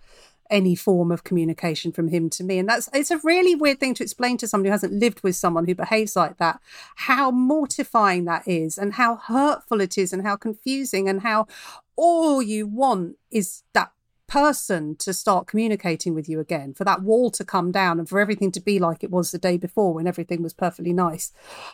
any 0.50 0.76
form 0.76 1.12
of 1.12 1.24
communication 1.24 1.92
from 1.92 2.08
him 2.10 2.30
to 2.32 2.44
me. 2.44 2.60
And 2.60 2.70
that's 2.70 2.90
it's 2.94 3.12
a 3.12 3.20
really 3.20 3.56
weird 3.56 3.80
thing 3.80 3.94
to 3.96 4.04
explain 4.04 4.38
to 4.38 4.48
somebody 4.48 4.70
who 4.70 4.74
hasn't 4.74 4.94
lived 4.94 5.22
with 5.24 5.36
someone 5.36 5.66
who 5.66 5.76
behaves 5.76 6.16
like 6.16 6.38
that, 6.38 6.60
how 6.96 7.32
mortifying 7.32 8.26
that 8.26 8.48
is 8.48 8.78
and 8.78 8.94
how 8.94 9.16
hurtful 9.16 9.82
it 9.82 9.98
is 9.98 10.14
and 10.14 10.24
how 10.24 10.36
confusing 10.36 11.08
and 11.10 11.22
how 11.22 11.48
all 11.96 12.42
you 12.42 12.68
want 12.68 13.18
is 13.32 13.64
that 13.74 13.92
person 14.28 14.96
to 14.98 15.14
start 15.14 15.48
communicating 15.48 16.14
with 16.14 16.28
you 16.28 16.40
again, 16.40 16.74
for 16.74 16.84
that 16.84 17.02
wall 17.02 17.32
to 17.32 17.46
come 17.46 17.72
down 17.72 17.98
and 17.98 18.10
for 18.10 18.20
everything 18.20 18.52
to 18.52 18.60
be 18.60 18.78
like 18.78 19.04
it 19.04 19.10
was 19.10 19.32
the 19.32 19.38
day 19.38 19.58
before 19.58 19.94
when 19.94 20.08
everything 20.08 20.44
was 20.44 20.54
perfectly 20.54 20.94
nice. 20.94 21.32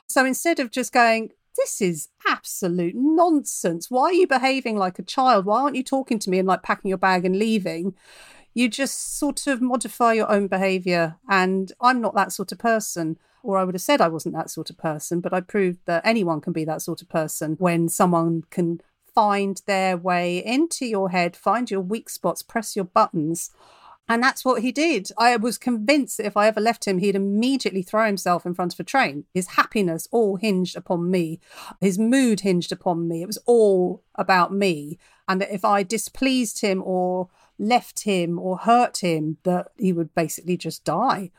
So 0.07 0.23
instead 0.23 0.59
of 0.59 0.71
just 0.71 0.93
going, 0.93 1.31
this 1.57 1.81
is 1.81 2.09
absolute 2.27 2.95
nonsense. 2.95 3.89
Why 3.89 4.05
are 4.05 4.13
you 4.13 4.27
behaving 4.27 4.77
like 4.77 4.99
a 4.99 5.03
child? 5.03 5.45
Why 5.45 5.61
aren't 5.61 5.75
you 5.75 5.83
talking 5.83 6.19
to 6.19 6.29
me 6.29 6.39
and 6.39 6.47
like 6.47 6.63
packing 6.63 6.89
your 6.89 6.97
bag 6.97 7.25
and 7.25 7.37
leaving? 7.37 7.95
You 8.53 8.69
just 8.69 9.17
sort 9.17 9.47
of 9.47 9.61
modify 9.61 10.13
your 10.13 10.31
own 10.31 10.47
behavior. 10.47 11.17
And 11.29 11.71
I'm 11.81 12.01
not 12.01 12.15
that 12.15 12.31
sort 12.31 12.51
of 12.51 12.59
person. 12.59 13.17
Or 13.41 13.57
I 13.57 13.65
would 13.65 13.75
have 13.75 13.81
said 13.81 13.99
I 13.99 14.07
wasn't 14.07 14.35
that 14.35 14.49
sort 14.49 14.69
of 14.69 14.77
person, 14.77 15.19
but 15.19 15.33
I 15.33 15.41
proved 15.41 15.79
that 15.85 16.05
anyone 16.05 16.39
can 16.39 16.53
be 16.53 16.63
that 16.63 16.81
sort 16.81 17.01
of 17.01 17.09
person 17.09 17.55
when 17.59 17.89
someone 17.89 18.43
can 18.49 18.79
find 19.13 19.61
their 19.67 19.97
way 19.97 20.43
into 20.43 20.85
your 20.85 21.09
head, 21.09 21.35
find 21.35 21.69
your 21.69 21.81
weak 21.81 22.09
spots, 22.09 22.41
press 22.41 22.75
your 22.75 22.85
buttons. 22.85 23.51
And 24.09 24.21
that's 24.21 24.43
what 24.43 24.61
he 24.61 24.71
did. 24.73 25.09
I 25.17 25.35
was 25.37 25.57
convinced 25.57 26.17
that 26.17 26.25
if 26.25 26.35
I 26.35 26.47
ever 26.47 26.59
left 26.59 26.85
him, 26.85 26.97
he'd 26.97 27.15
immediately 27.15 27.83
throw 27.83 28.05
himself 28.05 28.45
in 28.45 28.53
front 28.53 28.73
of 28.73 28.79
a 28.79 28.83
train. 28.83 29.25
His 29.33 29.47
happiness 29.47 30.09
all 30.11 30.35
hinged 30.35 30.75
upon 30.75 31.09
me. 31.09 31.39
His 31.79 31.97
mood 31.97 32.41
hinged 32.41 32.71
upon 32.73 33.07
me. 33.07 33.21
It 33.21 33.27
was 33.27 33.39
all 33.45 34.03
about 34.15 34.53
me. 34.53 34.99
And 35.27 35.39
that 35.39 35.53
if 35.53 35.63
I 35.63 35.83
displeased 35.83 36.59
him 36.59 36.83
or 36.85 37.29
left 37.59 38.03
him 38.03 38.39
or 38.39 38.57
hurt 38.57 38.97
him, 39.03 39.37
that 39.43 39.69
he 39.77 39.93
would 39.93 40.13
basically 40.15 40.57
just 40.57 40.83
die. 40.83 41.31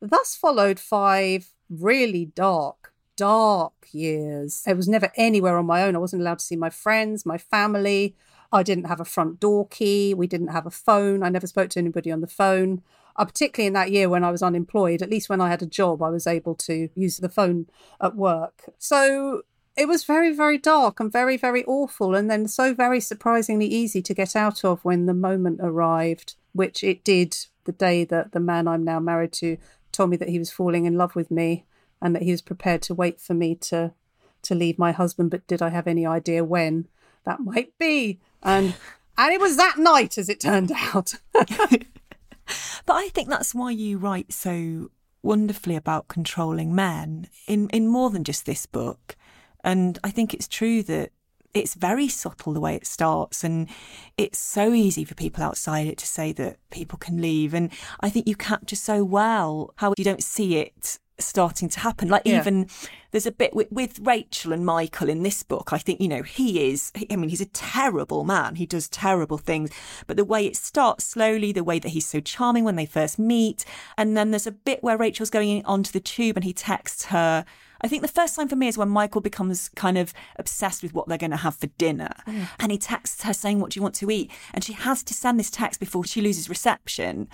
Thus 0.00 0.34
followed 0.34 0.80
five 0.80 1.50
really 1.70 2.26
dark, 2.26 2.92
dark 3.16 3.72
years. 3.92 4.62
I 4.66 4.72
was 4.72 4.88
never 4.88 5.10
anywhere 5.16 5.56
on 5.56 5.66
my 5.66 5.82
own. 5.82 5.96
I 5.96 6.00
wasn't 6.00 6.22
allowed 6.22 6.40
to 6.40 6.44
see 6.44 6.56
my 6.56 6.70
friends, 6.70 7.24
my 7.24 7.38
family. 7.38 8.16
I 8.52 8.62
didn't 8.62 8.84
have 8.84 9.00
a 9.00 9.04
front 9.04 9.40
door 9.40 9.66
key. 9.68 10.12
We 10.12 10.26
didn't 10.26 10.48
have 10.48 10.66
a 10.66 10.70
phone. 10.70 11.22
I 11.22 11.30
never 11.30 11.46
spoke 11.46 11.70
to 11.70 11.78
anybody 11.78 12.10
on 12.10 12.20
the 12.20 12.26
phone. 12.26 12.82
Uh, 13.14 13.26
particularly 13.26 13.66
in 13.66 13.74
that 13.74 13.90
year 13.90 14.08
when 14.08 14.24
I 14.24 14.30
was 14.30 14.42
unemployed, 14.42 15.02
at 15.02 15.10
least 15.10 15.28
when 15.28 15.40
I 15.40 15.50
had 15.50 15.62
a 15.62 15.66
job, 15.66 16.02
I 16.02 16.08
was 16.08 16.26
able 16.26 16.54
to 16.56 16.88
use 16.94 17.18
the 17.18 17.28
phone 17.28 17.66
at 18.00 18.16
work. 18.16 18.70
So 18.78 19.42
it 19.76 19.88
was 19.88 20.04
very, 20.04 20.34
very 20.34 20.58
dark 20.58 21.00
and 21.00 21.10
very, 21.10 21.36
very 21.36 21.64
awful. 21.64 22.14
And 22.14 22.30
then 22.30 22.46
so 22.46 22.74
very 22.74 23.00
surprisingly 23.00 23.66
easy 23.66 24.02
to 24.02 24.14
get 24.14 24.36
out 24.36 24.64
of 24.64 24.84
when 24.84 25.06
the 25.06 25.14
moment 25.14 25.60
arrived, 25.62 26.34
which 26.52 26.84
it 26.84 27.04
did 27.04 27.36
the 27.64 27.72
day 27.72 28.04
that 28.04 28.32
the 28.32 28.40
man 28.40 28.68
I'm 28.68 28.84
now 28.84 29.00
married 29.00 29.32
to 29.34 29.56
told 29.92 30.10
me 30.10 30.16
that 30.16 30.28
he 30.28 30.38
was 30.38 30.50
falling 30.50 30.84
in 30.84 30.96
love 30.96 31.14
with 31.14 31.30
me 31.30 31.64
and 32.00 32.14
that 32.14 32.22
he 32.22 32.30
was 32.30 32.42
prepared 32.42 32.82
to 32.82 32.94
wait 32.94 33.20
for 33.20 33.34
me 33.34 33.54
to 33.54 33.92
to 34.42 34.54
leave 34.54 34.78
my 34.78 34.92
husband. 34.92 35.30
But 35.30 35.46
did 35.46 35.62
I 35.62 35.68
have 35.68 35.86
any 35.86 36.04
idea 36.04 36.44
when 36.44 36.88
that 37.24 37.40
might 37.40 37.78
be? 37.78 38.20
And 38.42 38.74
and 39.16 39.32
it 39.32 39.40
was 39.40 39.56
that 39.56 39.78
night, 39.78 40.18
as 40.18 40.28
it 40.28 40.40
turned 40.40 40.72
out. 40.72 41.14
but 41.32 41.86
I 42.88 43.08
think 43.08 43.28
that's 43.28 43.54
why 43.54 43.70
you 43.70 43.98
write 43.98 44.32
so 44.32 44.90
wonderfully 45.22 45.76
about 45.76 46.08
controlling 46.08 46.74
men 46.74 47.28
in 47.46 47.68
in 47.70 47.86
more 47.86 48.10
than 48.10 48.24
just 48.24 48.44
this 48.44 48.66
book. 48.66 49.16
And 49.64 49.98
I 50.02 50.10
think 50.10 50.34
it's 50.34 50.48
true 50.48 50.82
that 50.84 51.10
it's 51.54 51.74
very 51.74 52.08
subtle 52.08 52.54
the 52.54 52.60
way 52.60 52.74
it 52.74 52.86
starts 52.86 53.44
and 53.44 53.68
it's 54.16 54.38
so 54.38 54.72
easy 54.72 55.04
for 55.04 55.14
people 55.14 55.44
outside 55.44 55.86
it 55.86 55.98
to 55.98 56.06
say 56.06 56.32
that 56.32 56.56
people 56.70 56.96
can 56.96 57.20
leave 57.20 57.52
and 57.52 57.70
i 58.00 58.08
think 58.08 58.26
you 58.26 58.34
capture 58.34 58.74
so 58.74 59.04
well 59.04 59.74
how 59.76 59.92
you 59.98 60.04
don't 60.04 60.22
see 60.22 60.56
it 60.56 60.98
starting 61.22 61.68
to 61.70 61.80
happen. 61.80 62.08
Like 62.08 62.22
yeah. 62.24 62.40
even 62.40 62.68
there's 63.10 63.26
a 63.26 63.32
bit 63.32 63.54
with, 63.54 63.70
with, 63.70 63.98
Rachel 64.00 64.52
and 64.52 64.64
Michael 64.64 65.08
in 65.08 65.22
this 65.22 65.42
book. 65.42 65.72
I 65.72 65.78
think 65.78 66.00
you 66.00 66.08
know 66.08 66.22
he 66.22 66.70
is. 66.70 66.92
I 67.10 67.16
mean, 67.16 67.30
he's 67.30 67.40
a 67.40 67.46
terrible 67.46 68.24
man. 68.24 68.56
He 68.56 68.66
does 68.66 68.88
terrible 68.88 69.38
things. 69.38 69.70
But 70.06 70.16
the 70.16 70.24
way 70.24 70.46
it 70.46 70.56
starts 70.56 71.04
slowly, 71.04 71.52
the 71.52 71.64
way 71.64 71.78
that 71.78 71.90
he's 71.90 72.06
so 72.06 72.20
charming 72.20 72.64
when 72.64 72.76
they 72.76 72.86
first 72.86 73.18
meet, 73.18 73.64
and 73.96 74.16
then 74.16 74.30
there's 74.30 74.46
a 74.46 74.52
bit 74.52 74.82
where 74.82 74.96
Rachel's 74.96 75.30
going 75.30 75.64
onto 75.64 75.92
the 75.92 76.00
tube 76.00 76.36
and 76.36 76.44
he 76.44 76.52
texts 76.52 77.06
her. 77.06 77.44
I 77.82 77.88
think 77.88 78.02
the 78.02 78.08
first 78.08 78.36
time 78.36 78.48
for 78.48 78.56
me 78.56 78.68
is 78.68 78.78
when 78.78 78.88
Michael 78.88 79.20
becomes 79.20 79.68
kind 79.70 79.98
of 79.98 80.14
obsessed 80.36 80.82
with 80.82 80.94
what 80.94 81.08
they're 81.08 81.18
going 81.18 81.32
to 81.32 81.36
have 81.38 81.56
for 81.56 81.66
dinner. 81.66 82.10
Mm. 82.26 82.48
And 82.60 82.72
he 82.72 82.78
texts 82.78 83.22
her 83.24 83.32
saying, 83.32 83.60
What 83.60 83.70
do 83.70 83.78
you 83.78 83.82
want 83.82 83.94
to 83.96 84.10
eat? 84.10 84.30
And 84.54 84.62
she 84.62 84.72
has 84.72 85.02
to 85.04 85.14
send 85.14 85.38
this 85.38 85.50
text 85.50 85.80
before 85.80 86.04
she 86.04 86.20
loses 86.20 86.48
reception. 86.48 87.28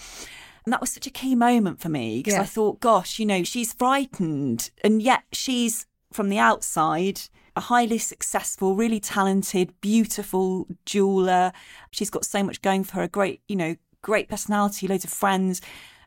And 0.65 0.73
that 0.73 0.81
was 0.81 0.91
such 0.91 1.07
a 1.07 1.11
key 1.11 1.35
moment 1.35 1.81
for 1.81 1.89
me 1.89 2.19
because 2.19 2.35
yeah. 2.35 2.43
I 2.43 2.47
thought, 2.47 2.81
gosh, 2.81 3.19
you 3.19 3.25
know, 3.25 3.43
she's 3.43 3.73
frightened. 3.73 4.71
And 4.85 5.01
yet 5.01 5.23
she's 5.33 5.87
from 6.13 6.29
the 6.29 6.39
outside 6.39 7.23
a 7.57 7.61
highly 7.61 7.99
successful, 7.99 8.77
really 8.77 9.01
talented, 9.01 9.73
beautiful 9.81 10.69
jeweler. 10.87 11.53
She's 11.91 12.09
got 12.09 12.25
so 12.25 12.43
much 12.43 12.63
going 12.63 12.85
for 12.85 12.97
her, 12.97 13.03
a 13.03 13.09
great, 13.09 13.41
you 13.49 13.57
know, 13.57 13.77
great 14.01 14.29
personality, 14.29 14.87
loads 14.87 15.05
of 15.05 15.11
friends. 15.11 15.61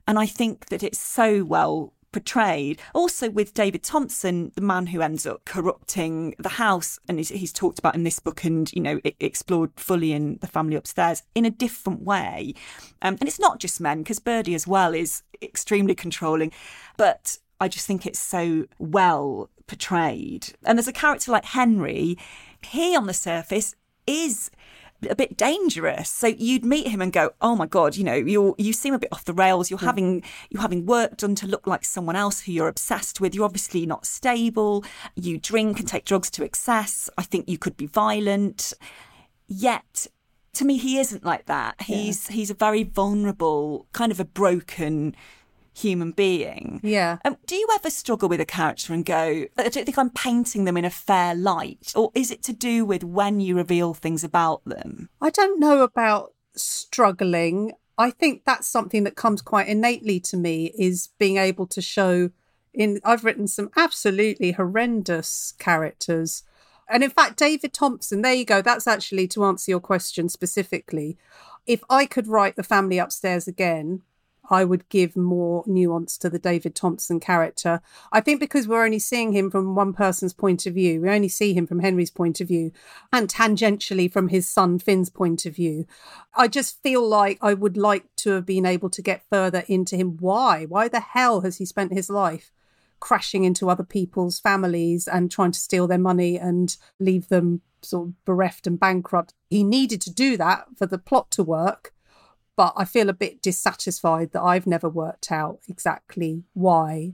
And 0.07 0.17
I 0.17 0.25
think 0.25 0.67
that 0.67 0.81
it's 0.81 0.99
so 0.99 1.43
well 1.43 1.93
portrayed. 2.11 2.81
Also 2.93 3.29
with 3.29 3.53
David 3.53 3.83
Thompson, 3.83 4.51
the 4.55 4.61
man 4.61 4.87
who 4.87 5.01
ends 5.01 5.25
up 5.25 5.45
corrupting 5.45 6.35
the 6.37 6.49
house, 6.49 6.99
and 7.07 7.17
he's, 7.17 7.29
he's 7.29 7.53
talked 7.53 7.79
about 7.79 7.95
in 7.95 8.03
this 8.03 8.19
book 8.19 8.43
and, 8.43 8.71
you 8.73 8.81
know, 8.81 8.99
explored 9.19 9.71
fully 9.77 10.11
in 10.11 10.37
The 10.41 10.47
Family 10.47 10.75
Upstairs 10.75 11.23
in 11.35 11.45
a 11.45 11.49
different 11.49 12.03
way. 12.03 12.53
Um, 13.01 13.17
and 13.19 13.27
it's 13.27 13.39
not 13.39 13.59
just 13.59 13.81
men, 13.81 13.99
because 13.99 14.19
Birdie 14.19 14.55
as 14.55 14.67
well 14.67 14.93
is 14.93 15.23
extremely 15.41 15.95
controlling. 15.95 16.51
But 16.97 17.37
I 17.59 17.67
just 17.67 17.87
think 17.87 18.05
it's 18.05 18.19
so 18.19 18.65
well 18.79 19.49
portrayed. 19.67 20.53
And 20.65 20.77
there's 20.77 20.87
a 20.87 20.93
character 20.93 21.31
like 21.31 21.45
Henry, 21.45 22.17
he 22.61 22.95
on 22.95 23.07
the 23.07 23.13
surface 23.13 23.75
is 24.05 24.51
a 25.09 25.15
bit 25.15 25.37
dangerous. 25.37 26.09
So 26.09 26.27
you'd 26.27 26.65
meet 26.65 26.87
him 26.87 27.01
and 27.01 27.11
go, 27.11 27.31
"Oh 27.41 27.55
my 27.55 27.65
god, 27.65 27.95
you 27.95 28.03
know, 28.03 28.15
you 28.15 28.55
you 28.57 28.73
seem 28.73 28.93
a 28.93 28.99
bit 28.99 29.11
off 29.11 29.25
the 29.25 29.33
rails. 29.33 29.69
You're 29.69 29.79
mm. 29.79 29.85
having 29.85 30.23
you're 30.49 30.61
having 30.61 30.85
work 30.85 31.17
done 31.17 31.35
to 31.35 31.47
look 31.47 31.67
like 31.67 31.85
someone 31.85 32.15
else 32.15 32.41
who 32.41 32.51
you're 32.51 32.67
obsessed 32.67 33.21
with. 33.21 33.35
You're 33.35 33.45
obviously 33.45 33.85
not 33.85 34.05
stable. 34.05 34.83
You 35.15 35.37
drink 35.37 35.79
and 35.79 35.87
take 35.87 36.05
drugs 36.05 36.29
to 36.31 36.43
excess. 36.43 37.09
I 37.17 37.23
think 37.23 37.49
you 37.49 37.57
could 37.57 37.77
be 37.77 37.87
violent." 37.87 38.73
Yet 39.47 40.07
to 40.53 40.65
me 40.65 40.77
he 40.77 40.99
isn't 40.99 41.23
like 41.23 41.45
that. 41.45 41.81
He's 41.81 42.29
yeah. 42.29 42.35
he's 42.35 42.49
a 42.49 42.53
very 42.55 42.83
vulnerable, 42.83 43.87
kind 43.93 44.11
of 44.11 44.19
a 44.19 44.25
broken 44.25 45.15
human 45.73 46.11
being. 46.11 46.79
Yeah. 46.83 47.17
Um, 47.23 47.37
do 47.45 47.55
you 47.55 47.67
ever 47.75 47.89
struggle 47.89 48.29
with 48.29 48.41
a 48.41 48.45
character 48.45 48.93
and 48.93 49.05
go, 49.05 49.45
I 49.57 49.69
don't 49.69 49.85
think 49.85 49.97
I'm 49.97 50.09
painting 50.09 50.65
them 50.65 50.77
in 50.77 50.85
a 50.85 50.89
fair 50.89 51.33
light? 51.35 51.93
Or 51.95 52.11
is 52.13 52.31
it 52.31 52.43
to 52.43 52.53
do 52.53 52.85
with 52.85 53.03
when 53.03 53.39
you 53.39 53.55
reveal 53.55 53.93
things 53.93 54.23
about 54.23 54.63
them? 54.65 55.09
I 55.21 55.29
don't 55.29 55.59
know 55.59 55.81
about 55.81 56.33
struggling. 56.55 57.73
I 57.97 58.11
think 58.11 58.43
that's 58.45 58.67
something 58.67 59.03
that 59.03 59.15
comes 59.15 59.41
quite 59.41 59.67
innately 59.67 60.19
to 60.21 60.37
me 60.37 60.73
is 60.77 61.09
being 61.19 61.37
able 61.37 61.67
to 61.67 61.81
show 61.81 62.31
in 62.73 62.99
I've 63.03 63.25
written 63.25 63.47
some 63.47 63.69
absolutely 63.75 64.53
horrendous 64.53 65.53
characters. 65.59 66.43
And 66.87 67.03
in 67.03 67.09
fact, 67.09 67.37
David 67.37 67.73
Thompson, 67.73 68.21
there 68.21 68.33
you 68.33 68.45
go. 68.45 68.61
That's 68.61 68.87
actually 68.87 69.27
to 69.29 69.45
answer 69.45 69.71
your 69.71 69.79
question 69.79 70.29
specifically. 70.29 71.17
If 71.65 71.83
I 71.89 72.05
could 72.05 72.27
write 72.27 72.55
the 72.55 72.63
family 72.63 72.97
upstairs 72.97 73.47
again, 73.47 74.01
I 74.51 74.65
would 74.65 74.89
give 74.89 75.15
more 75.15 75.63
nuance 75.65 76.17
to 76.17 76.29
the 76.29 76.37
David 76.37 76.75
Thompson 76.75 77.21
character. 77.21 77.81
I 78.11 78.19
think 78.19 78.41
because 78.41 78.67
we're 78.67 78.83
only 78.83 78.99
seeing 78.99 79.31
him 79.31 79.49
from 79.49 79.75
one 79.75 79.93
person's 79.93 80.33
point 80.33 80.65
of 80.65 80.73
view, 80.73 81.01
we 81.01 81.09
only 81.09 81.29
see 81.29 81.53
him 81.53 81.65
from 81.65 81.79
Henry's 81.79 82.11
point 82.11 82.41
of 82.41 82.49
view 82.49 82.71
and 83.13 83.29
tangentially 83.29 84.11
from 84.11 84.27
his 84.27 84.49
son 84.49 84.77
Finn's 84.77 85.09
point 85.09 85.45
of 85.45 85.55
view. 85.55 85.85
I 86.35 86.49
just 86.49 86.83
feel 86.83 87.07
like 87.07 87.39
I 87.41 87.53
would 87.53 87.77
like 87.77 88.05
to 88.17 88.31
have 88.31 88.45
been 88.45 88.65
able 88.65 88.89
to 88.89 89.01
get 89.01 89.23
further 89.29 89.63
into 89.67 89.95
him. 89.95 90.17
Why? 90.19 90.65
Why 90.65 90.89
the 90.89 90.99
hell 90.99 91.41
has 91.41 91.57
he 91.57 91.65
spent 91.65 91.93
his 91.93 92.09
life? 92.09 92.51
crashing 92.99 93.43
into 93.43 93.67
other 93.67 93.83
people's 93.83 94.39
families 94.39 95.07
and 95.07 95.31
trying 95.31 95.51
to 95.51 95.59
steal 95.59 95.87
their 95.87 95.97
money 95.97 96.37
and 96.37 96.77
leave 96.99 97.29
them 97.29 97.61
sort 97.81 98.09
of 98.09 98.25
bereft 98.25 98.67
and 98.67 98.79
bankrupt. 98.79 99.33
He 99.49 99.63
needed 99.63 99.99
to 100.01 100.13
do 100.13 100.37
that 100.37 100.67
for 100.77 100.85
the 100.85 100.99
plot 100.99 101.31
to 101.31 101.43
work 101.43 101.93
but 102.55 102.73
I 102.75 102.85
feel 102.85 103.09
a 103.09 103.13
bit 103.13 103.41
dissatisfied 103.41 104.31
that 104.31 104.41
I've 104.41 104.67
never 104.67 104.89
worked 104.89 105.31
out 105.31 105.59
exactly 105.67 106.43
why 106.53 107.13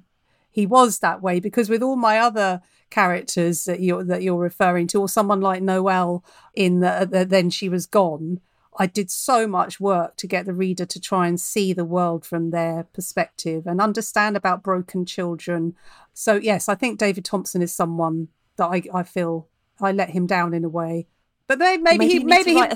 he 0.50 0.66
was 0.66 1.00
that 1.00 1.22
way 1.22 1.40
because 1.40 1.70
with 1.70 1.84
all 1.84 1.96
my 1.96 2.18
other 2.18 2.62
characters 2.90 3.66
that 3.66 3.80
you're 3.80 4.04
that 4.04 4.24
you're 4.24 4.38
referring 4.38 4.88
to 4.88 5.00
or 5.00 5.10
someone 5.10 5.42
like 5.42 5.62
Noelle 5.62 6.24
in 6.56 6.80
the, 6.80 6.90
uh, 6.90 7.06
the 7.06 7.26
then 7.26 7.50
she 7.50 7.70
was 7.70 7.86
gone 7.86 8.40
I 8.80 8.86
did 8.86 9.10
so 9.10 9.48
much 9.48 9.80
work 9.80 10.16
to 10.18 10.28
get 10.28 10.46
the 10.46 10.54
reader 10.54 10.86
to 10.86 11.02
try 11.02 11.28
and 11.28 11.40
see 11.40 11.74
the 11.74 11.86
world 11.86 12.26
from 12.26 12.52
their 12.52 12.84
perspective 12.94 13.66
and 13.66 13.82
understand 13.82 14.38
about 14.38 14.64
broken 14.64 15.06
children. 15.06 15.76
So 16.14 16.36
yes, 16.36 16.70
I 16.70 16.76
think 16.76 17.00
David 17.00 17.26
Thompson 17.26 17.62
is 17.62 17.74
someone 17.74 18.28
that 18.58 18.68
I, 18.68 18.84
I 18.94 19.04
feel 19.04 19.48
I 19.82 19.92
let 19.92 20.12
him 20.12 20.28
down 20.28 20.54
in 20.54 20.64
a 20.64 20.70
way. 20.70 21.08
But 21.48 21.60
maybe, 21.60 21.82
maybe, 21.82 21.98
maybe 21.98 22.14
he 22.14 22.24
maybe 22.24 22.54
he, 22.54 22.74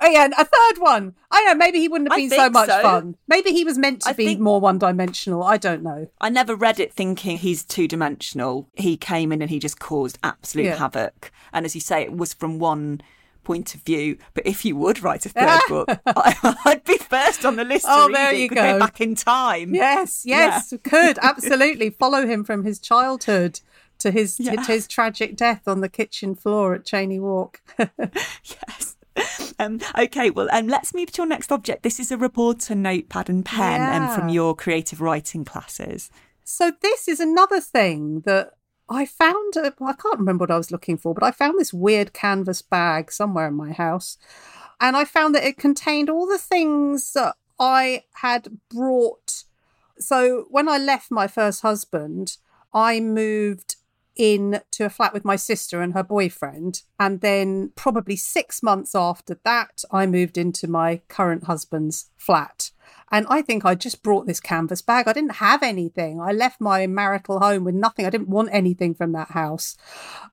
Oh 0.00 0.08
yeah, 0.08 0.26
a 0.26 0.44
third 0.44 0.78
one. 0.78 1.14
I 1.30 1.44
know. 1.44 1.54
Maybe 1.54 1.80
he 1.80 1.88
wouldn't 1.88 2.10
have 2.10 2.18
been 2.18 2.30
so 2.30 2.50
much 2.50 2.68
so. 2.68 2.82
fun. 2.82 3.16
Maybe 3.26 3.52
he 3.52 3.64
was 3.64 3.78
meant 3.78 4.02
to 4.02 4.10
I 4.10 4.12
be 4.12 4.26
think... 4.26 4.40
more 4.40 4.60
one-dimensional. 4.60 5.42
I 5.42 5.56
don't 5.56 5.82
know. 5.82 6.08
I 6.20 6.28
never 6.30 6.54
read 6.54 6.80
it 6.80 6.92
thinking 6.92 7.38
he's 7.38 7.64
two-dimensional. 7.64 8.68
He 8.74 8.96
came 8.96 9.32
in 9.32 9.42
and 9.42 9.50
he 9.50 9.58
just 9.58 9.78
caused 9.78 10.18
absolute 10.22 10.66
yeah. 10.66 10.76
havoc. 10.76 11.32
And 11.52 11.64
as 11.66 11.74
you 11.74 11.80
say, 11.80 12.02
it 12.02 12.16
was 12.16 12.32
from 12.32 12.58
one 12.58 13.00
point 13.48 13.74
of 13.74 13.80
view. 13.80 14.18
But 14.34 14.46
if 14.46 14.64
you 14.64 14.76
would 14.76 15.02
write 15.02 15.24
a 15.24 15.30
third 15.30 15.60
book, 15.68 15.88
I, 16.06 16.58
would 16.66 16.84
be 16.84 16.98
first 16.98 17.44
on 17.44 17.56
the 17.56 17.64
list. 17.64 17.86
Oh, 17.88 18.10
there 18.12 18.32
you 18.34 18.48
go. 18.48 18.54
go. 18.56 18.78
Back 18.78 19.00
in 19.00 19.14
time. 19.14 19.74
Yes, 19.74 20.24
yes, 20.26 20.72
yeah. 20.72 20.78
could 20.84 21.18
absolutely 21.22 21.90
follow 21.90 22.26
him 22.26 22.44
from 22.44 22.64
his 22.64 22.78
childhood 22.78 23.60
to 24.00 24.10
his 24.10 24.38
Yeah. 24.38 24.56
to 24.56 24.72
his 24.72 24.86
tragic 24.86 25.34
death 25.34 25.66
on 25.66 25.80
the 25.80 25.88
kitchen 25.88 26.34
floor 26.34 26.74
at 26.74 26.84
Cheyne 26.84 27.20
Walk. 27.22 27.60
Yes. 27.88 28.96
Um, 29.60 29.80
okay, 29.98 30.30
well, 30.30 30.48
um, 30.52 30.68
let's 30.68 30.94
move 30.94 31.10
to 31.10 31.22
your 31.22 31.26
next 31.26 31.50
object. 31.50 31.82
This 31.82 31.98
is 31.98 32.12
a 32.12 32.16
reporter 32.16 32.76
notepad 32.76 33.28
and 33.28 33.44
pen 33.44 34.02
um, 34.02 34.14
from 34.14 34.28
your 34.28 34.54
creative 34.54 35.00
writing 35.00 35.44
classes. 35.44 36.10
So 36.44 36.70
this 36.80 37.08
is 37.08 37.18
another 37.18 37.60
thing 37.60 38.20
that 38.20 38.52
I 38.88 39.04
found. 39.04 39.56
uh, 39.56 39.72
I 39.80 39.94
can't 39.94 40.18
remember 40.20 40.44
what 40.44 40.52
I 40.52 40.56
was 40.56 40.70
looking 40.70 40.96
for, 40.96 41.12
but 41.12 41.24
I 41.24 41.32
found 41.32 41.58
this 41.58 41.74
weird 41.74 42.12
canvas 42.12 42.62
bag 42.62 43.10
somewhere 43.10 43.48
in 43.48 43.54
my 43.54 43.72
house, 43.72 44.16
and 44.80 44.96
I 44.96 45.04
found 45.04 45.34
that 45.34 45.44
it 45.44 45.56
contained 45.58 46.08
all 46.08 46.26
the 46.26 46.38
things 46.38 47.12
that 47.14 47.34
I 47.58 48.04
had 48.14 48.48
brought. 48.70 49.42
So 49.98 50.46
when 50.50 50.68
I 50.68 50.78
left 50.78 51.10
my 51.10 51.26
first 51.26 51.62
husband, 51.62 52.36
I 52.72 53.00
moved 53.00 53.76
in 54.18 54.60
to 54.72 54.84
a 54.84 54.90
flat 54.90 55.14
with 55.14 55.24
my 55.24 55.36
sister 55.36 55.80
and 55.80 55.94
her 55.94 56.02
boyfriend. 56.02 56.82
And 56.98 57.20
then, 57.20 57.72
probably 57.76 58.16
six 58.16 58.62
months 58.62 58.94
after 58.94 59.38
that, 59.44 59.84
I 59.90 60.06
moved 60.06 60.36
into 60.36 60.68
my 60.68 61.00
current 61.08 61.44
husband's 61.44 62.10
flat. 62.16 62.72
And 63.10 63.26
I 63.30 63.40
think 63.42 63.64
I 63.64 63.74
just 63.74 64.02
brought 64.02 64.26
this 64.26 64.40
canvas 64.40 64.82
bag. 64.82 65.08
I 65.08 65.12
didn't 65.12 65.36
have 65.36 65.62
anything. 65.62 66.20
I 66.20 66.32
left 66.32 66.60
my 66.60 66.86
marital 66.86 67.40
home 67.40 67.64
with 67.64 67.74
nothing. 67.74 68.04
I 68.04 68.10
didn't 68.10 68.28
want 68.28 68.50
anything 68.52 68.94
from 68.94 69.12
that 69.12 69.30
house. 69.30 69.76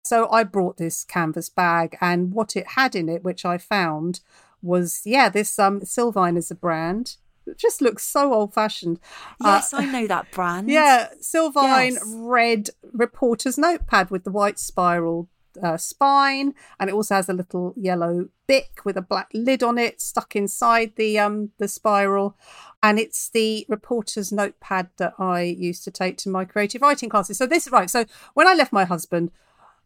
So 0.04 0.30
I 0.30 0.44
brought 0.44 0.78
this 0.78 1.06
canvas 1.06 1.50
bag. 1.50 1.98
And 2.02 2.34
what 2.34 2.56
it 2.56 2.68
had 2.70 2.96
in 2.96 3.08
it, 3.08 3.24
which 3.24 3.46
I 3.46 3.58
found, 3.58 4.20
was 4.62 5.02
yeah, 5.06 5.30
this 5.30 5.58
um 5.60 5.82
Silvine 5.82 6.38
is 6.38 6.52
a 6.52 6.56
brand. 6.56 7.18
It 7.48 7.58
just 7.58 7.82
looks 7.82 8.04
so 8.04 8.34
old 8.34 8.54
fashioned. 8.54 9.00
Yes, 9.40 9.74
I 9.74 9.86
know 9.86 10.08
that 10.08 10.32
brand. 10.32 10.70
Uh, 10.70 10.74
Yeah, 10.74 11.08
Silvine 11.22 11.94
Yes. 11.94 12.04
red 12.06 12.70
reporter's 12.94 13.58
notepad 13.58 14.10
with 14.10 14.24
the 14.24 14.32
white 14.32 14.60
spiral 14.60 15.30
uh, 15.62 15.78
spine, 15.78 16.54
and 16.80 16.90
it 16.90 16.94
also 16.94 17.16
has 17.16 17.30
a 17.30 17.34
little 17.34 17.74
yellow 17.78 18.28
bic 18.48 18.82
with 18.84 18.98
a 18.98 19.02
black 19.02 19.30
lid 19.34 19.64
on 19.64 19.78
it 19.78 20.02
stuck 20.02 20.36
inside 20.36 20.94
the 20.98 21.18
um 21.18 21.52
the 21.58 21.68
spiral, 21.68 22.38
and 22.84 23.00
it's 23.00 23.30
the 23.30 23.66
reporter's 23.70 24.32
notepad 24.32 24.90
that 24.98 25.14
I 25.18 25.42
used 25.42 25.84
to 25.86 25.92
take 25.92 26.18
to 26.20 26.30
my 26.30 26.46
creative 26.46 26.82
writing 26.82 27.10
classes. 27.10 27.38
So 27.38 27.46
this 27.48 27.70
right. 27.70 27.90
So 27.90 28.06
when 28.34 28.48
I 28.48 28.54
left 28.54 28.74
my 28.74 28.86
husband, 28.86 29.32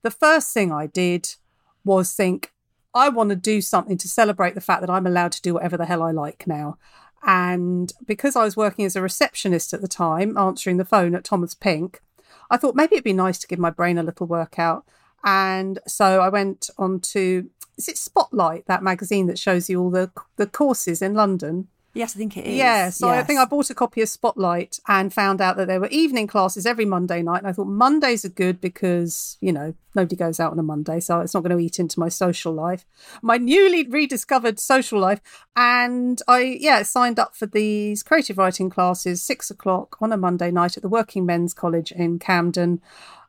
the 0.01 0.11
first 0.11 0.53
thing 0.53 0.71
I 0.71 0.87
did 0.87 1.35
was 1.83 2.13
think 2.13 2.53
I 2.93 3.09
want 3.09 3.29
to 3.29 3.35
do 3.35 3.61
something 3.61 3.97
to 3.97 4.07
celebrate 4.07 4.55
the 4.55 4.61
fact 4.61 4.81
that 4.81 4.89
I'm 4.89 5.05
allowed 5.05 5.31
to 5.33 5.41
do 5.41 5.53
whatever 5.53 5.77
the 5.77 5.85
hell 5.85 6.01
I 6.01 6.11
like 6.11 6.47
now. 6.47 6.77
And 7.23 7.91
because 8.05 8.35
I 8.35 8.43
was 8.43 8.57
working 8.57 8.85
as 8.85 8.95
a 8.95 9.01
receptionist 9.01 9.73
at 9.73 9.81
the 9.81 9.87
time, 9.87 10.37
answering 10.37 10.77
the 10.77 10.85
phone 10.85 11.15
at 11.15 11.23
Thomas 11.23 11.53
Pink, 11.53 12.01
I 12.49 12.57
thought 12.57 12.75
maybe 12.75 12.95
it'd 12.95 13.03
be 13.03 13.13
nice 13.13 13.37
to 13.39 13.47
give 13.47 13.59
my 13.59 13.69
brain 13.69 13.97
a 13.97 14.03
little 14.03 14.27
workout. 14.27 14.85
And 15.23 15.79
so 15.87 16.21
I 16.21 16.29
went 16.29 16.69
on 16.77 16.99
to 17.01 17.49
is 17.77 17.87
it 17.87 17.97
Spotlight, 17.97 18.65
that 18.67 18.83
magazine 18.83 19.27
that 19.27 19.39
shows 19.39 19.69
you 19.69 19.81
all 19.81 19.89
the 19.89 20.11
the 20.35 20.47
courses 20.47 21.01
in 21.01 21.13
London? 21.13 21.67
Yes, 21.93 22.15
I 22.15 22.19
think 22.19 22.37
it 22.37 22.45
is. 22.45 22.55
Yeah, 22.55 22.91
so 22.91 23.09
I 23.09 23.23
think 23.23 23.39
I 23.39 23.45
bought 23.45 23.71
a 23.71 23.73
copy 23.73 24.01
of 24.01 24.09
Spotlight 24.09 24.79
and 24.87 25.11
found 25.11 25.41
out 25.41 25.57
that 25.57 25.67
there 25.67 25.79
were 25.79 25.87
evening 25.87 26.27
classes 26.27 26.67
every 26.67 26.85
Monday 26.85 27.23
night. 27.23 27.39
And 27.39 27.47
I 27.47 27.51
thought 27.51 27.65
Mondays 27.65 28.23
are 28.23 28.29
good 28.29 28.61
because, 28.61 29.37
you 29.41 29.51
know, 29.51 29.73
nobody 29.95 30.15
goes 30.15 30.39
out 30.39 30.51
on 30.51 30.59
a 30.59 30.63
Monday, 30.63 30.99
so 30.99 31.19
it's 31.19 31.33
not 31.33 31.41
going 31.41 31.57
to 31.57 31.63
eat 31.63 31.79
into 31.79 31.99
my 31.99 32.07
social 32.07 32.53
life, 32.53 32.85
my 33.23 33.37
newly 33.37 33.87
rediscovered 33.87 34.59
social 34.59 34.99
life. 34.99 35.19
And 35.55 36.21
I, 36.27 36.57
yeah, 36.59 36.83
signed 36.83 37.17
up 37.17 37.35
for 37.35 37.47
these 37.47 38.03
creative 38.03 38.37
writing 38.37 38.69
classes, 38.69 39.23
six 39.23 39.49
o'clock 39.49 39.97
on 39.99 40.11
a 40.11 40.17
Monday 40.17 40.51
night 40.51 40.77
at 40.77 40.83
the 40.83 40.89
Working 40.89 41.25
Men's 41.25 41.55
College 41.55 41.91
in 41.91 42.19
Camden. 42.19 42.81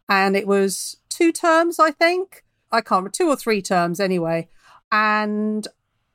And 0.07 0.37
it 0.37 0.47
was 0.47 0.99
two 1.09 1.33
terms, 1.33 1.79
I 1.79 1.93
think. 1.93 2.45
I 2.71 2.83
can't 2.83 2.99
remember, 2.99 3.11
two 3.11 3.29
or 3.29 3.37
three 3.37 3.63
terms 3.63 4.01
anyway. 4.01 4.49
And 4.93 5.67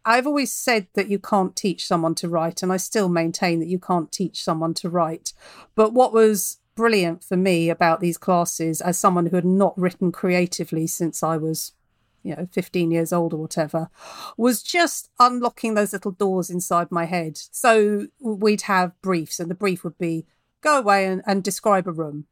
I've 0.05 0.27
always 0.27 0.53
said 0.53 0.87
that 0.93 1.09
you 1.09 1.17
can't 1.17 1.55
teach 1.55 1.87
someone 1.87 2.13
to 2.15 2.29
write, 2.29 2.61
and 2.61 2.71
I 2.71 2.77
still 2.77 3.09
maintain 3.09 3.59
that 3.59 3.67
you 3.67 3.79
can't 3.79 4.11
teach 4.11 4.43
someone 4.43 4.75
to 4.75 4.89
write. 4.89 5.33
But 5.73 5.93
what 5.93 6.13
was 6.13 6.59
brilliant 6.75 7.23
for 7.23 7.35
me 7.35 7.69
about 7.69 8.01
these 8.01 8.17
classes, 8.17 8.81
as 8.81 8.99
someone 8.99 9.27
who 9.27 9.35
had 9.35 9.45
not 9.45 9.77
written 9.77 10.11
creatively 10.11 10.85
since 10.85 11.23
I 11.23 11.37
was, 11.37 11.73
you 12.21 12.35
know, 12.35 12.47
15 12.51 12.91
years 12.91 13.11
old 13.11 13.33
or 13.33 13.37
whatever, 13.37 13.89
was 14.37 14.61
just 14.61 15.09
unlocking 15.19 15.73
those 15.73 15.93
little 15.93 16.11
doors 16.11 16.51
inside 16.51 16.91
my 16.91 17.05
head. 17.05 17.37
So 17.51 18.07
we'd 18.19 18.63
have 18.63 19.01
briefs, 19.01 19.39
and 19.39 19.49
the 19.49 19.55
brief 19.55 19.83
would 19.83 19.97
be 19.97 20.27
go 20.61 20.77
away 20.77 21.05
and, 21.05 21.23
and 21.25 21.43
describe 21.43 21.87
a 21.87 21.91
room. 21.91 22.25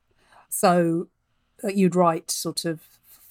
So 0.49 1.07
uh, 1.63 1.69
you'd 1.69 1.95
write 1.95 2.29
sort 2.29 2.65
of 2.65 2.81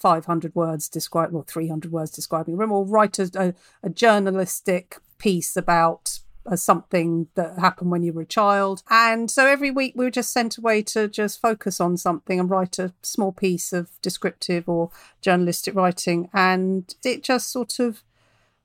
500 0.03 0.55
words 0.55 0.89
describe 0.89 1.35
or 1.35 1.45
300 1.45 1.93
words 1.93 2.11
describing 2.11 2.55
a 2.55 2.57
room 2.57 2.73
or 2.73 2.85
write 2.85 3.19
a, 3.19 3.31
a, 3.35 3.55
a 3.87 3.91
journalistic 3.91 4.99
piece 5.19 5.57
about 5.57 6.19
uh, 6.45 6.57
something 6.57 7.29
that 7.37 7.59
happened 7.59 7.93
when 7.93 8.03
you 8.03 8.13
were 8.13 8.23
a 8.23 8.27
child 8.27 8.83
and 8.91 9.31
so 9.31 9.47
every 9.47 9.71
week 9.71 9.95
we 9.97 10.05
were 10.05 10.11
just 10.11 10.33
sent 10.33 10.59
away 10.59 10.83
to 10.83 11.07
just 11.07 11.41
focus 11.41 11.81
on 11.81 11.97
something 11.97 12.41
and 12.41 12.51
write 12.51 12.81
a 12.81 12.93
small 13.03 13.31
piece 13.31 13.73
of 13.73 13.91
descriptive 14.03 14.69
or 14.69 14.91
journalistic 15.21 15.75
writing 15.75 16.29
and 16.35 16.97
it 17.05 17.23
just 17.23 17.53
sort 17.53 17.79
of 17.79 18.03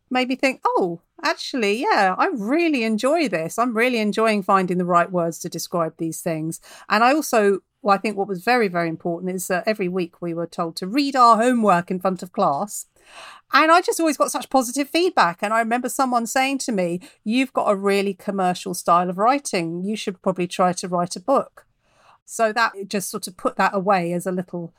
made 0.09 0.29
me 0.29 0.35
think, 0.35 0.61
oh, 0.65 1.01
actually, 1.23 1.81
yeah, 1.81 2.15
I 2.17 2.29
really 2.33 2.83
enjoy 2.83 3.27
this. 3.27 3.57
I'm 3.57 3.75
really 3.75 3.99
enjoying 3.99 4.43
finding 4.43 4.77
the 4.77 4.85
right 4.85 5.11
words 5.11 5.39
to 5.39 5.49
describe 5.49 5.93
these 5.97 6.21
things. 6.21 6.59
And 6.89 7.03
I 7.03 7.13
also, 7.13 7.59
well, 7.87 7.95
I 7.95 7.99
think 7.99 8.17
what 8.17 8.27
was 8.27 8.43
very, 8.43 8.67
very 8.67 8.89
important 8.89 9.33
is 9.33 9.47
that 9.47 9.63
every 9.65 9.87
week 9.87 10.21
we 10.21 10.33
were 10.33 10.45
told 10.45 10.75
to 10.75 10.85
read 10.85 11.15
our 11.15 11.37
homework 11.37 11.89
in 11.89 12.01
front 12.01 12.21
of 12.21 12.33
class. 12.33 12.87
And 13.53 13.71
I 13.71 13.79
just 13.79 14.01
always 14.01 14.17
got 14.17 14.29
such 14.29 14.49
positive 14.49 14.89
feedback. 14.89 15.39
And 15.41 15.53
I 15.53 15.59
remember 15.59 15.87
someone 15.87 16.27
saying 16.27 16.57
to 16.59 16.73
me, 16.73 16.99
You've 17.23 17.53
got 17.53 17.71
a 17.71 17.77
really 17.77 18.13
commercial 18.13 18.73
style 18.73 19.09
of 19.09 19.17
writing. 19.17 19.85
You 19.85 19.95
should 19.95 20.21
probably 20.21 20.47
try 20.47 20.73
to 20.73 20.87
write 20.89 21.15
a 21.15 21.21
book. 21.21 21.65
So 22.25 22.51
that 22.51 22.73
just 22.89 23.09
sort 23.09 23.25
of 23.25 23.37
put 23.37 23.55
that 23.55 23.73
away 23.73 24.11
as 24.11 24.27
a 24.27 24.33
little 24.33 24.73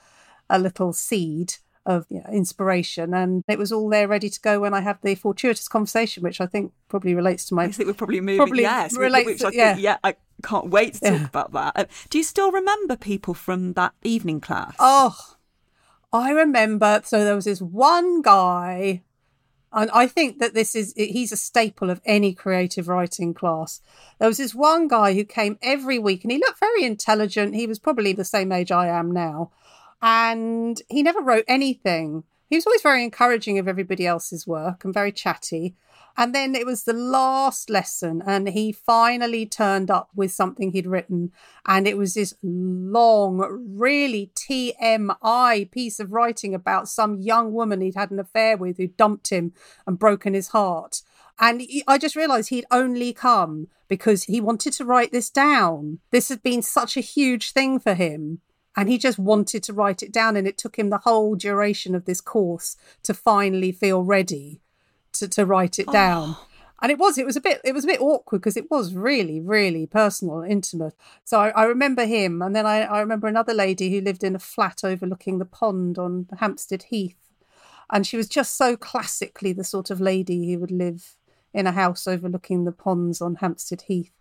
a 0.50 0.59
little 0.59 0.92
seed 0.92 1.54
of 1.86 2.04
you 2.11 2.18
know, 2.18 2.30
inspiration 2.30 3.14
and 3.14 3.42
it 3.48 3.59
was 3.59 3.72
all 3.72 3.88
there 3.88 4.06
ready 4.06 4.28
to 4.28 4.40
go 4.40 4.61
when 4.61 4.74
I 4.74 4.80
had 4.80 4.98
the 5.02 5.14
fortuitous 5.14 5.68
conversation 5.68 6.22
which 6.22 6.40
I 6.40 6.46
think 6.46 6.72
probably 6.88 7.14
relates 7.14 7.46
to 7.46 7.54
my 7.54 7.64
I 7.64 7.72
think 7.72 7.86
we're 7.86 7.94
probably 7.94 8.20
moving. 8.20 8.38
Probably 8.38 8.62
yes, 8.62 8.94
relates 8.94 9.26
which 9.26 9.38
to- 9.40 9.46
I 9.46 9.50
think, 9.50 9.59
yeah. 9.59 9.76
yeah, 9.76 9.96
I 10.04 10.16
can't 10.43 10.68
wait 10.70 10.95
to 10.95 11.01
talk 11.01 11.12
Yeah. 11.20 11.26
about 11.26 11.53
that. 11.53 11.72
Uh, 11.76 11.84
do 12.11 12.18
you 12.18 12.24
still 12.24 12.51
remember 12.53 12.97
people 12.97 13.34
from 13.34 13.72
that 13.74 13.93
evening 14.05 14.41
class? 14.41 14.74
Oh, 14.78 15.16
I 16.12 16.30
remember. 16.30 17.01
So 17.05 17.24
there 17.24 17.34
was 17.34 17.45
this 17.45 17.61
one 17.61 18.22
guy, 18.22 19.03
and 19.72 19.91
I 19.91 20.07
think 20.07 20.39
that 20.39 20.55
this 20.55 20.74
is 20.74 20.95
he's 20.97 21.32
a 21.32 21.36
staple 21.36 21.91
of 21.91 22.01
any 22.05 22.32
creative 22.34 22.89
writing 22.89 23.34
class. 23.34 23.80
There 24.18 24.28
was 24.28 24.39
this 24.39 24.55
one 24.55 24.89
guy 24.89 25.14
who 25.14 25.24
came 25.24 25.59
every 25.61 25.99
week, 25.99 26.24
and 26.24 26.32
he 26.32 26.39
looked 26.39 26.61
very 26.61 26.84
intelligent. 26.84 27.55
He 27.55 27.66
was 27.66 27.78
probably 27.78 28.12
the 28.12 28.24
same 28.24 28.53
age 28.53 28.72
I 28.72 28.86
am 28.89 29.11
now, 29.12 29.51
and 30.01 30.80
he 30.89 31.03
never 31.03 31.20
wrote 31.20 31.45
anything. 31.49 32.24
He 32.49 32.57
was 32.57 32.66
always 32.66 32.80
very 32.80 33.05
encouraging 33.05 33.59
of 33.59 33.68
everybody 33.68 34.07
else's 34.07 34.47
work 34.47 34.84
and 34.84 34.95
very 34.95 35.12
chatty. 35.12 35.74
And 36.19 36.35
then 36.35 36.57
it 36.57 36.66
was 36.66 36.83
the 36.83 36.93
last 36.93 37.71
lesson, 37.71 38.25
and 38.27 38.49
he 38.49 38.73
finally 38.73 39.47
turned 39.47 39.89
up 39.89 40.11
with 40.16 40.33
something 40.33 40.73
he'd 40.73 40.85
written. 40.85 41.31
And 41.64 41.87
it 41.87 41.97
was 41.97 42.14
this 42.14 42.35
long, 42.43 43.39
really 43.79 44.33
TMI 44.35 45.71
piece 45.71 46.01
of 46.01 46.11
writing 46.11 46.57
about 46.57 46.89
some 46.89 47.21
young 47.21 47.53
woman 47.53 47.81
he'd 47.81 47.95
had 47.95 48.11
an 48.11 48.19
affair 48.19 48.57
with 48.57 48.79
who 48.79 48.89
dumped 48.89 49.31
him 49.31 49.53
and 49.87 49.97
broken 49.97 50.35
his 50.35 50.49
heart. 50.49 51.03
And 51.39 51.61
he- 51.61 51.85
I 51.87 51.99
just 51.99 52.16
realized 52.16 52.49
he'd 52.49 52.66
only 52.73 53.12
come 53.12 53.69
because 53.87 54.25
he 54.25 54.41
wanted 54.41 54.73
to 54.73 54.85
write 54.85 55.12
this 55.12 55.31
down. 55.31 56.01
This 56.11 56.31
had 56.31 56.43
been 56.43 56.62
such 56.62 56.97
a 56.97 57.01
huge 57.01 57.53
thing 57.53 57.79
for 57.79 57.95
him. 57.95 58.41
And 58.77 58.89
he 58.89 58.99
just 58.99 59.21
wanted 59.21 59.62
to 59.62 59.73
write 59.73 60.03
it 60.03 60.12
down. 60.12 60.37
And 60.37 60.49
it 60.49 60.59
took 60.59 60.77
him 60.77 60.91
the 60.91 60.99
whole 60.99 61.37
duration 61.37 61.95
of 61.95 62.07
this 62.07 62.21
course 62.21 62.77
to 63.05 63.14
finally 63.14 63.71
feel 63.71 64.03
ready 64.03 64.62
to, 65.19 65.29
to 65.29 65.47
write 65.47 65.79
it 65.79 65.91
down. 65.91 66.37
And 66.81 66.93
it 66.93 66.99
was, 66.99 67.19
it 67.19 67.27
was 67.27 67.37
a 67.37 67.41
bit, 67.41 67.61
it 67.64 67.75
was 67.75 67.85
a 67.85 67.89
bit 67.89 68.01
awkward 68.01 68.39
because 68.41 68.57
it 68.57 68.71
was 68.71 68.95
really, 68.95 69.41
really 69.41 69.87
personal 69.87 70.41
and 70.41 70.53
intimate. 70.53 70.95
So 71.25 71.41
I, 71.41 71.49
I 71.51 71.64
remember 71.64 72.05
him. 72.05 72.41
And 72.41 72.55
then 72.55 72.66
I, 72.66 72.83
I 72.83 73.01
remember 73.01 73.27
another 73.27 73.53
lady 73.53 73.91
who 73.91 74.01
lived 74.01 74.23
in 74.23 74.37
a 74.37 74.41
flat 74.41 74.83
overlooking 74.85 75.39
the 75.39 75.45
pond 75.45 75.99
on 75.99 76.29
Hampstead 76.39 76.85
Heath. 76.85 77.16
And 77.91 78.07
she 78.07 78.16
was 78.16 78.29
just 78.29 78.57
so 78.57 78.77
classically 78.77 79.53
the 79.53 79.64
sort 79.64 79.91
of 79.91 80.01
lady 80.01 80.53
who 80.53 80.61
would 80.61 80.71
live 80.71 81.16
in 81.53 81.66
a 81.66 81.73
house 81.73 82.07
overlooking 82.07 82.64
the 82.64 82.73
ponds 82.73 83.21
on 83.21 83.37
Hampstead 83.37 83.83
Heath. 83.83 84.12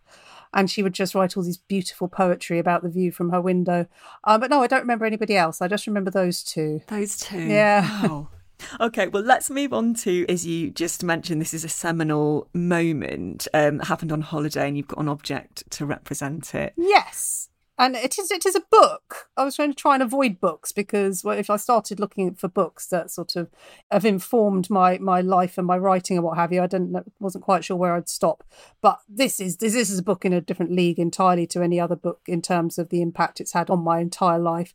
And 0.53 0.71
she 0.71 0.81
would 0.81 0.93
just 0.93 1.13
write 1.13 1.37
all 1.37 1.43
these 1.43 1.57
beautiful 1.57 2.07
poetry 2.07 2.57
about 2.57 2.81
the 2.81 2.89
view 2.89 3.11
from 3.11 3.29
her 3.31 3.41
window. 3.41 3.85
Um, 4.23 4.39
but 4.39 4.49
no, 4.49 4.63
I 4.63 4.67
don't 4.67 4.81
remember 4.81 5.05
anybody 5.05 5.35
else. 5.35 5.61
I 5.61 5.67
just 5.67 5.85
remember 5.85 6.09
those 6.09 6.41
two. 6.41 6.81
Those 6.87 7.17
two. 7.17 7.41
Yeah. 7.41 8.07
Wow. 8.07 8.29
Okay, 8.79 9.07
well, 9.07 9.23
let's 9.23 9.49
move 9.49 9.73
on 9.73 9.93
to, 9.95 10.25
as 10.29 10.45
you 10.45 10.69
just 10.69 11.03
mentioned, 11.03 11.41
this 11.41 11.53
is 11.53 11.63
a 11.63 11.69
seminal 11.69 12.47
moment. 12.53 13.47
Um, 13.53 13.79
happened 13.79 14.11
on 14.11 14.21
holiday, 14.21 14.67
and 14.67 14.77
you've 14.77 14.87
got 14.87 14.99
an 14.99 15.07
object 15.07 15.69
to 15.71 15.85
represent 15.85 16.53
it. 16.55 16.73
Yes. 16.77 17.49
And 17.79 17.95
it 17.95 18.17
is 18.17 18.31
it 18.31 18.45
is 18.45 18.55
a 18.55 18.63
book. 18.71 19.29
I 19.37 19.43
was 19.43 19.55
trying 19.55 19.69
to 19.69 19.75
try 19.75 19.93
and 19.93 20.01
avoid 20.01 20.39
books 20.39 20.71
because 20.71 21.23
well, 21.23 21.37
if 21.37 21.49
I 21.49 21.57
started 21.57 21.99
looking 21.99 22.33
for 22.33 22.47
books 22.47 22.87
that 22.87 23.11
sort 23.11 23.35
of 23.35 23.49
have 23.91 24.05
informed 24.05 24.69
my 24.69 24.97
my 24.97 25.21
life 25.21 25.57
and 25.57 25.67
my 25.67 25.77
writing 25.77 26.17
and 26.17 26.23
what 26.23 26.37
have 26.37 26.51
you, 26.51 26.61
I 26.61 26.67
didn't 26.67 27.11
wasn't 27.19 27.43
quite 27.43 27.63
sure 27.63 27.77
where 27.77 27.93
I'd 27.93 28.09
stop. 28.09 28.43
But 28.81 28.99
this 29.07 29.39
is 29.39 29.57
this, 29.57 29.73
this 29.73 29.89
is 29.89 29.99
a 29.99 30.03
book 30.03 30.25
in 30.25 30.33
a 30.33 30.41
different 30.41 30.71
league 30.71 30.99
entirely 30.99 31.45
to 31.47 31.61
any 31.61 31.79
other 31.79 31.95
book 31.95 32.21
in 32.27 32.41
terms 32.41 32.79
of 32.79 32.89
the 32.89 33.01
impact 33.01 33.39
it's 33.39 33.53
had 33.53 33.69
on 33.69 33.83
my 33.83 33.99
entire 33.99 34.39
life. 34.39 34.73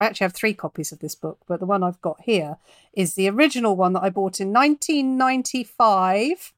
I 0.00 0.06
actually 0.06 0.26
have 0.26 0.34
three 0.34 0.54
copies 0.54 0.92
of 0.92 0.98
this 0.98 1.14
book, 1.14 1.38
but 1.48 1.60
the 1.60 1.66
one 1.66 1.82
I've 1.82 2.02
got 2.02 2.20
here 2.22 2.58
is 2.92 3.14
the 3.14 3.30
original 3.30 3.76
one 3.76 3.94
that 3.94 4.02
I 4.02 4.10
bought 4.10 4.40
in 4.40 4.52
1995 4.52 6.52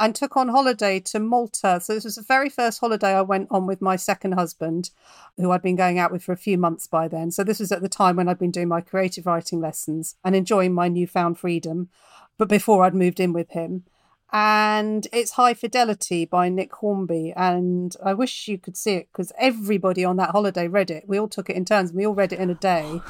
and 0.00 0.14
took 0.14 0.36
on 0.36 0.48
holiday 0.48 1.00
to 1.00 1.18
Malta. 1.18 1.80
So 1.80 1.94
this 1.94 2.04
was 2.04 2.16
the 2.16 2.22
very 2.22 2.48
first 2.48 2.80
holiday 2.80 3.14
I 3.14 3.22
went 3.22 3.48
on 3.50 3.66
with 3.66 3.82
my 3.82 3.96
second 3.96 4.32
husband, 4.32 4.90
who 5.36 5.50
I'd 5.50 5.62
been 5.62 5.76
going 5.76 5.98
out 5.98 6.12
with 6.12 6.22
for 6.22 6.32
a 6.32 6.36
few 6.36 6.56
months 6.56 6.86
by 6.86 7.08
then. 7.08 7.30
So 7.30 7.42
this 7.42 7.60
was 7.60 7.72
at 7.72 7.82
the 7.82 7.88
time 7.88 8.16
when 8.16 8.28
I'd 8.28 8.38
been 8.38 8.50
doing 8.50 8.68
my 8.68 8.80
creative 8.80 9.26
writing 9.26 9.60
lessons 9.60 10.16
and 10.24 10.36
enjoying 10.36 10.72
my 10.72 10.88
newfound 10.88 11.38
freedom, 11.38 11.88
but 12.36 12.48
before 12.48 12.84
I'd 12.84 12.94
moved 12.94 13.20
in 13.20 13.32
with 13.32 13.50
him. 13.50 13.84
And 14.30 15.08
it's 15.10 15.32
High 15.32 15.54
Fidelity 15.54 16.26
by 16.26 16.48
Nick 16.50 16.74
Hornby. 16.74 17.32
And 17.34 17.96
I 18.04 18.12
wish 18.12 18.46
you 18.46 18.58
could 18.58 18.76
see 18.76 18.94
it 18.94 19.08
because 19.10 19.32
everybody 19.38 20.04
on 20.04 20.16
that 20.16 20.30
holiday 20.30 20.68
read 20.68 20.90
it. 20.90 21.08
We 21.08 21.18
all 21.18 21.28
took 21.28 21.48
it 21.48 21.56
in 21.56 21.64
turns 21.64 21.90
and 21.90 21.98
we 21.98 22.06
all 22.06 22.14
read 22.14 22.32
it 22.32 22.38
in 22.38 22.50
a 22.50 22.54
day 22.54 23.00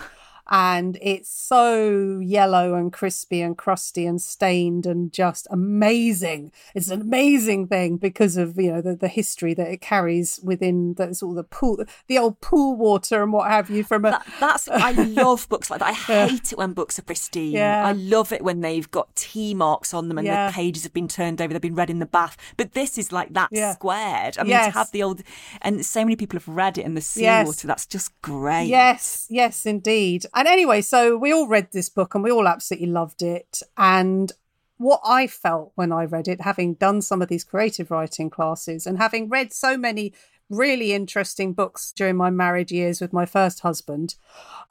and 0.51 0.99
it's 1.03 1.31
so 1.31 2.19
yellow 2.21 2.75
and 2.75 2.93
crispy 2.93 3.43
and 3.43 3.57
crusty 3.59 4.07
and 4.07 4.21
stained 4.21 4.87
and 4.87 5.13
just 5.13 5.47
amazing. 5.51 6.53
It's 6.75 6.89
an 6.89 7.01
amazing 7.03 7.67
thing 7.67 7.97
because 7.97 8.37
of 8.37 8.59
you 8.59 8.73
know 8.73 8.81
the, 8.81 8.97
the 8.97 9.09
history 9.09 9.55
that 9.55 9.69
it 9.69 9.81
carries 9.81 10.41
within 10.43 10.95
sort 11.15 11.31
of 11.31 11.37
the 11.37 11.45
pool, 11.45 11.85
the 12.07 12.19
old 12.19 12.41
pool 12.41 12.77
water 12.77 13.23
and 13.23 13.33
what 13.33 13.51
have 13.51 13.69
you. 13.69 13.85
From 13.85 14.05
a 14.05 14.11
that, 14.11 14.27
that's 14.41 14.69
I 14.73 14.93
love 14.93 15.49
books 15.49 15.71
like 15.71 15.81
that. 15.81 15.89
I 15.89 15.93
hate 16.29 16.31
yeah. 16.31 16.53
it 16.53 16.59
when 16.59 16.73
books 16.73 16.99
are 16.99 17.03
pristine. 17.03 17.53
Yeah. 17.53 17.85
I 17.85 17.93
love 17.93 18.33
it 18.33 18.43
when 18.43 18.61
they've 18.61 18.91
got 18.91 19.15
tea 19.17 19.55
marks 19.55 19.93
on 19.93 20.09
them 20.09 20.19
and 20.19 20.27
yeah. 20.27 20.47
the 20.47 20.53
pages 20.53 20.83
have 20.85 20.93
been 20.93 21.09
turned 21.09 21.41
over. 21.43 21.53
They've 21.53 21.61
been 21.61 21.75
read 21.75 21.91
in 21.91 21.99
the 21.99 22.07
bath. 22.07 22.37
But 22.57 22.73
this 22.73 22.97
is 22.97 23.13
like 23.13 23.35
that 23.35 23.51
squared. 23.75 24.39
I 24.39 24.43
mean, 24.43 24.51
yes. 24.51 24.73
to 24.73 24.79
have 24.79 24.91
the 24.93 25.03
old 25.03 25.23
and 25.61 25.85
so 25.85 26.05
many 26.05 26.17
people 26.17 26.39
have 26.39 26.49
read 26.49 26.79
it 26.79 26.85
in 26.85 26.95
the 26.95 27.01
seawater. 27.01 27.47
Yes. 27.47 27.63
That's 27.63 27.87
just 27.87 28.21
great. 28.23 28.69
Yes, 28.69 29.27
yes, 29.29 29.67
indeed. 29.67 30.25
And 30.39 30.47
anyway, 30.47 30.83
so 30.83 31.17
we 31.17 31.33
all 31.33 31.49
read 31.49 31.73
this 31.73 31.89
book 31.89 32.15
and 32.15 32.23
we 32.23 32.31
all 32.31 32.47
absolutely 32.47 32.87
loved 32.87 33.23
it. 33.23 33.61
And 33.77 34.31
what 34.77 35.01
I 35.05 35.27
felt 35.27 35.73
when 35.75 35.91
I 35.91 36.05
read 36.05 36.29
it, 36.29 36.43
having 36.43 36.75
done 36.75 37.03
some 37.03 37.21
of 37.21 37.27
these 37.27 37.43
creative 37.43 37.91
writing 37.91 38.31
classes 38.31 38.87
and 38.87 38.99
having 38.99 39.29
read 39.29 39.53
so 39.53 39.77
many 39.77 40.15
really 40.49 40.93
interesting 40.93 41.55
books 41.55 41.93
during 41.93 42.15
my 42.15 42.31
married 42.31 42.71
years 42.71 43.01
with 43.01 43.13
my 43.13 43.27
first 43.27 43.59
husband. 43.63 44.15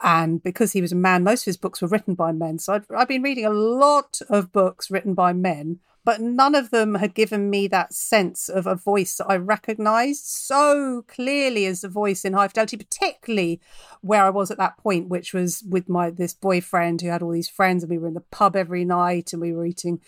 And 0.00 0.42
because 0.42 0.72
he 0.72 0.80
was 0.80 0.92
a 0.92 0.96
man, 0.96 1.22
most 1.22 1.42
of 1.42 1.50
his 1.50 1.58
books 1.58 1.82
were 1.82 1.88
written 1.88 2.14
by 2.14 2.32
men. 2.32 2.58
So 2.58 2.72
i 2.72 2.98
have 2.98 3.08
been 3.08 3.20
reading 3.20 3.44
a 3.44 3.50
lot 3.50 4.22
of 4.30 4.50
books 4.50 4.90
written 4.90 5.12
by 5.12 5.34
men 5.34 5.80
but 6.08 6.22
none 6.22 6.54
of 6.54 6.70
them 6.70 6.94
had 6.94 7.12
given 7.12 7.50
me 7.50 7.68
that 7.68 7.92
sense 7.92 8.48
of 8.48 8.66
a 8.66 8.74
voice 8.74 9.18
that 9.18 9.26
I 9.28 9.36
recognized 9.36 10.24
so 10.24 11.04
clearly 11.06 11.66
as 11.66 11.82
the 11.82 11.88
voice 11.90 12.24
in 12.24 12.32
High 12.32 12.48
Fidelity, 12.48 12.78
particularly 12.78 13.60
where 14.00 14.24
I 14.24 14.30
was 14.30 14.50
at 14.50 14.56
that 14.56 14.78
point, 14.78 15.10
which 15.10 15.34
was 15.34 15.62
with 15.68 15.86
my 15.86 16.08
this 16.08 16.32
boyfriend 16.32 17.02
who 17.02 17.08
had 17.08 17.20
all 17.20 17.32
these 17.32 17.50
friends, 17.50 17.82
and 17.82 17.90
we 17.90 17.98
were 17.98 18.08
in 18.08 18.14
the 18.14 18.22
pub 18.22 18.56
every 18.56 18.86
night 18.86 19.34
and 19.34 19.42
we 19.42 19.52
were 19.52 19.66
eating 19.66 20.00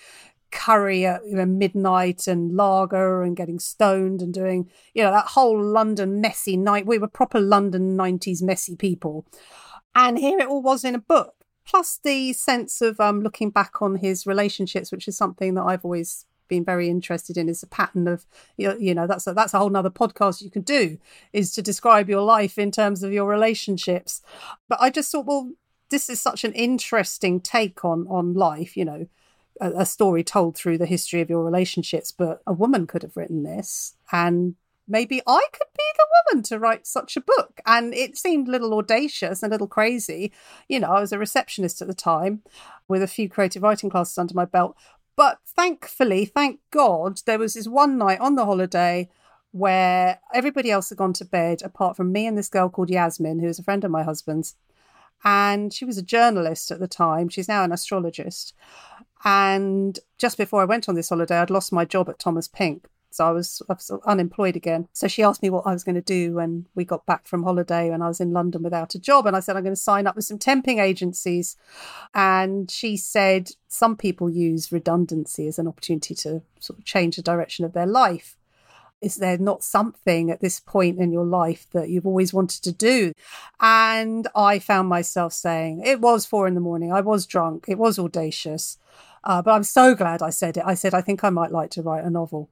curry 0.50 1.04
at 1.04 1.20
you 1.26 1.36
know, 1.36 1.44
midnight 1.44 2.26
and 2.26 2.56
lager 2.56 3.22
and 3.22 3.36
getting 3.36 3.58
stoned 3.58 4.22
and 4.22 4.32
doing 4.32 4.70
you 4.94 5.02
know 5.02 5.10
that 5.10 5.26
whole 5.26 5.62
London 5.62 6.18
messy 6.18 6.56
night. 6.56 6.86
We 6.86 6.96
were 6.96 7.08
proper 7.08 7.40
London 7.40 7.94
90s 7.94 8.40
messy 8.42 8.74
people. 8.74 9.26
And 9.94 10.18
here 10.18 10.38
it 10.38 10.48
all 10.48 10.62
was 10.62 10.82
in 10.82 10.94
a 10.94 10.98
book 10.98 11.39
plus 11.70 12.00
the 12.02 12.32
sense 12.32 12.82
of 12.82 12.98
um, 12.98 13.22
looking 13.22 13.48
back 13.48 13.80
on 13.80 13.96
his 13.96 14.26
relationships, 14.26 14.90
which 14.90 15.06
is 15.06 15.16
something 15.16 15.54
that 15.54 15.62
I've 15.62 15.84
always 15.84 16.26
been 16.48 16.64
very 16.64 16.88
interested 16.88 17.36
in 17.36 17.48
is 17.48 17.62
a 17.62 17.66
pattern 17.68 18.08
of 18.08 18.26
you 18.56 18.92
know 18.92 19.06
that's 19.06 19.24
a, 19.28 19.32
that's 19.32 19.54
a 19.54 19.58
whole 19.58 19.70
nother 19.70 19.88
podcast 19.88 20.42
you 20.42 20.50
can 20.50 20.62
do 20.62 20.98
is 21.32 21.52
to 21.52 21.62
describe 21.62 22.10
your 22.10 22.22
life 22.22 22.58
in 22.58 22.72
terms 22.72 23.04
of 23.04 23.12
your 23.12 23.26
relationships. 23.26 24.20
But 24.68 24.80
i 24.80 24.90
just 24.90 25.12
thought 25.12 25.26
well 25.26 25.52
this 25.90 26.10
is 26.10 26.20
such 26.20 26.42
an 26.42 26.52
interesting 26.54 27.40
take 27.40 27.84
on 27.84 28.04
on 28.08 28.34
life 28.34 28.76
you 28.76 28.84
know 28.84 29.06
a, 29.60 29.70
a 29.82 29.86
story 29.86 30.24
told 30.24 30.56
through 30.56 30.78
the 30.78 30.86
history 30.86 31.20
of 31.20 31.30
your 31.30 31.44
relationships 31.44 32.10
but 32.10 32.42
a 32.48 32.52
woman 32.52 32.84
could 32.84 33.02
have 33.02 33.16
written 33.16 33.44
this 33.44 33.94
and 34.10 34.56
maybe 34.90 35.22
I 35.26 35.46
could 35.52 35.68
be 35.76 35.84
the 35.96 36.06
woman 36.32 36.42
to 36.44 36.58
write 36.58 36.86
such 36.86 37.16
a 37.16 37.20
book. 37.20 37.60
And 37.64 37.94
it 37.94 38.18
seemed 38.18 38.48
a 38.48 38.50
little 38.50 38.76
audacious 38.76 39.42
and 39.42 39.52
a 39.52 39.54
little 39.54 39.68
crazy. 39.68 40.32
You 40.68 40.80
know, 40.80 40.90
I 40.90 41.00
was 41.00 41.12
a 41.12 41.18
receptionist 41.18 41.80
at 41.80 41.88
the 41.88 41.94
time 41.94 42.42
with 42.88 43.02
a 43.02 43.06
few 43.06 43.28
creative 43.28 43.62
writing 43.62 43.88
classes 43.88 44.18
under 44.18 44.34
my 44.34 44.44
belt. 44.44 44.76
But 45.16 45.38
thankfully, 45.46 46.24
thank 46.24 46.60
God, 46.70 47.20
there 47.24 47.38
was 47.38 47.54
this 47.54 47.68
one 47.68 47.96
night 47.96 48.20
on 48.20 48.34
the 48.34 48.44
holiday 48.44 49.08
where 49.52 50.20
everybody 50.34 50.70
else 50.70 50.88
had 50.88 50.98
gone 50.98 51.12
to 51.14 51.24
bed 51.24 51.60
apart 51.62 51.96
from 51.96 52.12
me 52.12 52.26
and 52.26 52.36
this 52.36 52.48
girl 52.48 52.68
called 52.68 52.90
Yasmin, 52.90 53.40
who 53.40 53.46
was 53.46 53.58
a 53.58 53.64
friend 53.64 53.84
of 53.84 53.90
my 53.90 54.02
husband's. 54.02 54.56
And 55.22 55.72
she 55.72 55.84
was 55.84 55.98
a 55.98 56.02
journalist 56.02 56.70
at 56.70 56.80
the 56.80 56.88
time. 56.88 57.28
She's 57.28 57.48
now 57.48 57.62
an 57.62 57.72
astrologist. 57.72 58.54
And 59.22 59.98
just 60.16 60.38
before 60.38 60.62
I 60.62 60.66
went 60.66 60.88
on 60.88 60.94
this 60.94 61.10
holiday, 61.10 61.38
I'd 61.38 61.50
lost 61.50 61.72
my 61.72 61.84
job 61.84 62.08
at 62.08 62.18
Thomas 62.18 62.48
Pink 62.48 62.86
so 63.10 63.26
I 63.26 63.30
was, 63.30 63.62
I 63.68 63.74
was 63.74 63.90
unemployed 64.06 64.56
again. 64.56 64.88
So 64.92 65.08
she 65.08 65.22
asked 65.22 65.42
me 65.42 65.50
what 65.50 65.66
I 65.66 65.72
was 65.72 65.84
going 65.84 65.96
to 65.96 66.00
do 66.00 66.34
when 66.34 66.66
we 66.74 66.84
got 66.84 67.06
back 67.06 67.26
from 67.26 67.42
holiday 67.42 67.90
and 67.90 68.02
I 68.02 68.08
was 68.08 68.20
in 68.20 68.32
London 68.32 68.62
without 68.62 68.94
a 68.94 69.00
job. 69.00 69.26
And 69.26 69.36
I 69.36 69.40
said, 69.40 69.56
I'm 69.56 69.64
going 69.64 69.74
to 69.74 69.80
sign 69.80 70.06
up 70.06 70.16
with 70.16 70.24
some 70.24 70.38
temping 70.38 70.80
agencies. 70.80 71.56
And 72.14 72.70
she 72.70 72.96
said, 72.96 73.50
some 73.68 73.96
people 73.96 74.30
use 74.30 74.72
redundancy 74.72 75.46
as 75.48 75.58
an 75.58 75.66
opportunity 75.68 76.14
to 76.16 76.42
sort 76.60 76.78
of 76.78 76.84
change 76.84 77.16
the 77.16 77.22
direction 77.22 77.64
of 77.64 77.72
their 77.72 77.86
life. 77.86 78.36
Is 79.00 79.16
there 79.16 79.38
not 79.38 79.64
something 79.64 80.30
at 80.30 80.40
this 80.40 80.60
point 80.60 80.98
in 80.98 81.10
your 81.10 81.24
life 81.24 81.66
that 81.72 81.88
you've 81.88 82.06
always 82.06 82.34
wanted 82.34 82.62
to 82.64 82.72
do? 82.72 83.12
And 83.58 84.28
I 84.36 84.58
found 84.58 84.88
myself 84.88 85.32
saying, 85.32 85.82
it 85.84 86.00
was 86.00 86.26
four 86.26 86.46
in 86.46 86.54
the 86.54 86.60
morning. 86.60 86.92
I 86.92 87.00
was 87.00 87.26
drunk. 87.26 87.64
It 87.66 87.78
was 87.78 87.98
audacious. 87.98 88.76
Uh, 89.24 89.40
but 89.42 89.52
I'm 89.52 89.64
so 89.64 89.94
glad 89.94 90.22
I 90.22 90.30
said 90.30 90.58
it. 90.58 90.64
I 90.66 90.74
said, 90.74 90.94
I 90.94 91.00
think 91.00 91.24
I 91.24 91.30
might 91.30 91.50
like 91.50 91.70
to 91.72 91.82
write 91.82 92.04
a 92.04 92.10
novel 92.10 92.50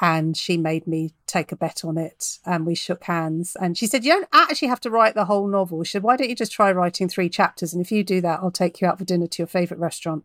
and 0.00 0.36
she 0.36 0.56
made 0.56 0.86
me 0.86 1.12
take 1.26 1.52
a 1.52 1.56
bet 1.56 1.84
on 1.84 1.98
it 1.98 2.38
and 2.46 2.66
we 2.66 2.74
shook 2.74 3.04
hands 3.04 3.56
and 3.60 3.76
she 3.76 3.86
said 3.86 4.04
you 4.04 4.12
don't 4.12 4.28
actually 4.32 4.68
have 4.68 4.80
to 4.80 4.90
write 4.90 5.14
the 5.14 5.26
whole 5.26 5.46
novel 5.46 5.82
she 5.84 5.92
said 5.92 6.02
why 6.02 6.16
don't 6.16 6.28
you 6.28 6.34
just 6.34 6.52
try 6.52 6.72
writing 6.72 7.08
three 7.08 7.28
chapters 7.28 7.72
and 7.72 7.84
if 7.84 7.92
you 7.92 8.02
do 8.02 8.20
that 8.20 8.40
i'll 8.40 8.50
take 8.50 8.80
you 8.80 8.88
out 8.88 8.98
for 8.98 9.04
dinner 9.04 9.26
to 9.26 9.42
your 9.42 9.46
favorite 9.46 9.80
restaurant 9.80 10.24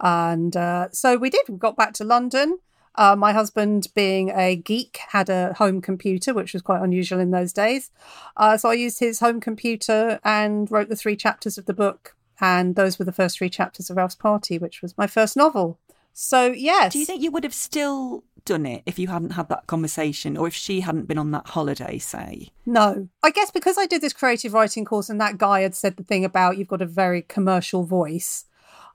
and 0.00 0.56
uh, 0.56 0.88
so 0.92 1.16
we 1.16 1.28
did 1.30 1.44
we 1.48 1.56
got 1.56 1.76
back 1.76 1.92
to 1.92 2.04
london 2.04 2.58
uh, 2.98 3.14
my 3.14 3.32
husband, 3.32 3.86
being 3.94 4.30
a 4.30 4.56
geek, 4.56 4.98
had 5.10 5.30
a 5.30 5.52
home 5.54 5.80
computer, 5.80 6.34
which 6.34 6.52
was 6.52 6.62
quite 6.62 6.82
unusual 6.82 7.20
in 7.20 7.30
those 7.30 7.52
days. 7.52 7.92
Uh, 8.36 8.56
so 8.56 8.70
I 8.70 8.72
used 8.72 8.98
his 8.98 9.20
home 9.20 9.40
computer 9.40 10.18
and 10.24 10.68
wrote 10.68 10.88
the 10.88 10.96
three 10.96 11.14
chapters 11.14 11.56
of 11.56 11.66
the 11.66 11.72
book. 11.72 12.16
And 12.40 12.74
those 12.74 12.98
were 12.98 13.04
the 13.04 13.12
first 13.12 13.38
three 13.38 13.50
chapters 13.50 13.88
of 13.88 13.96
Ralph's 13.96 14.16
Party, 14.16 14.58
which 14.58 14.82
was 14.82 14.98
my 14.98 15.06
first 15.06 15.36
novel. 15.36 15.78
So, 16.12 16.46
yes. 16.46 16.92
Do 16.92 16.98
you 16.98 17.04
think 17.04 17.22
you 17.22 17.30
would 17.30 17.44
have 17.44 17.54
still 17.54 18.24
done 18.44 18.66
it 18.66 18.82
if 18.86 18.98
you 18.98 19.08
hadn't 19.08 19.30
had 19.30 19.48
that 19.48 19.66
conversation 19.66 20.36
or 20.36 20.46
if 20.46 20.54
she 20.54 20.80
hadn't 20.80 21.06
been 21.06 21.18
on 21.18 21.30
that 21.32 21.48
holiday, 21.48 21.98
say? 21.98 22.50
No. 22.66 23.08
I 23.22 23.30
guess 23.30 23.50
because 23.50 23.78
I 23.78 23.86
did 23.86 24.00
this 24.00 24.12
creative 24.12 24.52
writing 24.52 24.84
course 24.84 25.08
and 25.08 25.20
that 25.20 25.38
guy 25.38 25.60
had 25.60 25.74
said 25.74 25.96
the 25.96 26.04
thing 26.04 26.24
about 26.24 26.58
you've 26.58 26.68
got 26.68 26.82
a 26.82 26.86
very 26.86 27.22
commercial 27.22 27.84
voice. 27.84 28.44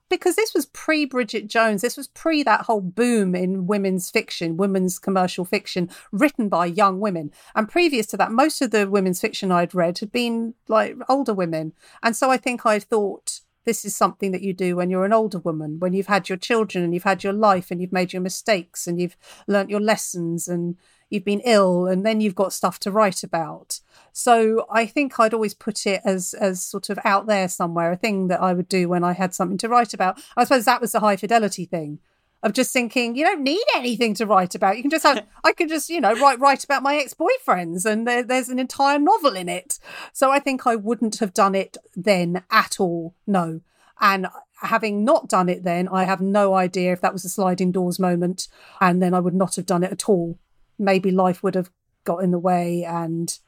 Because 0.10 0.36
this 0.36 0.54
was 0.54 0.68
pre 0.68 1.06
Bridget 1.06 1.48
Jones, 1.48 1.82
this 1.82 1.98
was 1.98 2.08
pre 2.10 2.44
that 2.44 2.62
whole 2.62 2.82
boom 2.82 3.34
in 3.34 3.66
women's 3.66 4.12
fiction, 4.12 4.58
women's 4.58 5.00
commercial 5.00 5.46
fiction 5.46 5.90
written 6.12 6.50
by 6.50 6.66
young 6.66 7.00
women. 7.00 7.32
And 7.56 7.70
previous 7.70 8.06
to 8.08 8.18
that, 8.18 8.32
most 8.32 8.62
of 8.62 8.72
the 8.72 8.88
women's 8.88 9.22
fiction 9.22 9.52
I'd 9.52 9.74
read 9.74 10.00
had 10.00 10.12
been 10.12 10.54
like 10.68 10.98
older 11.10 11.34
women. 11.34 11.74
And 12.04 12.16
so 12.16 12.30
I 12.30 12.38
think 12.38 12.66
I 12.66 12.80
thought, 12.80 13.40
this 13.66 13.86
is 13.86 13.96
something 13.96 14.32
that 14.32 14.42
you 14.42 14.54
do 14.54 14.76
when 14.76 14.90
you're 14.90 15.06
an 15.06 15.14
older 15.14 15.40
woman, 15.40 15.80
when 15.80 15.94
you've 15.94 16.08
had 16.08 16.30
your 16.30 16.38
children 16.38 16.84
and 16.84 16.94
you've 16.94 17.04
had 17.04 17.24
your 17.24 17.34
life 17.34 17.72
and 17.72 17.82
you've 17.82 17.94
made 17.94 18.14
your 18.14 18.22
mistakes 18.22 18.88
and 18.88 19.00
you've 19.00 19.18
learnt 19.48 19.70
your 19.70 19.80
lessons 19.80 20.48
and 20.48 20.78
you've 21.10 21.26
been 21.26 21.42
ill 21.42 21.86
and 21.86 22.06
then 22.06 22.22
you've 22.22 22.36
got 22.36 22.54
stuff 22.54 22.80
to 22.80 22.92
write 22.92 23.24
about. 23.24 23.80
So 24.12 24.66
I 24.72 24.86
think 24.86 25.20
I'd 25.20 25.34
always 25.34 25.54
put 25.54 25.86
it 25.86 26.02
as 26.04 26.34
as 26.34 26.64
sort 26.64 26.90
of 26.90 27.00
out 27.06 27.28
there 27.28 27.48
somewhere, 27.48 27.92
a 27.92 27.98
thing 27.98 28.28
that 28.28 28.42
I 28.42 28.54
would 28.54 28.68
do 28.68 28.90
when 28.90 29.04
I 29.04 29.14
had 29.14 29.34
something 29.34 29.58
to 29.60 29.70
write 29.70 29.94
about. 29.94 30.22
I 30.36 30.44
suppose 30.44 30.66
that 30.66 30.82
was 30.82 30.92
the 30.92 31.00
high 31.00 31.16
fidelity 31.16 31.66
thing 31.66 32.00
of 32.44 32.54
just 32.54 32.72
thinking 32.72 33.16
you 33.16 33.26
don't 33.26 33.42
need 33.42 33.64
anything 33.76 34.14
to 34.16 34.26
write 34.26 34.54
about. 34.54 34.76
You 34.78 34.84
can 34.84 34.92
just 34.92 35.04
have 35.04 35.26
I 35.44 35.54
can 35.54 35.68
just 35.68 35.90
you 35.90 36.00
know 36.00 36.14
write 36.14 36.40
write 36.40 36.64
about 36.64 36.84
my 36.84 36.98
ex 36.98 37.16
boyfriends, 37.16 37.86
and 37.86 38.08
there, 38.08 38.22
there's 38.22 38.50
an 38.50 38.60
entire 38.60 39.00
novel 39.00 39.36
in 39.36 39.50
it. 39.50 39.80
So 40.12 40.30
I 40.30 40.40
think 40.40 40.68
I 40.68 40.76
wouldn't 40.76 41.20
have 41.20 41.34
done 41.34 41.56
it 41.56 41.78
then 41.96 42.44
at 42.52 42.80
all. 42.80 43.16
No, 43.26 43.62
and 44.00 44.28
having 44.62 45.04
not 45.04 45.28
done 45.28 45.50
it 45.50 45.64
then, 45.64 45.88
I 45.88 46.04
have 46.04 46.22
no 46.22 46.54
idea 46.54 46.94
if 46.94 47.02
that 47.02 47.14
was 47.14 47.26
a 47.26 47.30
sliding 47.30 47.72
doors 47.72 47.98
moment, 47.98 48.48
and 48.80 49.02
then 49.02 49.14
I 49.14 49.20
would 49.20 49.34
not 49.34 49.56
have 49.56 49.66
done 49.66 49.84
it 49.84 49.92
at 49.92 50.08
all. 50.08 50.38
Maybe 50.78 51.12
life 51.12 51.42
would 51.42 51.56
have 51.56 51.72
got 52.04 52.18
in 52.18 52.32
the 52.32 52.40
way 52.40 52.84
and 52.84 53.40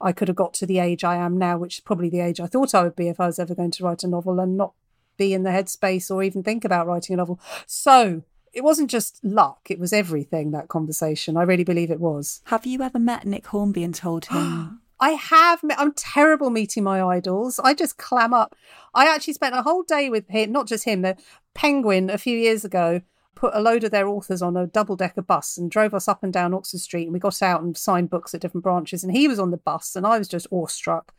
I 0.00 0.12
could 0.12 0.28
have 0.28 0.36
got 0.36 0.54
to 0.54 0.66
the 0.66 0.78
age 0.78 1.04
I 1.04 1.16
am 1.16 1.36
now, 1.36 1.58
which 1.58 1.78
is 1.78 1.80
probably 1.80 2.08
the 2.08 2.20
age 2.20 2.40
I 2.40 2.46
thought 2.46 2.74
I 2.74 2.82
would 2.82 2.96
be 2.96 3.08
if 3.08 3.20
I 3.20 3.26
was 3.26 3.38
ever 3.38 3.54
going 3.54 3.72
to 3.72 3.84
write 3.84 4.04
a 4.04 4.08
novel 4.08 4.38
and 4.40 4.56
not 4.56 4.72
be 5.16 5.34
in 5.34 5.42
the 5.42 5.50
headspace 5.50 6.10
or 6.10 6.22
even 6.22 6.42
think 6.42 6.64
about 6.64 6.86
writing 6.86 7.14
a 7.14 7.16
novel. 7.16 7.40
So 7.66 8.22
it 8.52 8.62
wasn't 8.62 8.90
just 8.90 9.24
luck, 9.24 9.68
it 9.70 9.78
was 9.78 9.92
everything, 9.92 10.50
that 10.52 10.68
conversation. 10.68 11.36
I 11.36 11.42
really 11.42 11.64
believe 11.64 11.90
it 11.90 12.00
was. 12.00 12.40
Have 12.46 12.66
you 12.66 12.82
ever 12.82 12.98
met 12.98 13.26
Nick 13.26 13.46
Hornby 13.46 13.84
and 13.84 13.94
told 13.94 14.26
him? 14.26 14.80
I 15.00 15.10
have 15.10 15.62
met, 15.62 15.78
I'm 15.78 15.92
terrible 15.92 16.50
meeting 16.50 16.82
my 16.82 17.00
idols. 17.00 17.60
I 17.62 17.72
just 17.72 17.98
clam 17.98 18.34
up. 18.34 18.56
I 18.94 19.06
actually 19.06 19.34
spent 19.34 19.54
a 19.54 19.62
whole 19.62 19.84
day 19.84 20.10
with 20.10 20.28
him, 20.28 20.50
not 20.50 20.66
just 20.66 20.84
him, 20.84 21.02
the 21.02 21.16
Penguin 21.54 22.10
a 22.10 22.18
few 22.18 22.36
years 22.36 22.64
ago 22.64 23.02
put 23.38 23.54
a 23.54 23.60
load 23.60 23.84
of 23.84 23.92
their 23.92 24.08
authors 24.08 24.42
on 24.42 24.56
a 24.56 24.66
double 24.66 24.96
decker 24.96 25.22
bus 25.22 25.56
and 25.56 25.70
drove 25.70 25.94
us 25.94 26.08
up 26.08 26.24
and 26.24 26.32
down 26.32 26.52
Oxford 26.52 26.80
Street. 26.80 27.04
And 27.04 27.12
we 27.12 27.20
got 27.20 27.40
out 27.40 27.62
and 27.62 27.76
signed 27.76 28.10
books 28.10 28.34
at 28.34 28.40
different 28.40 28.64
branches. 28.64 29.04
And 29.04 29.12
he 29.12 29.28
was 29.28 29.38
on 29.38 29.52
the 29.52 29.56
bus, 29.56 29.94
and 29.94 30.04
I 30.04 30.18
was 30.18 30.26
just 30.26 30.48
awestruck. 30.50 31.14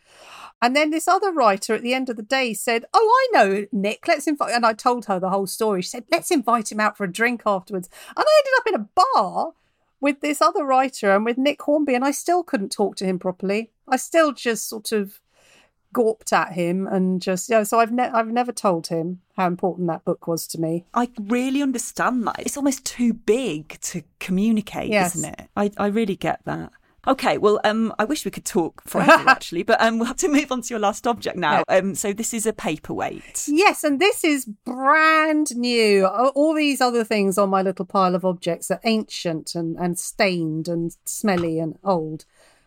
And 0.61 0.75
then 0.75 0.89
this 0.89 1.07
other 1.07 1.31
writer 1.31 1.73
at 1.73 1.81
the 1.81 1.93
end 1.93 2.09
of 2.09 2.15
the 2.17 2.21
day 2.21 2.53
said, 2.53 2.85
Oh, 2.93 3.29
I 3.33 3.37
know 3.37 3.65
Nick, 3.71 4.07
let's 4.07 4.27
invite. 4.27 4.53
And 4.53 4.65
I 4.65 4.73
told 4.73 5.05
her 5.05 5.19
the 5.19 5.29
whole 5.29 5.47
story. 5.47 5.81
She 5.81 5.89
said, 5.89 6.03
Let's 6.11 6.31
invite 6.31 6.71
him 6.71 6.79
out 6.79 6.97
for 6.97 7.05
a 7.05 7.11
drink 7.11 7.43
afterwards. 7.45 7.89
And 8.09 8.25
I 8.27 8.41
ended 8.41 8.53
up 8.57 8.67
in 8.67 8.75
a 8.75 9.03
bar 9.15 9.53
with 10.01 10.21
this 10.21 10.41
other 10.41 10.63
writer 10.63 11.11
and 11.15 11.25
with 11.25 11.37
Nick 11.37 11.61
Hornby, 11.61 11.93
and 11.95 12.05
I 12.05 12.11
still 12.11 12.41
couldn't 12.43 12.71
talk 12.71 12.95
to 12.97 13.05
him 13.05 13.19
properly. 13.19 13.69
I 13.87 13.97
still 13.97 14.31
just 14.33 14.67
sort 14.69 14.91
of 14.91 15.19
gawped 15.93 16.31
at 16.31 16.53
him 16.53 16.85
and 16.87 17.21
just 17.21 17.49
yeah. 17.49 17.63
So 17.63 17.79
I've 17.79 17.91
ne- 17.91 18.03
I've 18.09 18.27
never 18.27 18.51
told 18.51 18.87
him 18.87 19.21
how 19.35 19.47
important 19.47 19.87
that 19.87 20.05
book 20.05 20.27
was 20.27 20.45
to 20.47 20.59
me. 20.59 20.85
I 20.93 21.09
really 21.19 21.61
understand 21.61 22.27
that. 22.27 22.35
It's 22.39 22.57
almost 22.57 22.85
too 22.85 23.13
big 23.13 23.79
to 23.81 24.03
communicate, 24.19 24.89
Yes. 24.89 25.15
isn't 25.15 25.33
it? 25.39 25.47
I, 25.57 25.71
I 25.77 25.87
really 25.87 26.15
get 26.15 26.41
that. 26.45 26.71
Okay, 27.07 27.37
well, 27.37 27.59
um, 27.63 27.93
I 27.97 28.03
wish 28.03 28.25
we 28.25 28.31
could 28.31 28.45
talk 28.45 28.81
forever 28.85 29.11
actually, 29.29 29.63
but 29.63 29.79
um, 29.81 29.97
we'll 29.97 30.07
have 30.07 30.17
to 30.17 30.27
move 30.27 30.51
on 30.51 30.61
to 30.61 30.69
your 30.69 30.79
last 30.79 31.07
object 31.07 31.37
now. 31.37 31.63
Um, 31.67 31.95
so 31.95 32.11
this 32.13 32.33
is 32.33 32.45
a 32.45 32.53
paperweight. 32.53 33.45
Yes, 33.47 33.83
and 33.83 33.99
this 33.99 34.23
is 34.23 34.45
brand 34.45 35.55
new. 35.55 36.05
All 36.05 36.53
these 36.53 36.81
other 36.81 37.03
things 37.03 37.37
on 37.37 37.49
my 37.49 37.61
little 37.61 37.85
pile 37.85 38.15
of 38.15 38.25
objects 38.25 38.69
are 38.69 38.81
ancient 38.83 39.55
and, 39.55 39.77
and 39.77 39.97
stained 39.97 40.67
and 40.67 40.95
smelly 41.05 41.59
and 41.59 41.77
old, 41.83 42.25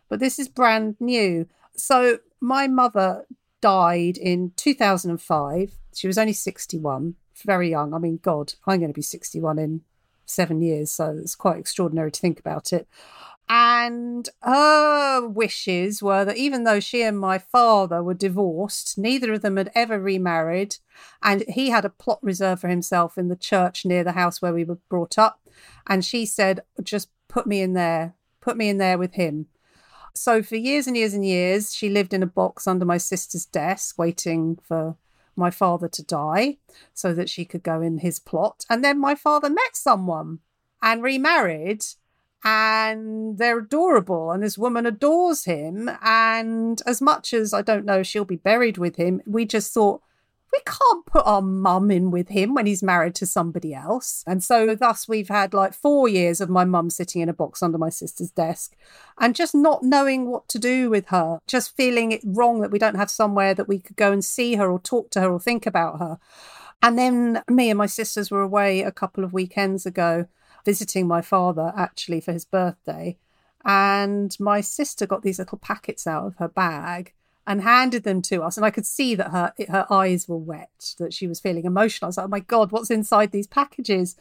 but 0.08 0.18
this 0.18 0.38
is 0.38 0.48
brand 0.48 0.96
new. 0.98 1.46
So 1.76 2.18
my 2.40 2.66
mother 2.66 3.26
died 3.60 4.16
in 4.18 4.52
2005. 4.56 5.72
She 5.94 6.06
was 6.06 6.18
only 6.18 6.32
61, 6.32 7.14
very 7.44 7.70
young. 7.70 7.94
I 7.94 7.98
mean, 7.98 8.18
God, 8.22 8.54
I'm 8.66 8.78
going 8.78 8.90
to 8.90 8.94
be 8.94 9.02
61 9.02 9.58
in 9.58 9.82
seven 10.26 10.62
years, 10.62 10.90
so 10.90 11.18
it's 11.20 11.34
quite 11.34 11.58
extraordinary 11.58 12.10
to 12.10 12.20
think 12.20 12.40
about 12.40 12.72
it. 12.72 12.88
And 13.48 14.28
her 14.42 15.26
wishes 15.26 16.02
were 16.02 16.24
that 16.24 16.36
even 16.36 16.64
though 16.64 16.80
she 16.80 17.02
and 17.02 17.18
my 17.18 17.38
father 17.38 18.02
were 18.02 18.14
divorced, 18.14 18.96
neither 18.96 19.32
of 19.34 19.42
them 19.42 19.56
had 19.56 19.70
ever 19.74 20.00
remarried. 20.00 20.76
And 21.22 21.44
he 21.48 21.70
had 21.70 21.84
a 21.84 21.90
plot 21.90 22.18
reserved 22.22 22.62
for 22.62 22.68
himself 22.68 23.18
in 23.18 23.28
the 23.28 23.36
church 23.36 23.84
near 23.84 24.04
the 24.04 24.12
house 24.12 24.40
where 24.40 24.54
we 24.54 24.64
were 24.64 24.78
brought 24.88 25.18
up. 25.18 25.40
And 25.86 26.04
she 26.04 26.24
said, 26.24 26.60
just 26.82 27.10
put 27.28 27.46
me 27.46 27.60
in 27.60 27.74
there, 27.74 28.14
put 28.40 28.56
me 28.56 28.68
in 28.68 28.78
there 28.78 28.96
with 28.96 29.14
him. 29.14 29.46
So 30.14 30.42
for 30.42 30.56
years 30.56 30.86
and 30.86 30.96
years 30.96 31.14
and 31.14 31.24
years, 31.24 31.74
she 31.74 31.88
lived 31.88 32.14
in 32.14 32.22
a 32.22 32.26
box 32.26 32.66
under 32.66 32.84
my 32.84 32.98
sister's 32.98 33.46
desk, 33.46 33.98
waiting 33.98 34.58
for 34.62 34.96
my 35.36 35.50
father 35.50 35.88
to 35.88 36.02
die 36.02 36.58
so 36.92 37.14
that 37.14 37.30
she 37.30 37.44
could 37.44 37.62
go 37.62 37.80
in 37.80 37.98
his 37.98 38.18
plot. 38.18 38.64
And 38.68 38.84
then 38.84 38.98
my 38.98 39.14
father 39.14 39.48
met 39.48 39.74
someone 39.74 40.40
and 40.82 41.02
remarried 41.02 41.84
and 42.44 43.38
they're 43.38 43.60
adorable 43.60 44.30
and 44.30 44.42
this 44.42 44.58
woman 44.58 44.86
adores 44.86 45.44
him 45.44 45.90
and 46.02 46.82
as 46.86 47.00
much 47.00 47.32
as 47.32 47.54
i 47.54 47.62
don't 47.62 47.84
know 47.84 48.02
she'll 48.02 48.24
be 48.24 48.36
buried 48.36 48.78
with 48.78 48.96
him 48.96 49.20
we 49.26 49.44
just 49.44 49.72
thought 49.72 50.02
we 50.52 50.60
can't 50.66 51.06
put 51.06 51.26
our 51.26 51.40
mum 51.40 51.90
in 51.90 52.10
with 52.10 52.28
him 52.28 52.54
when 52.54 52.66
he's 52.66 52.82
married 52.82 53.14
to 53.14 53.26
somebody 53.26 53.72
else. 53.72 54.22
And 54.26 54.44
so 54.44 54.74
thus 54.74 55.08
we've 55.08 55.28
had 55.28 55.54
like 55.54 55.72
four 55.72 56.08
years 56.08 56.40
of 56.40 56.50
my 56.50 56.64
mum 56.64 56.90
sitting 56.90 57.22
in 57.22 57.30
a 57.30 57.32
box 57.32 57.62
under 57.62 57.78
my 57.78 57.88
sister's 57.88 58.30
desk 58.30 58.76
and 59.18 59.34
just 59.34 59.54
not 59.54 59.82
knowing 59.82 60.28
what 60.30 60.48
to 60.48 60.58
do 60.58 60.90
with 60.90 61.08
her 61.08 61.38
just 61.46 61.74
feeling 61.74 62.12
it 62.12 62.20
wrong 62.24 62.60
that 62.60 62.70
we 62.70 62.78
don't 62.78 62.96
have 62.96 63.10
somewhere 63.10 63.54
that 63.54 63.68
we 63.68 63.78
could 63.78 63.96
go 63.96 64.12
and 64.12 64.24
see 64.24 64.56
her 64.56 64.70
or 64.70 64.78
talk 64.78 65.10
to 65.10 65.22
her 65.22 65.30
or 65.30 65.40
think 65.40 65.66
about 65.66 65.98
her. 65.98 66.18
And 66.82 66.98
then 66.98 67.42
me 67.48 67.70
and 67.70 67.78
my 67.78 67.86
sisters 67.86 68.30
were 68.30 68.42
away 68.42 68.82
a 68.82 68.92
couple 68.92 69.24
of 69.24 69.32
weekends 69.32 69.86
ago 69.86 70.26
visiting 70.64 71.06
my 71.06 71.22
father 71.22 71.72
actually 71.76 72.20
for 72.20 72.32
his 72.32 72.44
birthday. 72.44 73.16
And 73.64 74.36
my 74.40 74.60
sister 74.60 75.06
got 75.06 75.22
these 75.22 75.38
little 75.38 75.58
packets 75.58 76.06
out 76.06 76.26
of 76.26 76.36
her 76.36 76.48
bag 76.48 77.12
and 77.46 77.62
handed 77.62 78.04
them 78.04 78.22
to 78.22 78.42
us. 78.42 78.56
And 78.56 78.66
I 78.66 78.70
could 78.70 78.86
see 78.86 79.14
that 79.14 79.30
her 79.30 79.52
her 79.68 79.86
eyes 79.90 80.28
were 80.28 80.36
wet, 80.36 80.94
that 80.98 81.12
she 81.12 81.26
was 81.26 81.40
feeling 81.40 81.64
emotional. 81.64 82.06
I 82.06 82.10
was 82.10 82.16
like, 82.16 82.26
oh 82.26 82.28
my 82.28 82.40
God, 82.40 82.72
what's 82.72 82.90
inside 82.90 83.32
these 83.32 83.46
packages? 83.46 84.16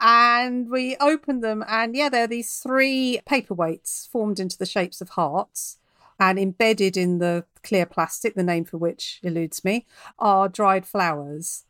And 0.00 0.70
we 0.70 0.96
opened 0.96 1.44
them, 1.44 1.64
and 1.68 1.94
yeah, 1.94 2.08
there 2.08 2.24
are 2.24 2.26
these 2.26 2.58
three 2.58 3.20
paperweights 3.28 4.08
formed 4.08 4.40
into 4.40 4.58
the 4.58 4.66
shapes 4.66 5.00
of 5.00 5.10
hearts. 5.10 5.78
And 6.20 6.38
embedded 6.38 6.96
in 6.96 7.18
the 7.18 7.44
clear 7.64 7.86
plastic, 7.86 8.36
the 8.36 8.44
name 8.44 8.64
for 8.64 8.78
which 8.78 9.18
eludes 9.24 9.64
me, 9.64 9.84
are 10.16 10.48
dried 10.48 10.86
flowers. 10.86 11.64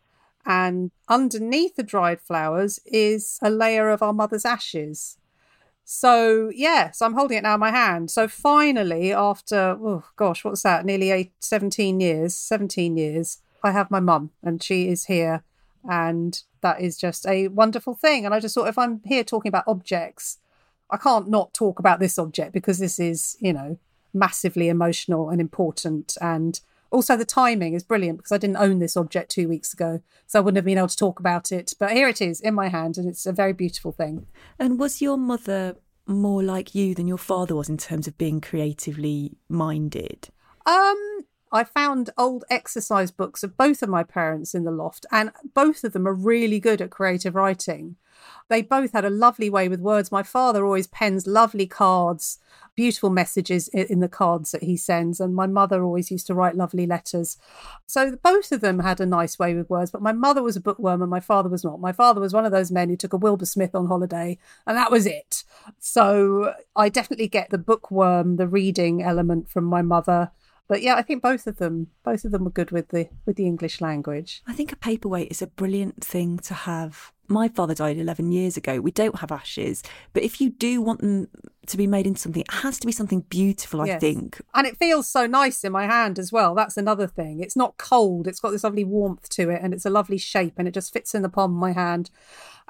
And 0.47 0.91
underneath 1.09 1.77
the 1.77 1.83
dried 1.83 2.21
flowers 2.21 2.81
is 2.85 3.39
a 3.43 3.51
layer 3.51 3.91
of 3.91 4.03
our 4.03 4.13
mother's 4.13 4.45
ashes. 4.45 5.17
So, 5.85 6.51
yes, 6.55 7.03
I'm 7.03 7.15
holding 7.15 7.39
it 7.39 7.43
now 7.43 7.55
in 7.55 7.61
my 7.61 7.71
hand. 7.71 8.11
So, 8.11 8.27
finally, 8.27 9.13
after, 9.13 9.77
oh 9.81 10.05
gosh, 10.17 10.45
what's 10.45 10.63
that? 10.63 10.85
Nearly 10.87 11.11
eight, 11.11 11.33
17 11.41 12.01
years, 12.01 12.35
17 12.35 12.97
years, 12.97 13.39
I 13.63 13.71
have 13.73 13.91
my 13.91 14.01
mum 14.01 14.31
and 14.43 14.63
she 14.63 14.89
is 14.89 15.07
here. 15.07 15.43
And 15.89 16.43
that 16.63 16.81
is 16.81 16.97
just 16.97 17.27
a 17.27 17.49
wonderful 17.49 17.95
thing. 17.95 18.25
And 18.25 18.35
I 18.35 18.41
just 18.41 18.55
thought 18.55 18.69
if 18.69 18.79
I'm 18.79 19.03
here 19.05 19.25
talking 19.25 19.51
about 19.51 19.69
objects, 19.69 20.39
I 20.91 20.97
can't 20.97 21.29
not 21.29 21.53
talk 21.53 21.79
about 21.79 22.01
this 22.01 22.19
object 22.19 22.53
because 22.53 22.79
this 22.79 22.99
is, 22.99 23.37
you 23.41 23.53
know, 23.53 23.79
massively 24.15 24.69
emotional 24.69 25.29
and 25.29 25.41
important. 25.41 26.17
And 26.21 26.61
also, 26.95 27.17
the 27.17 27.25
timing 27.25 27.75
is 27.75 27.83
brilliant 27.83 28.19
because 28.19 28.33
I 28.33 28.39
didn't 28.39 28.57
own 28.57 28.79
this 28.79 28.97
object 28.97 29.33
two 29.33 29.49
weeks 29.49 29.73
ago. 29.73 30.01
So 30.27 30.39
I 30.39 30.43
wouldn't 30.43 30.59
have 30.59 30.65
been 30.65 30.79
able 30.79 30.89
to 30.89 30.97
talk 30.97 31.19
about 31.19 31.51
it. 31.51 31.73
But 31.79 31.93
here 31.93 32.09
it 32.09 32.23
is 32.23 32.41
in 32.41 32.55
my 32.55 32.69
hand, 32.69 32.97
and 32.97 33.09
it's 33.09 33.27
a 33.27 33.33
very 33.33 33.53
beautiful 33.53 33.91
thing. 33.91 34.27
And 34.59 34.79
was 34.79 35.03
your 35.03 35.19
mother 35.19 35.77
more 36.07 36.43
like 36.43 36.75
you 36.75 36.95
than 36.95 37.09
your 37.09 37.19
father 37.19 37.57
was 37.57 37.69
in 37.69 37.79
terms 37.79 38.07
of 38.07 38.17
being 38.17 38.41
creatively 38.41 39.37
minded? 39.49 40.29
Um, 40.67 41.25
I 41.51 41.65
found 41.65 42.11
old 42.17 42.45
exercise 42.49 43.11
books 43.11 43.43
of 43.43 43.57
both 43.57 43.83
of 43.83 43.89
my 43.89 44.05
parents 44.05 44.55
in 44.55 44.65
the 44.65 44.71
loft, 44.71 45.05
and 45.11 45.33
both 45.53 45.83
of 45.83 45.93
them 45.93 46.07
are 46.07 46.15
really 46.15 46.61
good 46.61 46.81
at 46.81 46.91
creative 46.91 47.35
writing. 47.35 47.97
They 48.49 48.63
both 48.63 48.93
had 48.93 49.05
a 49.05 49.11
lovely 49.11 49.49
way 49.49 49.69
with 49.69 49.81
words. 49.81 50.13
My 50.13 50.23
father 50.23 50.65
always 50.65 50.87
pens 50.87 51.27
lovely 51.27 51.67
cards, 51.67 52.39
beautiful 52.75 53.09
messages 53.09 53.69
in 53.69 54.01
the 54.01 54.09
cards 54.09 54.53
that 54.53 54.65
he 54.65 54.77
sends, 54.77 55.19
and 55.19 55.35
my 55.35 55.47
mother 55.47 55.83
always 55.83 56.11
used 56.11 56.27
to 56.27 56.35
write 56.35 56.57
lovely 56.57 56.87
letters. 56.87 57.39
So 57.87 58.17
both 58.23 58.53
of 58.53 58.61
them 58.61 58.81
had 58.81 59.01
a 59.01 59.07
nice 59.07 59.39
way 59.39 59.55
with 59.55 59.71
words, 59.71 59.91
but 59.91 60.03
my 60.03 60.13
mother 60.13 60.43
was 60.43 60.57
a 60.57 60.61
bookworm 60.61 61.01
and 61.01 61.11
my 61.11 61.21
father 61.21 61.49
was 61.49 61.65
not. 61.65 61.81
My 61.81 61.93
father 61.93 62.21
was 62.21 62.35
one 62.35 62.45
of 62.45 62.53
those 62.53 62.71
men 62.71 62.91
who 62.91 62.97
took 62.97 63.15
a 63.15 63.19
Wilbur 63.19 63.47
Smith 63.47 63.75
on 63.75 63.87
holiday, 63.87 64.39
and 64.67 64.77
that 64.77 64.91
was 64.91 65.07
it. 65.07 65.45
So 65.79 66.53
I 66.77 66.91
definitely 66.91 67.29
get 67.29 67.51
the 67.51 67.59
bookworm, 67.59 68.37
the 68.37 68.49
reading 68.49 69.03
element 69.03 69.49
from 69.49 69.65
my 69.65 69.81
mother. 69.81 70.33
But 70.69 70.83
yeah, 70.83 70.97
I 70.97 71.03
think 71.03 71.23
both 71.23 71.47
of 71.47 71.57
them, 71.57 71.89
both 72.05 72.25
of 72.25 72.33
them 72.33 72.45
were 72.45 72.51
good 72.51 72.71
with 72.71 72.89
the 72.89 73.09
with 73.25 73.37
the 73.37 73.47
English 73.47 73.81
language. 73.81 74.43
I 74.47 74.53
think 74.53 74.71
a 74.71 74.77
paperweight 74.77 75.31
is 75.31 75.41
a 75.41 75.47
brilliant 75.47 76.05
thing 76.05 76.39
to 76.41 76.55
have. 76.55 77.13
My 77.27 77.49
father 77.49 77.75
died 77.75 77.97
11 77.99 78.33
years 78.33 78.57
ago. 78.57 78.81
We 78.81 78.91
don't 78.91 79.21
have 79.21 79.33
ashes, 79.33 79.83
but 80.13 80.23
if 80.23 80.41
you 80.41 80.51
do 80.51 80.83
want 80.83 81.01
them 81.01 81.29
to 81.67 81.77
be 81.79 81.87
made 81.87 82.07
into 82.07 82.21
something, 82.21 82.43
it 82.43 82.51
has 82.53 82.79
to 82.79 82.87
be 82.87 82.93
something 82.93 83.21
beautiful, 83.23 83.81
I 83.81 83.87
Yes. 83.87 84.01
think. 84.01 84.41
And 84.55 84.67
it 84.67 84.77
feels 84.77 85.09
so 85.09 85.27
nice 85.27 85.65
in 85.65 85.73
my 85.73 85.87
hand 85.87 86.19
as 86.19 86.31
well. 86.31 86.55
That's 86.55 86.77
another 86.77 87.07
thing. 87.07 87.41
It's 87.41 87.57
not 87.57 87.79
cold. 87.79 88.27
It's 88.27 88.41
got 88.41 88.51
this 88.51 88.65
lovely 88.65 88.85
warmth 88.85 89.29
to 89.31 89.49
it 89.49 89.61
and 89.63 89.73
it's 89.73 89.87
a 89.87 89.91
lovely 89.91 90.19
shape 90.19 90.55
and 90.59 90.69
it 90.69 90.75
just 90.75 90.93
fits 90.93 91.15
in 91.15 91.23
the 91.23 91.31
palm 91.31 91.53
of 91.55 91.59
my 91.59 91.73
hand. 91.73 92.11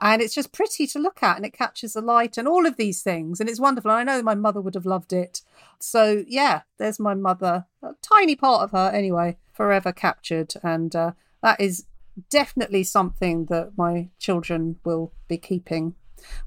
And 0.00 0.22
it's 0.22 0.34
just 0.34 0.52
pretty 0.52 0.86
to 0.88 0.98
look 0.98 1.22
at 1.22 1.36
and 1.36 1.44
it 1.46 1.52
catches 1.52 1.94
the 1.94 2.00
light 2.00 2.36
and 2.38 2.46
all 2.46 2.66
of 2.66 2.76
these 2.76 3.02
things. 3.02 3.40
And 3.40 3.48
it's 3.48 3.60
wonderful. 3.60 3.90
And 3.90 4.08
I 4.10 4.16
know 4.16 4.22
my 4.22 4.34
mother 4.34 4.60
would 4.60 4.74
have 4.74 4.86
loved 4.86 5.12
it. 5.12 5.42
So, 5.80 6.24
yeah, 6.28 6.62
there's 6.78 7.00
my 7.00 7.14
mother, 7.14 7.66
a 7.82 7.94
tiny 8.02 8.36
part 8.36 8.62
of 8.62 8.70
her 8.72 8.90
anyway, 8.94 9.36
forever 9.52 9.92
captured. 9.92 10.54
And 10.62 10.94
uh, 10.94 11.12
that 11.42 11.60
is 11.60 11.86
definitely 12.30 12.84
something 12.84 13.46
that 13.46 13.72
my 13.76 14.08
children 14.18 14.76
will 14.84 15.12
be 15.28 15.38
keeping 15.38 15.94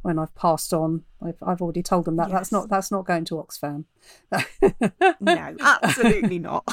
when 0.02 0.18
I've 0.18 0.34
passed 0.36 0.74
on. 0.74 1.04
I've, 1.22 1.38
I've 1.46 1.62
already 1.62 1.84
told 1.84 2.06
them 2.06 2.16
that 2.18 2.30
Yes. 2.30 2.38
that's 2.38 2.52
not 2.52 2.70
that's 2.70 2.92
not 2.92 3.06
going 3.06 3.26
to 3.26 3.36
Oxfam. 3.36 3.86
No, 5.20 5.56
absolutely 5.60 6.40
not. 6.40 6.64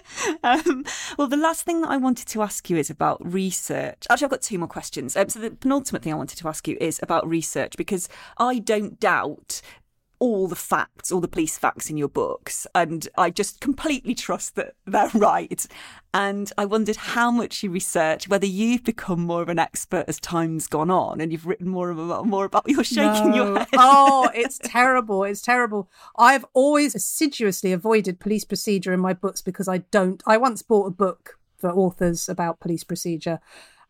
um, 0.42 0.84
well, 1.18 1.28
the 1.28 1.36
last 1.36 1.64
thing 1.64 1.80
that 1.82 1.90
I 1.90 1.96
wanted 1.96 2.26
to 2.28 2.42
ask 2.42 2.68
you 2.70 2.76
is 2.76 2.90
about 2.90 3.20
research. 3.24 4.06
Actually, 4.08 4.26
I've 4.26 4.30
got 4.30 4.42
two 4.42 4.58
more 4.58 4.68
questions. 4.68 5.16
Um, 5.16 5.28
so, 5.28 5.38
the 5.40 5.50
penultimate 5.50 6.02
thing 6.02 6.12
I 6.12 6.16
wanted 6.16 6.38
to 6.38 6.48
ask 6.48 6.66
you 6.68 6.76
is 6.80 7.00
about 7.02 7.26
research 7.28 7.76
because 7.76 8.08
I 8.38 8.58
don't 8.58 8.98
doubt 9.00 9.60
all 10.24 10.48
the 10.48 10.56
facts, 10.56 11.12
all 11.12 11.20
the 11.20 11.28
police 11.28 11.58
facts 11.58 11.90
in 11.90 11.96
your 11.96 12.08
books, 12.08 12.66
and 12.74 13.08
I 13.16 13.30
just 13.30 13.60
completely 13.60 14.14
trust 14.14 14.54
that 14.56 14.74
they're 14.86 15.08
right. 15.14 15.66
And 16.12 16.50
I 16.56 16.64
wondered 16.64 16.96
how 16.96 17.30
much 17.30 17.62
you 17.62 17.70
research, 17.70 18.28
whether 18.28 18.46
you've 18.46 18.84
become 18.84 19.20
more 19.20 19.42
of 19.42 19.48
an 19.48 19.58
expert 19.58 20.04
as 20.08 20.20
time's 20.20 20.66
gone 20.66 20.90
on, 20.90 21.20
and 21.20 21.32
you've 21.32 21.46
written 21.46 21.68
more 21.68 21.90
about 21.90 22.26
more 22.26 22.44
about. 22.44 22.64
You're 22.68 22.84
shaking 22.84 23.30
No. 23.32 23.36
your 23.36 23.58
head. 23.58 23.68
oh, 23.74 24.30
it's 24.34 24.58
terrible. 24.62 25.24
It's 25.24 25.42
terrible. 25.42 25.90
I've 26.16 26.44
always 26.54 26.94
assiduously 26.94 27.72
avoided 27.72 28.20
police 28.20 28.44
procedure 28.44 28.92
in 28.92 29.00
my 29.00 29.12
books 29.12 29.42
because 29.42 29.68
I 29.68 29.78
don't. 29.78 30.22
I 30.26 30.36
once 30.36 30.62
bought 30.62 30.86
a 30.86 30.90
book 30.90 31.38
for 31.58 31.70
authors 31.70 32.28
about 32.28 32.60
police 32.60 32.84
procedure 32.84 33.40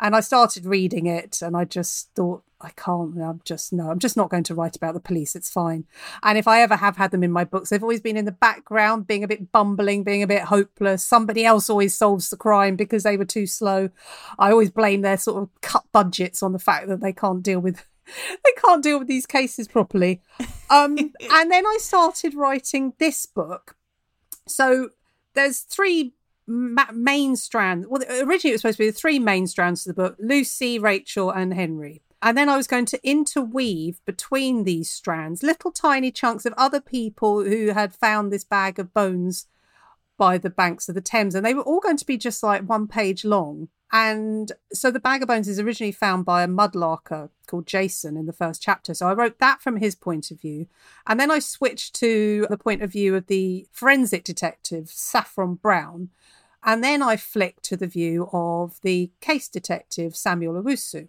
and 0.00 0.14
I 0.14 0.20
started 0.20 0.66
reading 0.66 1.06
it 1.06 1.40
and 1.42 1.56
I 1.56 1.64
just 1.64 2.10
thought, 2.14 2.42
I 2.60 2.70
can't, 2.70 3.18
I'm 3.20 3.42
just, 3.44 3.72
no, 3.72 3.90
I'm 3.90 3.98
just 3.98 4.16
not 4.16 4.30
going 4.30 4.44
to 4.44 4.54
write 4.54 4.74
about 4.74 4.94
the 4.94 5.00
police. 5.00 5.36
It's 5.36 5.50
fine. 5.50 5.84
And 6.22 6.38
if 6.38 6.48
I 6.48 6.62
ever 6.62 6.76
have 6.76 6.96
had 6.96 7.10
them 7.10 7.22
in 7.22 7.30
my 7.30 7.44
books, 7.44 7.68
they've 7.68 7.82
always 7.82 8.00
been 8.00 8.16
in 8.16 8.24
the 8.24 8.32
background, 8.32 9.06
being 9.06 9.22
a 9.22 9.28
bit 9.28 9.52
bumbling, 9.52 10.02
being 10.02 10.22
a 10.22 10.26
bit 10.26 10.44
hopeless. 10.44 11.04
Somebody 11.04 11.44
else 11.44 11.68
always 11.68 11.94
solves 11.94 12.30
the 12.30 12.36
crime 12.36 12.76
because 12.76 13.02
they 13.02 13.18
were 13.18 13.26
too 13.26 13.46
slow. 13.46 13.90
I 14.38 14.50
always 14.50 14.70
blame 14.70 15.02
their 15.02 15.18
sort 15.18 15.42
of 15.42 15.50
cut 15.60 15.84
budgets 15.92 16.42
on 16.42 16.52
the 16.52 16.58
fact 16.58 16.88
that 16.88 17.00
they 17.00 17.12
can't 17.12 17.42
deal 17.42 17.60
with 17.60 17.84
they 18.44 18.52
can't 18.62 18.82
deal 18.82 18.98
with 18.98 19.08
these 19.08 19.26
cases 19.26 19.68
properly. 19.68 20.22
Um, 20.70 20.96
and 21.30 21.50
then 21.50 21.66
I 21.66 21.78
started 21.80 22.34
writing 22.34 22.94
this 22.98 23.26
book. 23.26 23.76
So 24.46 24.90
there's 25.34 25.60
three 25.60 26.14
ma- 26.46 26.92
main 26.92 27.36
strand. 27.36 27.86
Well, 27.88 28.02
originally 28.02 28.50
it 28.50 28.54
was 28.54 28.60
supposed 28.62 28.78
to 28.78 28.84
be 28.84 28.90
the 28.90 28.96
three 28.96 29.18
main 29.18 29.46
strands 29.46 29.86
of 29.86 29.94
the 29.94 30.02
book: 30.02 30.16
Lucy, 30.18 30.78
Rachel, 30.78 31.30
and 31.30 31.54
Henry. 31.54 32.02
And 32.22 32.38
then 32.38 32.48
I 32.48 32.56
was 32.56 32.66
going 32.66 32.86
to 32.86 33.06
interweave 33.06 34.02
between 34.06 34.64
these 34.64 34.88
strands 34.88 35.42
little 35.42 35.70
tiny 35.70 36.10
chunks 36.10 36.46
of 36.46 36.54
other 36.56 36.80
people 36.80 37.44
who 37.44 37.68
had 37.68 37.94
found 37.94 38.32
this 38.32 38.44
bag 38.44 38.78
of 38.78 38.94
bones 38.94 39.46
by 40.16 40.38
the 40.38 40.50
banks 40.50 40.88
of 40.88 40.94
the 40.94 41.00
Thames, 41.00 41.34
and 41.34 41.44
they 41.44 41.54
were 41.54 41.62
all 41.62 41.80
going 41.80 41.96
to 41.96 42.06
be 42.06 42.16
just 42.16 42.42
like 42.42 42.68
one 42.68 42.86
page 42.86 43.24
long. 43.24 43.68
And 43.92 44.50
so 44.72 44.90
the 44.90 44.98
bag 44.98 45.22
of 45.22 45.28
bones 45.28 45.46
is 45.46 45.60
originally 45.60 45.92
found 45.92 46.24
by 46.24 46.42
a 46.42 46.48
mudlarker 46.48 47.30
called 47.46 47.66
Jason 47.66 48.16
in 48.16 48.26
the 48.26 48.32
first 48.32 48.60
chapter. 48.60 48.92
So 48.92 49.06
I 49.06 49.14
wrote 49.14 49.38
that 49.38 49.62
from 49.62 49.76
his 49.76 49.94
point 49.94 50.32
of 50.32 50.40
view. 50.40 50.66
And 51.06 51.20
then 51.20 51.30
I 51.30 51.38
switched 51.38 51.94
to 51.96 52.46
the 52.50 52.58
point 52.58 52.82
of 52.82 52.90
view 52.90 53.14
of 53.14 53.28
the 53.28 53.68
forensic 53.70 54.24
detective, 54.24 54.88
Saffron 54.88 55.54
Brown. 55.54 56.10
And 56.64 56.82
then 56.82 57.02
I 57.02 57.16
flicked 57.16 57.62
to 57.66 57.76
the 57.76 57.86
view 57.86 58.28
of 58.32 58.80
the 58.82 59.12
case 59.20 59.48
detective, 59.48 60.16
Samuel 60.16 60.60
Owusu. 60.60 61.06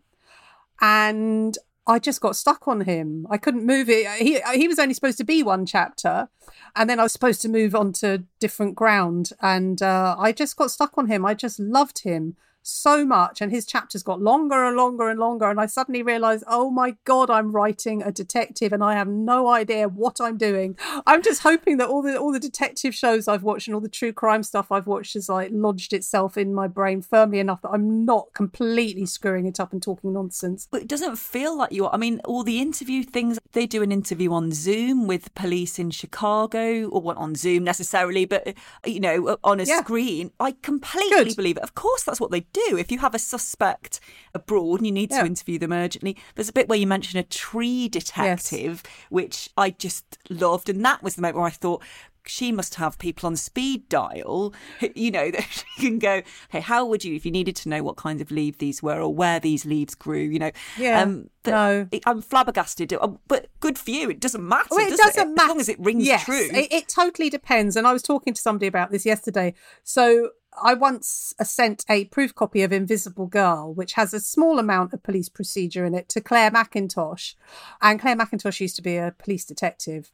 And 0.80 1.58
I 1.88 2.00
just 2.00 2.22
got 2.22 2.36
stuck 2.36 2.68
on 2.68 2.82
him. 2.82 3.28
I 3.30 3.38
couldn't 3.38 3.66
move 3.66 3.90
it. 3.90 4.08
He 4.20 4.40
he 4.54 4.68
was 4.68 4.80
only 4.80 4.94
supposed 4.94 5.18
to 5.20 5.24
be 5.24 5.44
one 5.44 5.66
chapter, 5.66 6.30
and 6.76 6.90
then 6.90 7.00
I 7.00 7.04
was 7.04 7.14
supposed 7.14 7.42
to 7.44 7.50
move 7.50 7.76
on 7.76 7.94
to 7.94 8.24
different 8.40 8.76
ground. 8.76 9.32
And 9.42 9.82
uh, 9.82 10.16
I 10.18 10.32
just 10.32 10.56
got 10.56 10.72
stuck 10.72 10.98
on 10.98 11.08
him. 11.08 11.26
I 11.26 11.34
just 11.34 11.60
loved 11.60 12.00
him 12.00 12.36
so 12.68 13.06
much, 13.06 13.42
and 13.42 13.52
his 13.52 13.66
chapters 13.66 14.04
got 14.04 14.22
longer 14.22 14.64
and 14.66 14.76
longer 14.76 15.08
and 15.10 15.20
longer. 15.20 15.50
And 15.50 15.60
I 15.60 15.68
suddenly 15.68 16.02
realised, 16.02 16.44
oh 16.48 16.70
my 16.72 16.96
god, 17.06 17.30
I'm 17.30 17.52
writing 17.52 18.02
a 18.02 18.12
detective, 18.12 18.74
and 18.74 18.84
I 18.84 18.96
have 18.96 19.08
no 19.08 19.48
idea 19.50 19.88
what 19.88 20.20
I'm 20.20 20.38
doing. 20.38 20.78
I'm 21.06 21.22
just 21.22 21.42
hoping 21.44 21.78
that 21.78 21.88
all 21.90 22.02
the 22.02 22.18
all 22.18 22.32
the 22.32 22.40
detective 22.40 22.96
shows 22.96 23.28
I've 23.28 23.44
watched 23.44 23.68
and 23.68 23.76
all 23.76 23.82
the 23.82 23.90
true 23.90 24.12
crime 24.12 24.44
stuff 24.44 24.72
I've 24.72 24.88
watched 24.88 25.14
has 25.14 25.30
like 25.30 25.50
lodged 25.54 25.94
itself 25.94 26.38
in 26.38 26.54
my 26.54 26.68
brain 26.68 27.02
firmly 27.02 27.40
enough 27.40 27.62
that 27.62 27.70
I'm 27.70 28.06
not 28.06 28.34
completely 28.34 29.06
screwing 29.06 29.46
it 29.46 29.60
up 29.60 29.72
and 29.72 29.82
talking 29.82 30.14
nonsense. 30.14 30.68
But 30.72 30.82
it 30.82 30.88
doesn't 30.88 31.18
feel 31.18 31.56
like 31.58 31.72
you 31.72 31.86
are. 31.86 31.94
I 31.94 31.98
mean, 31.98 32.20
all 32.26 32.44
the 32.44 32.60
interview 32.60 33.04
things, 33.04 33.38
they 33.54 33.66
do 33.68 33.84
an 33.84 33.92
interview 33.92 34.34
on 34.34 34.52
Zoom 34.52 35.06
with 35.08 35.34
police 35.36 35.78
in 35.78 35.92
Chicago, 35.92 36.88
or 36.90 37.02
what 37.02 37.18
on 37.18 37.36
Zoom 37.36 37.64
necessarily, 37.64 38.26
but, 38.26 38.54
you 38.86 39.00
know, 39.00 39.38
on 39.44 39.60
a 39.60 39.64
Yeah. 39.64 39.82
screen. 39.82 40.32
I 40.40 40.52
completely 40.62 41.26
Good. 41.26 41.36
believe 41.36 41.58
it. 41.58 41.64
Of 41.64 41.76
course, 41.76 42.04
that's 42.04 42.20
what 42.20 42.32
they 42.32 42.42
do. 42.70 42.78
If 42.78 42.92
you 42.92 43.00
have 43.00 43.14
a 43.16 43.20
suspect 43.20 44.00
abroad 44.34 44.80
and 44.80 44.88
you 44.88 44.92
need 44.92 45.12
Yeah. 45.12 45.22
to 45.22 45.26
interview 45.28 45.60
them 45.60 45.72
urgently, 45.74 46.18
there's 46.36 46.50
a 46.50 46.54
bit 46.54 46.68
where 46.70 46.78
you 46.80 46.88
mention 46.88 47.20
a 47.20 47.24
tree 47.24 47.88
detective, 47.90 48.84
which 49.10 49.50
I 49.58 49.70
just 49.72 50.18
loved. 50.30 50.70
And 50.70 50.84
that 50.86 51.04
was 51.04 51.16
the 51.16 51.22
moment 51.22 51.38
where 51.38 51.46
I 51.48 51.52
thought, 51.52 51.84
she 52.28 52.52
must 52.52 52.74
have 52.76 52.98
people 52.98 53.28
on 53.28 53.36
speed 53.36 53.88
dial, 53.88 54.52
you 54.96 55.12
know, 55.12 55.30
that 55.36 55.44
she 55.52 55.82
can 55.88 56.00
go, 56.00 56.24
hey, 56.50 56.60
how 56.60 56.84
would 56.84 57.04
you, 57.06 57.16
if 57.16 57.24
you 57.24 57.32
needed 57.32 57.56
to 57.58 57.70
know 57.70 57.84
what 57.84 57.98
kind 57.98 58.20
of 58.20 58.32
leaf 58.32 58.58
these 58.58 58.82
were 58.82 59.00
or 59.00 59.14
where 59.14 59.40
these 59.40 59.64
leaves 59.64 59.94
grew, 59.94 60.22
you 60.24 60.40
know? 60.40 60.52
Yeah, 60.76 61.06
but 61.44 61.52
no. 61.52 61.88
I'm 62.08 62.24
flabbergasted. 62.24 62.92
Uh, 62.94 63.10
But 63.28 63.50
good 63.60 63.78
for 63.78 63.92
you. 63.92 64.10
It 64.10 64.20
doesn't 64.20 64.42
matter. 64.48 64.70
Well, 64.72 64.88
it 64.88 64.90
does 64.90 65.00
doesn't 65.00 65.22
it? 65.30 65.36
matter 65.36 65.44
As 65.44 65.50
long 65.50 65.60
as 65.60 65.70
it 65.70 65.80
rings 65.80 66.08
yes, 66.08 66.26
true. 66.26 66.50
It, 66.52 66.74
it 66.74 66.88
totally 66.88 67.30
depends. 67.30 67.76
And 67.76 67.86
I 67.86 67.94
was 67.94 68.02
talking 68.02 68.34
to 68.34 68.42
somebody 68.42 68.66
about 68.66 68.90
this 68.90 69.06
yesterday. 69.06 69.54
So 69.84 70.32
I 70.62 70.74
once 70.74 71.34
sent 71.42 71.86
a 71.90 72.06
proof 72.06 72.34
copy 72.34 72.64
of 72.64 72.72
Invisible 72.72 73.28
Girl, 73.28 73.74
which 73.74 73.94
has 73.94 74.14
a 74.14 74.20
small 74.20 74.60
amount 74.60 74.94
of 74.94 75.04
police 75.04 75.30
procedure 75.30 75.86
in 75.86 75.94
it, 75.94 76.10
to 76.10 76.22
Clare 76.22 76.52
Mackintosh. 76.52 77.36
And 77.82 78.00
Clare 78.00 78.16
Mackintosh 78.16 78.60
used 78.60 78.76
to 78.78 78.82
be 78.82 78.98
a 78.98 79.16
police 79.18 79.46
detective. 79.46 80.12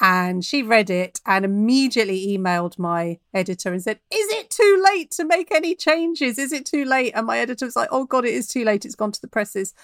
And 0.00 0.44
she 0.44 0.62
read 0.62 0.88
it 0.88 1.20
and 1.26 1.44
immediately 1.44 2.26
emailed 2.26 2.78
my 2.78 3.18
editor 3.34 3.72
and 3.72 3.82
said, 3.82 4.00
Is 4.10 4.32
it 4.32 4.50
too 4.50 4.82
late 4.92 5.10
to 5.12 5.24
make 5.24 5.52
any 5.52 5.74
changes? 5.74 6.38
Is 6.38 6.52
it 6.52 6.64
too 6.64 6.84
late? 6.84 7.12
And 7.14 7.26
my 7.26 7.38
editor 7.38 7.66
was 7.66 7.76
like, 7.76 7.90
Oh 7.92 8.06
God, 8.06 8.24
it 8.24 8.34
is 8.34 8.48
too 8.48 8.64
late. 8.64 8.84
It's 8.84 8.94
gone 8.94 9.12
to 9.12 9.20
the 9.20 9.28
presses. 9.28 9.74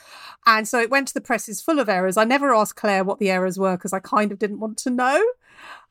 And 0.46 0.66
so 0.66 0.80
it 0.80 0.90
went 0.90 1.08
to 1.08 1.14
the 1.14 1.20
presses 1.20 1.60
full 1.60 1.78
of 1.78 1.88
errors. 1.88 2.16
I 2.16 2.24
never 2.24 2.54
asked 2.54 2.76
Clare 2.76 3.04
what 3.04 3.18
the 3.18 3.30
errors 3.30 3.58
were 3.58 3.76
because 3.76 3.92
I 3.92 4.00
kind 4.00 4.32
of 4.32 4.38
didn't 4.38 4.60
want 4.60 4.78
to 4.78 4.90
know. 4.90 5.22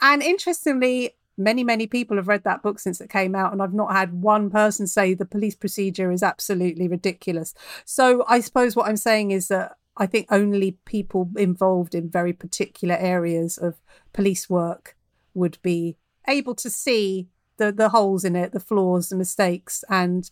And 0.02 0.24
interestingly, 0.24 1.12
many, 1.38 1.64
many 1.64 1.88
people 1.88 2.18
have 2.18 2.28
read 2.28 2.44
that 2.44 2.64
book 2.64 2.80
since 2.80 3.00
it 3.00 3.10
came 3.10 3.36
out, 3.36 3.52
and 3.52 3.62
I've 3.62 3.74
not 3.74 3.92
had 3.92 4.22
one 4.22 4.50
person 4.50 4.88
say 4.88 5.14
the 5.14 5.26
police 5.26 5.56
procedure 5.56 6.12
is 6.12 6.24
absolutely 6.24 6.88
ridiculous. 6.88 7.54
So 7.86 8.26
I 8.28 8.40
suppose 8.40 8.76
what 8.76 8.88
I'm 8.88 8.98
saying 8.98 9.32
is 9.32 9.48
that 9.50 9.78
I 9.98 10.06
think 10.06 10.28
only 10.30 10.78
people 10.86 11.30
involved 11.36 11.96
in 11.96 12.10
very 12.10 12.34
particular 12.34 12.96
areas 12.96 13.58
of 13.58 13.76
police 14.14 14.50
work 14.50 14.96
would 15.34 15.58
be 15.62 15.98
able 16.28 16.56
to 16.56 16.70
see 16.70 17.28
the, 17.58 17.72
the 17.72 17.90
holes 17.90 18.24
in 18.24 18.36
it, 18.36 18.52
the 18.52 18.60
flaws, 18.60 19.10
the 19.10 19.16
mistakes, 19.16 19.84
and 19.90 20.30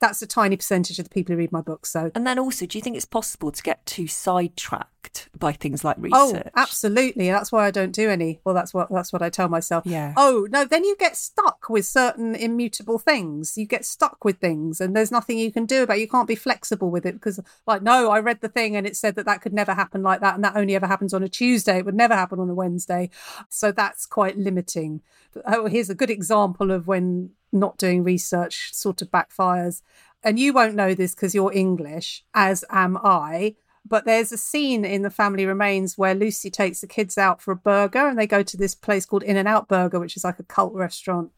that's 0.00 0.20
a 0.20 0.26
tiny 0.26 0.56
percentage 0.56 0.98
of 0.98 1.04
the 1.04 1.14
people 1.14 1.32
who 1.32 1.38
read 1.38 1.52
my 1.52 1.60
books. 1.60 1.90
So 1.90 2.10
and 2.14 2.26
then 2.26 2.38
also, 2.38 2.66
do 2.66 2.76
you 2.76 2.82
think 2.82 2.96
it's 2.96 3.04
possible 3.04 3.52
to 3.52 3.62
get 3.62 3.86
too 3.86 4.06
sidetracked 4.06 4.91
by 5.38 5.52
things 5.52 5.84
like 5.84 5.96
research. 5.98 6.18
Oh, 6.18 6.32
research? 6.32 6.52
absolutely. 6.56 7.30
That's 7.30 7.50
why 7.50 7.66
I 7.66 7.70
don't 7.70 7.92
do 7.92 8.08
any. 8.10 8.40
Well, 8.44 8.54
that's 8.54 8.72
what 8.72 8.88
that's 8.90 9.12
what 9.12 9.22
I 9.22 9.30
tell 9.30 9.48
myself. 9.48 9.84
Yeah. 9.86 10.14
Oh 10.16 10.46
no, 10.50 10.64
then 10.64 10.84
you 10.84 10.96
get 10.96 11.16
stuck 11.16 11.68
with 11.68 11.86
certain 11.86 12.34
immutable 12.34 12.98
things. 12.98 13.56
You 13.56 13.66
get 13.66 13.84
stuck 13.84 14.24
with 14.24 14.38
things, 14.38 14.80
and 14.80 14.94
there's 14.96 15.10
nothing 15.10 15.38
you 15.38 15.52
can 15.52 15.66
do 15.66 15.82
about. 15.82 15.98
it. 15.98 16.00
You 16.00 16.08
can't 16.08 16.28
be 16.28 16.34
flexible 16.34 16.90
with 16.90 17.06
it 17.06 17.14
because, 17.14 17.40
like, 17.66 17.82
no, 17.82 18.10
I 18.10 18.20
read 18.20 18.40
the 18.40 18.48
thing 18.48 18.76
and 18.76 18.86
it 18.86 18.96
said 18.96 19.14
that 19.16 19.26
that 19.26 19.42
could 19.42 19.52
never 19.52 19.74
happen 19.74 20.02
like 20.02 20.20
that, 20.20 20.34
and 20.34 20.44
that 20.44 20.56
only 20.56 20.74
ever 20.74 20.86
happens 20.86 21.14
on 21.14 21.22
a 21.22 21.28
Tuesday. 21.28 21.78
It 21.78 21.84
would 21.84 21.94
never 21.94 22.14
happen 22.14 22.38
on 22.38 22.50
a 22.50 22.54
Wednesday. 22.54 23.10
So 23.48 23.72
that's 23.72 24.06
quite 24.06 24.36
limiting. 24.38 25.02
Oh, 25.46 25.66
here's 25.66 25.90
a 25.90 25.94
good 25.94 26.10
example 26.10 26.70
of 26.70 26.86
when 26.86 27.30
not 27.52 27.76
doing 27.76 28.02
research 28.02 28.72
sort 28.72 29.02
of 29.02 29.10
backfires. 29.10 29.82
And 30.24 30.38
you 30.38 30.52
won't 30.52 30.74
know 30.74 30.94
this 30.94 31.14
because 31.14 31.34
you're 31.34 31.52
English, 31.52 32.24
as 32.32 32.64
am 32.70 32.96
I. 33.02 33.56
But 33.84 34.04
there's 34.04 34.32
a 34.32 34.38
scene 34.38 34.84
in 34.84 35.02
The 35.02 35.10
Family 35.10 35.44
Remains 35.44 35.98
where 35.98 36.14
Lucy 36.14 36.50
takes 36.50 36.80
the 36.80 36.86
kids 36.86 37.18
out 37.18 37.42
for 37.42 37.50
a 37.50 37.56
burger 37.56 38.06
and 38.06 38.18
they 38.18 38.26
go 38.26 38.42
to 38.42 38.56
this 38.56 38.74
place 38.74 39.04
called 39.04 39.22
In-N-Out 39.22 39.68
Burger, 39.68 39.98
which 39.98 40.16
is 40.16 40.24
like 40.24 40.38
a 40.38 40.44
cult 40.44 40.74
restaurant. 40.74 41.32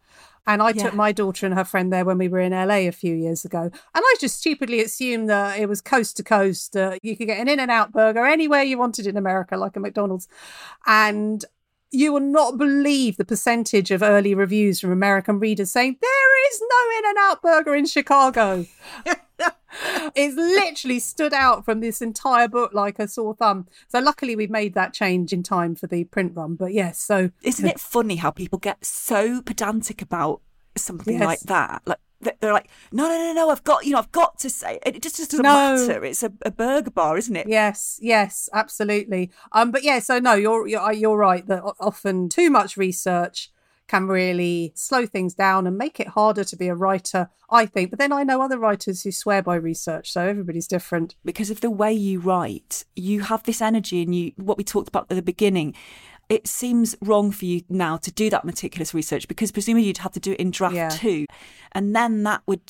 And 0.46 0.62
I 0.62 0.72
took 0.72 0.92
my 0.94 1.10
daughter 1.10 1.46
and 1.46 1.54
her 1.54 1.64
friend 1.64 1.90
there 1.90 2.04
when 2.04 2.18
we 2.18 2.28
were 2.28 2.40
in 2.40 2.52
LA 2.52 2.86
a 2.86 2.90
few 2.90 3.14
years 3.14 3.46
ago. 3.46 3.62
And 3.62 3.72
I 3.94 4.14
just 4.20 4.38
stupidly 4.38 4.82
assumed 4.82 5.30
that 5.30 5.58
it 5.58 5.68
was 5.68 5.80
coast 5.80 6.18
to 6.18 6.22
coast. 6.22 6.76
Uh, 6.76 6.98
you 7.02 7.16
could 7.16 7.28
get 7.28 7.40
an 7.40 7.48
In-N-Out 7.48 7.92
burger 7.92 8.26
anywhere 8.26 8.62
you 8.62 8.76
wanted 8.76 9.06
in 9.06 9.16
America, 9.16 9.56
like 9.56 9.74
a 9.76 9.80
McDonald's. 9.80 10.28
And 10.86 11.42
you 11.94 12.12
will 12.12 12.20
not 12.20 12.58
believe 12.58 13.16
the 13.16 13.24
percentage 13.24 13.90
of 13.90 14.02
early 14.02 14.34
reviews 14.34 14.80
from 14.80 14.92
American 14.92 15.38
readers 15.38 15.70
saying, 15.70 15.96
There 16.00 16.48
is 16.50 16.62
no 16.62 16.98
In-N-Out 16.98 17.42
burger 17.42 17.74
in 17.74 17.86
Chicago. 17.86 18.66
it's 20.14 20.36
literally 20.36 20.98
stood 20.98 21.32
out 21.32 21.64
from 21.64 21.80
this 21.80 22.00
entire 22.02 22.48
book 22.48 22.72
like 22.74 22.98
a 22.98 23.08
sore 23.08 23.34
thumb. 23.34 23.66
So 23.88 23.98
luckily 23.98 24.36
we 24.36 24.46
made 24.46 24.74
that 24.74 24.92
change 24.92 25.32
in 25.32 25.42
time 25.42 25.74
for 25.74 25.86
the 25.86 26.04
print 26.04 26.32
run. 26.36 26.54
But 26.54 26.72
yes, 26.72 27.00
so 27.00 27.30
Isn't 27.42 27.66
it 27.66 27.80
funny 27.80 28.16
how 28.16 28.30
people 28.30 28.58
get 28.58 28.84
so 28.84 29.42
pedantic 29.42 30.02
about 30.02 30.40
something 30.76 31.14
Yes. 31.14 31.24
like 31.24 31.40
that? 31.40 31.82
Like 31.86 31.98
they're 32.40 32.52
like, 32.52 32.68
no, 32.92 33.04
no, 33.08 33.16
no, 33.18 33.32
no, 33.32 33.50
I've 33.50 33.64
got, 33.64 33.84
you 33.84 33.92
know, 33.92 33.98
I've 33.98 34.12
got 34.12 34.38
to 34.40 34.50
say 34.50 34.78
it. 34.84 34.96
It 34.96 35.02
just, 35.02 35.16
just 35.16 35.30
doesn't 35.30 35.44
No. 35.44 35.52
matter. 35.52 36.04
It's 36.04 36.22
a, 36.22 36.32
a 36.44 36.50
burger 36.50 36.90
bar, 36.90 37.16
isn't 37.18 37.36
it? 37.36 37.46
Yes, 37.48 37.98
yes, 38.02 38.48
absolutely. 38.52 39.30
Um, 39.52 39.70
but 39.70 39.82
yeah, 39.82 39.98
so 40.00 40.18
no, 40.18 40.34
you're 40.34 40.66
you're 40.66 40.92
you're 40.92 41.16
right 41.16 41.46
that 41.46 41.62
often 41.80 42.28
too 42.28 42.50
much 42.50 42.76
research 42.76 43.50
can 43.86 44.06
really 44.06 44.72
slow 44.74 45.04
things 45.04 45.34
down 45.34 45.66
and 45.66 45.76
make 45.76 46.00
it 46.00 46.08
harder 46.08 46.42
to 46.42 46.56
be 46.56 46.68
a 46.68 46.74
writer. 46.74 47.28
I 47.50 47.66
think, 47.66 47.90
but 47.90 47.98
then 47.98 48.12
I 48.12 48.22
know 48.24 48.40
other 48.40 48.58
writers 48.58 49.02
who 49.02 49.12
swear 49.12 49.42
by 49.42 49.56
research, 49.56 50.10
so 50.10 50.22
everybody's 50.22 50.66
different. 50.66 51.14
because 51.24 51.50
of 51.50 51.60
the 51.60 51.70
way 51.70 51.92
you 51.92 52.18
write, 52.18 52.84
you 52.96 53.20
have 53.20 53.42
this 53.42 53.60
energy 53.60 54.02
and 54.02 54.14
you 54.14 54.32
what 54.36 54.56
we 54.56 54.64
talked 54.64 54.88
about 54.88 55.06
at 55.10 55.14
the 55.16 55.22
beginning. 55.22 55.74
It 56.28 56.46
seems 56.46 56.96
wrong 57.00 57.30
for 57.30 57.44
you 57.44 57.62
now 57.68 57.96
to 57.98 58.10
do 58.12 58.30
that 58.30 58.44
meticulous 58.44 58.94
research 58.94 59.28
because 59.28 59.52
presumably 59.52 59.86
you'd 59.86 59.98
have 59.98 60.12
to 60.12 60.20
do 60.20 60.32
it 60.32 60.40
in 60.40 60.50
draft 60.50 60.74
Yeah. 60.74 60.88
two, 60.88 61.26
and 61.72 61.94
then 61.94 62.22
that 62.24 62.42
would 62.46 62.60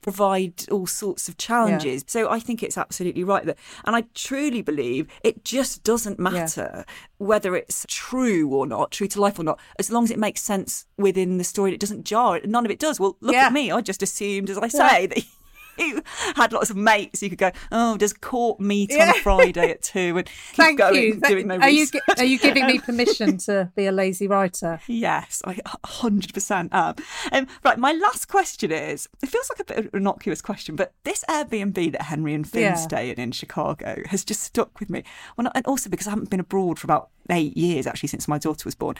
provide 0.00 0.68
all 0.68 0.84
sorts 0.86 1.28
of 1.28 1.36
challenges. 1.36 2.02
So 2.08 2.28
I 2.28 2.40
think 2.40 2.60
it's 2.62 2.76
absolutely 2.76 3.22
right 3.22 3.44
that, 3.46 3.56
and 3.84 3.94
I 3.94 4.02
truly 4.14 4.60
believe 4.60 5.06
it 5.22 5.44
just 5.44 5.84
doesn't 5.84 6.18
matter 6.18 6.84
whether 7.18 7.54
it's 7.54 7.86
true 7.88 8.48
or 8.48 8.66
not, 8.66 8.90
true 8.90 9.06
to 9.06 9.20
life 9.20 9.38
or 9.38 9.44
not, 9.44 9.60
as 9.78 9.92
long 9.92 10.02
as 10.02 10.10
it 10.10 10.18
makes 10.18 10.40
sense 10.42 10.86
within 10.98 11.38
the 11.38 11.44
story. 11.44 11.72
It 11.72 11.78
doesn't 11.80 12.04
jar. 12.04 12.40
None 12.44 12.64
of 12.64 12.72
it 12.72 12.80
does. 12.80 12.98
Well, 12.98 13.16
look 13.20 13.34
Yeah. 13.34 13.46
at 13.46 13.52
me. 13.52 13.70
I 13.70 13.80
just 13.80 14.02
assumed, 14.02 14.50
as 14.50 14.58
I 14.58 14.66
say, 14.68 15.06
that. 15.06 15.24
You 15.78 16.02
had 16.36 16.52
lots 16.52 16.70
of 16.70 16.76
mates. 16.76 17.22
You 17.22 17.30
could 17.30 17.38
go, 17.38 17.50
oh, 17.72 17.96
does 17.96 18.12
court 18.12 18.60
meet 18.60 18.92
on 18.92 18.98
Yeah. 18.98 19.10
a 19.10 19.14
Friday 19.14 19.70
at 19.70 19.82
two? 19.82 20.16
And 20.18 20.26
keep 20.48 20.56
Thank 20.56 20.78
going, 20.78 20.94
you. 21.02 21.12
Th- 21.12 21.22
doing 21.22 21.46
no 21.48 21.56
are 21.58 21.70
you 21.70 21.80
research. 21.80 22.02
are 22.18 22.24
you 22.24 22.38
giving 22.38 22.66
me 22.66 22.78
permission 22.88 23.38
to 23.38 23.70
be 23.74 23.86
a 23.86 23.92
lazy 23.92 24.28
writer? 24.28 24.80
Yes, 24.86 25.40
I 25.46 25.54
100% 25.54 26.68
am. 26.72 26.94
Um, 27.32 27.46
right, 27.64 27.78
my 27.78 27.92
last 27.92 28.28
question 28.28 28.70
is 28.70 29.08
it 29.22 29.28
feels 29.28 29.48
like 29.50 29.60
a 29.60 29.64
bit 29.64 29.78
of 29.78 29.84
an 29.86 29.90
innocuous 29.94 30.42
question, 30.42 30.76
but 30.76 30.92
this 31.04 31.24
Airbnb 31.28 31.92
that 31.92 32.02
Henry 32.02 32.34
and 32.34 32.46
Finn 32.48 32.62
Yeah. 32.62 32.74
stay 32.74 33.10
in 33.10 33.18
in 33.18 33.32
Chicago 33.32 34.02
has 34.06 34.24
just 34.24 34.42
stuck 34.42 34.78
with 34.78 34.90
me. 34.90 35.02
Well, 35.36 35.44
not- 35.44 35.52
and 35.56 35.66
also 35.66 35.88
because 35.88 36.06
I 36.06 36.10
haven't 36.10 36.30
been 36.30 36.40
abroad 36.40 36.78
for 36.78 36.86
about 36.86 37.08
eight 37.30 37.56
years, 37.56 37.86
actually, 37.86 38.08
since 38.08 38.28
my 38.28 38.38
daughter 38.38 38.62
was 38.66 38.74
born. 38.74 38.96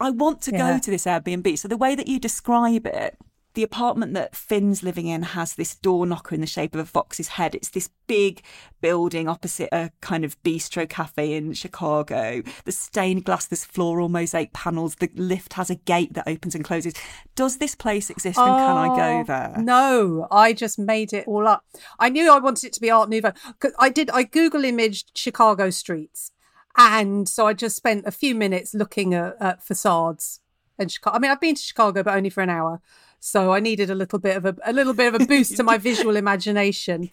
I 0.00 0.10
want 0.10 0.42
to 0.42 0.50
Yeah. 0.52 0.72
go 0.72 0.78
to 0.80 0.90
this 0.90 1.04
Airbnb. 1.04 1.56
So 1.58 1.68
the 1.68 1.76
way 1.76 1.94
that 1.94 2.08
you 2.08 2.18
describe 2.18 2.86
it, 2.86 3.16
the 3.54 3.62
apartment 3.62 4.14
that 4.14 4.34
Finn's 4.34 4.82
living 4.82 5.06
in 5.06 5.22
has 5.22 5.54
this 5.54 5.74
door 5.76 6.06
knocker 6.06 6.34
in 6.34 6.40
the 6.40 6.46
shape 6.46 6.74
of 6.74 6.80
a 6.80 6.84
fox's 6.84 7.28
head. 7.28 7.54
It's 7.54 7.70
this 7.70 7.88
big 8.06 8.42
building 8.80 9.28
opposite 9.28 9.68
a 9.72 9.90
kind 10.00 10.24
of 10.24 10.40
bistro 10.42 10.88
cafe 10.88 11.34
in 11.34 11.52
Chicago. 11.54 12.42
The 12.64 12.72
stained 12.72 13.24
glass, 13.24 13.46
there's 13.46 13.64
floral 13.64 14.08
mosaic 14.08 14.52
panels. 14.52 14.96
The 14.96 15.08
lift 15.14 15.54
has 15.54 15.70
a 15.70 15.76
gate 15.76 16.14
that 16.14 16.28
opens 16.28 16.54
and 16.54 16.64
closes. 16.64 16.94
Does 17.34 17.58
this 17.58 17.74
place 17.74 18.10
exist 18.10 18.38
and 18.38 18.46
can 18.46 18.76
I 18.76 18.96
go 18.96 19.20
Oh, 19.20 19.24
there? 19.24 19.54
No, 19.58 20.26
I 20.30 20.52
just 20.52 20.78
made 20.78 21.12
it 21.12 21.26
all 21.26 21.46
up. 21.46 21.64
I 21.98 22.08
knew 22.08 22.32
I 22.32 22.38
wanted 22.38 22.66
it 22.66 22.72
to 22.74 22.80
be 22.80 22.90
Art 22.90 23.08
Nouveau. 23.08 23.32
I 23.78 23.88
did. 23.88 24.10
I 24.10 24.24
Google 24.24 24.64
imaged 24.64 25.12
Chicago 25.16 25.70
streets, 25.70 26.32
and 26.76 27.28
so 27.28 27.46
I 27.46 27.52
just 27.52 27.76
spent 27.76 28.06
a 28.06 28.10
few 28.10 28.34
minutes 28.34 28.74
looking 28.74 29.14
at, 29.14 29.36
at 29.40 29.62
facades 29.62 30.40
in 30.78 30.88
Chicago. 30.88 31.16
I 31.16 31.20
mean, 31.20 31.30
I've 31.30 31.40
been 31.40 31.54
to 31.54 31.62
Chicago, 31.62 32.02
but 32.02 32.14
only 32.14 32.30
for 32.30 32.42
an 32.42 32.50
hour, 32.50 32.80
so 33.26 33.52
I 33.52 33.58
needed 33.60 33.88
a 33.88 33.94
little 33.94 34.18
bit 34.18 34.36
of 34.36 34.44
a, 34.44 34.54
a 34.66 34.72
little 34.74 34.92
bit 34.92 35.14
of 35.14 35.18
a 35.18 35.24
boost 35.26 35.56
to 35.56 35.62
my 35.62 35.78
visual 35.78 36.14
imagination, 36.14 37.08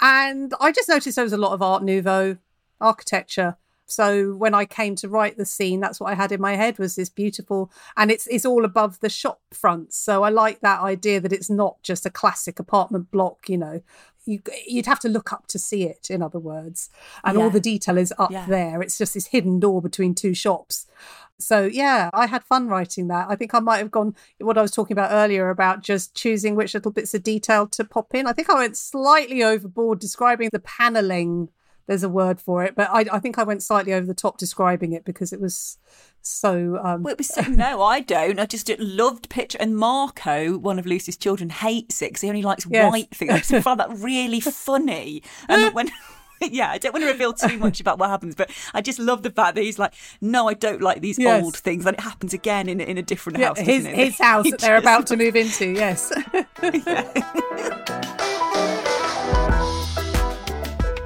and 0.00 0.52
I 0.60 0.72
just 0.72 0.90
noticed 0.90 1.16
there 1.16 1.24
was 1.24 1.32
a 1.32 1.38
lot 1.38 1.52
of 1.52 1.62
Art 1.62 1.82
Nouveau 1.82 2.36
architecture. 2.80 3.56
So 3.86 4.34
when 4.34 4.54
I 4.54 4.64
came 4.64 4.94
to 4.96 5.08
write 5.08 5.36
the 5.36 5.44
scene, 5.44 5.80
that's 5.80 6.00
what 6.00 6.10
I 6.10 6.14
had 6.14 6.32
in 6.32 6.40
my 6.40 6.56
head 6.56 6.78
was 6.78 6.96
this 6.96 7.08
beautiful, 7.08 7.70
and 7.96 8.10
it's 8.10 8.26
it's 8.26 8.44
all 8.46 8.64
above 8.64 9.00
the 9.00 9.08
shop 9.10 9.40
fronts. 9.52 9.96
So 9.98 10.22
I 10.22 10.28
like 10.28 10.60
that 10.60 10.80
idea 10.80 11.20
that 11.20 11.32
it's 11.32 11.50
not 11.50 11.82
just 11.82 12.04
a 12.06 12.10
classic 12.10 12.58
apartment 12.58 13.10
block. 13.10 13.48
You 13.48 13.58
know, 13.58 13.82
you 14.26 14.40
you'd 14.66 14.86
have 14.86 15.00
to 15.00 15.08
look 15.08 15.32
up 15.32 15.46
to 15.48 15.58
see 15.58 15.84
it. 15.84 16.10
In 16.10 16.22
other 16.22 16.38
words, 16.38 16.90
and 17.24 17.36
all 17.38 17.50
the 17.50 17.60
detail 17.60 17.98
is 17.98 18.12
up 18.18 18.30
Yeah. 18.30 18.46
there. 18.46 18.82
It's 18.82 18.98
just 18.98 19.14
this 19.14 19.26
hidden 19.28 19.60
door 19.60 19.82
between 19.82 20.14
two 20.14 20.34
shops. 20.34 20.86
So 21.38 21.64
yeah, 21.64 22.10
I 22.12 22.26
had 22.26 22.44
fun 22.44 22.68
writing 22.68 23.08
that. 23.08 23.26
I 23.28 23.36
think 23.36 23.54
I 23.54 23.60
might 23.60 23.78
have 23.78 23.90
gone 23.90 24.14
what 24.38 24.56
I 24.56 24.62
was 24.62 24.70
talking 24.70 24.94
about 24.94 25.10
earlier 25.12 25.50
about 25.50 25.82
just 25.82 26.14
choosing 26.14 26.54
which 26.54 26.74
little 26.74 26.92
bits 26.92 27.14
of 27.14 27.22
detail 27.22 27.66
to 27.68 27.84
pop 27.84 28.14
in. 28.14 28.26
I 28.26 28.32
think 28.32 28.48
I 28.50 28.54
went 28.54 28.76
slightly 28.76 29.42
overboard 29.42 29.98
describing 29.98 30.48
the 30.52 30.60
paneling. 30.60 31.48
There's 31.86 32.02
a 32.02 32.08
word 32.08 32.40
for 32.40 32.64
it, 32.64 32.74
but 32.74 32.88
I, 32.90 33.04
I 33.12 33.18
think 33.18 33.38
I 33.38 33.42
went 33.42 33.62
slightly 33.62 33.92
over 33.92 34.06
the 34.06 34.14
top 34.14 34.38
describing 34.38 34.92
it 34.92 35.04
because 35.04 35.34
it 35.34 35.40
was 35.40 35.76
so. 36.22 36.80
Um, 36.82 37.02
Well, 37.02 37.12
it 37.12 37.18
was 37.18 37.28
so, 37.28 37.42
no, 37.42 37.82
I 37.82 38.00
don't. 38.00 38.40
I 38.40 38.46
just 38.46 38.70
loved 38.78 39.28
picture. 39.28 39.58
And 39.60 39.76
Marco, 39.76 40.56
one 40.56 40.78
of 40.78 40.86
Lucy's 40.86 41.18
children, 41.18 41.50
hates 41.50 42.00
it 42.00 42.06
because 42.10 42.22
he 42.22 42.28
only 42.30 42.40
likes 42.40 42.66
Yes. 42.70 42.90
white 42.90 43.10
things. 43.14 43.52
I 43.52 43.60
found 43.60 43.80
that 43.80 43.90
really 43.98 44.40
funny. 44.40 45.22
And 45.48 45.74
when. 45.74 45.90
Yeah, 46.50 46.70
I 46.70 46.78
don't 46.78 46.92
want 46.92 47.04
to 47.04 47.10
reveal 47.10 47.32
too 47.32 47.56
much 47.66 47.80
about 47.80 47.98
what 47.98 48.10
happens, 48.10 48.34
but 48.34 48.50
I 48.74 48.80
just 48.82 48.98
love 48.98 49.22
the 49.22 49.30
fact 49.30 49.54
that 49.54 49.62
he's 49.62 49.78
like, 49.78 49.94
"No, 50.20 50.46
I 50.48 50.54
don't 50.54 50.82
like 50.82 51.00
these 51.00 51.18
Yes. 51.18 51.42
old 51.42 51.56
things." 51.56 51.86
And 51.86 51.96
it 51.96 52.00
happens 52.00 52.34
again 52.34 52.68
in 52.68 52.80
in 52.80 52.98
a 52.98 53.02
different 53.02 53.38
yeah, 53.38 53.48
house. 53.48 53.58
his 53.60 53.86
it? 53.86 53.94
his 53.94 54.18
house 54.18 54.44
He 54.44 54.50
that 54.50 54.60
they're 54.60 54.76
just- 54.80 54.84
about 54.84 55.06
to 55.08 55.16
move 55.16 55.36
into. 55.36 55.70
Yes. 55.72 56.12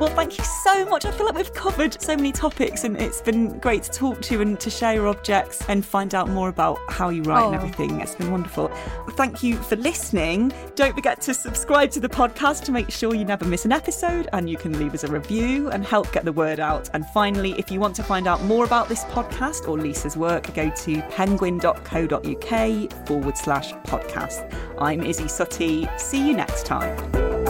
Well, 0.09 0.17
thank 0.17 0.39
you 0.39 0.45
so 0.45 0.87
much. 0.87 1.05
I 1.05 1.11
feel 1.11 1.27
like 1.27 1.35
we've 1.35 1.53
covered 1.53 2.01
so 2.01 2.17
many 2.17 2.33
topics, 2.33 2.85
and 2.85 2.97
it's 2.97 3.21
been 3.21 3.59
great 3.59 3.83
to 3.83 3.91
talk 3.91 4.23
to 4.23 4.35
you 4.35 4.41
and 4.41 4.59
to 4.59 4.71
share 4.71 4.95
your 4.95 5.07
objects 5.07 5.63
and 5.69 5.85
find 5.85 6.15
out 6.15 6.31
more 6.31 6.49
about 6.49 6.79
how 6.89 7.11
you 7.11 7.23
write 7.25 7.45
and 7.45 7.55
Oh. 7.55 7.59
everything. 7.59 8.01
It's 8.01 8.15
been 8.15 8.31
wonderful. 8.31 8.69
Thank 9.11 9.43
you 9.43 9.57
for 9.57 9.77
listening. 9.77 10.51
Don't 10.77 10.95
forget 10.95 11.21
to 11.23 11.35
subscribe 11.35 11.91
to 11.91 12.01
the 12.01 12.09
podcast 12.09 12.65
to 12.65 12.73
make 12.73 12.91
sure 12.91 13.15
you 13.15 13.27
never 13.27 13.45
miss 13.45 13.67
an 13.67 13.73
episode, 13.73 14.29
and 14.33 14.49
you 14.49 14.57
can 14.57 14.79
leave 14.79 14.95
us 14.95 15.05
a 15.05 15.09
review 15.09 15.69
and 15.69 15.85
help 15.85 16.11
get 16.11 16.25
the 16.25 16.33
word 16.33 16.59
out. 16.59 16.89
And 16.95 17.05
finally, 17.11 17.53
if 17.59 17.71
you 17.71 17.79
want 17.79 17.95
to 17.97 18.03
find 18.03 18.27
out 18.27 18.43
more 18.45 18.65
about 18.65 18.89
this 18.89 19.05
podcast 19.05 19.69
or 19.69 19.77
Lisa's 19.77 20.17
work, 20.17 20.55
go 20.55 20.71
to 20.71 21.03
penguin.co.uk 21.11 23.07
forward 23.07 23.37
slash 23.37 23.75
podcast. 23.85 24.51
I'm 24.79 25.03
Isy 25.03 25.27
Suttie. 25.29 26.01
See 26.01 26.27
you 26.27 26.35
next 26.35 26.65
time. 26.65 27.48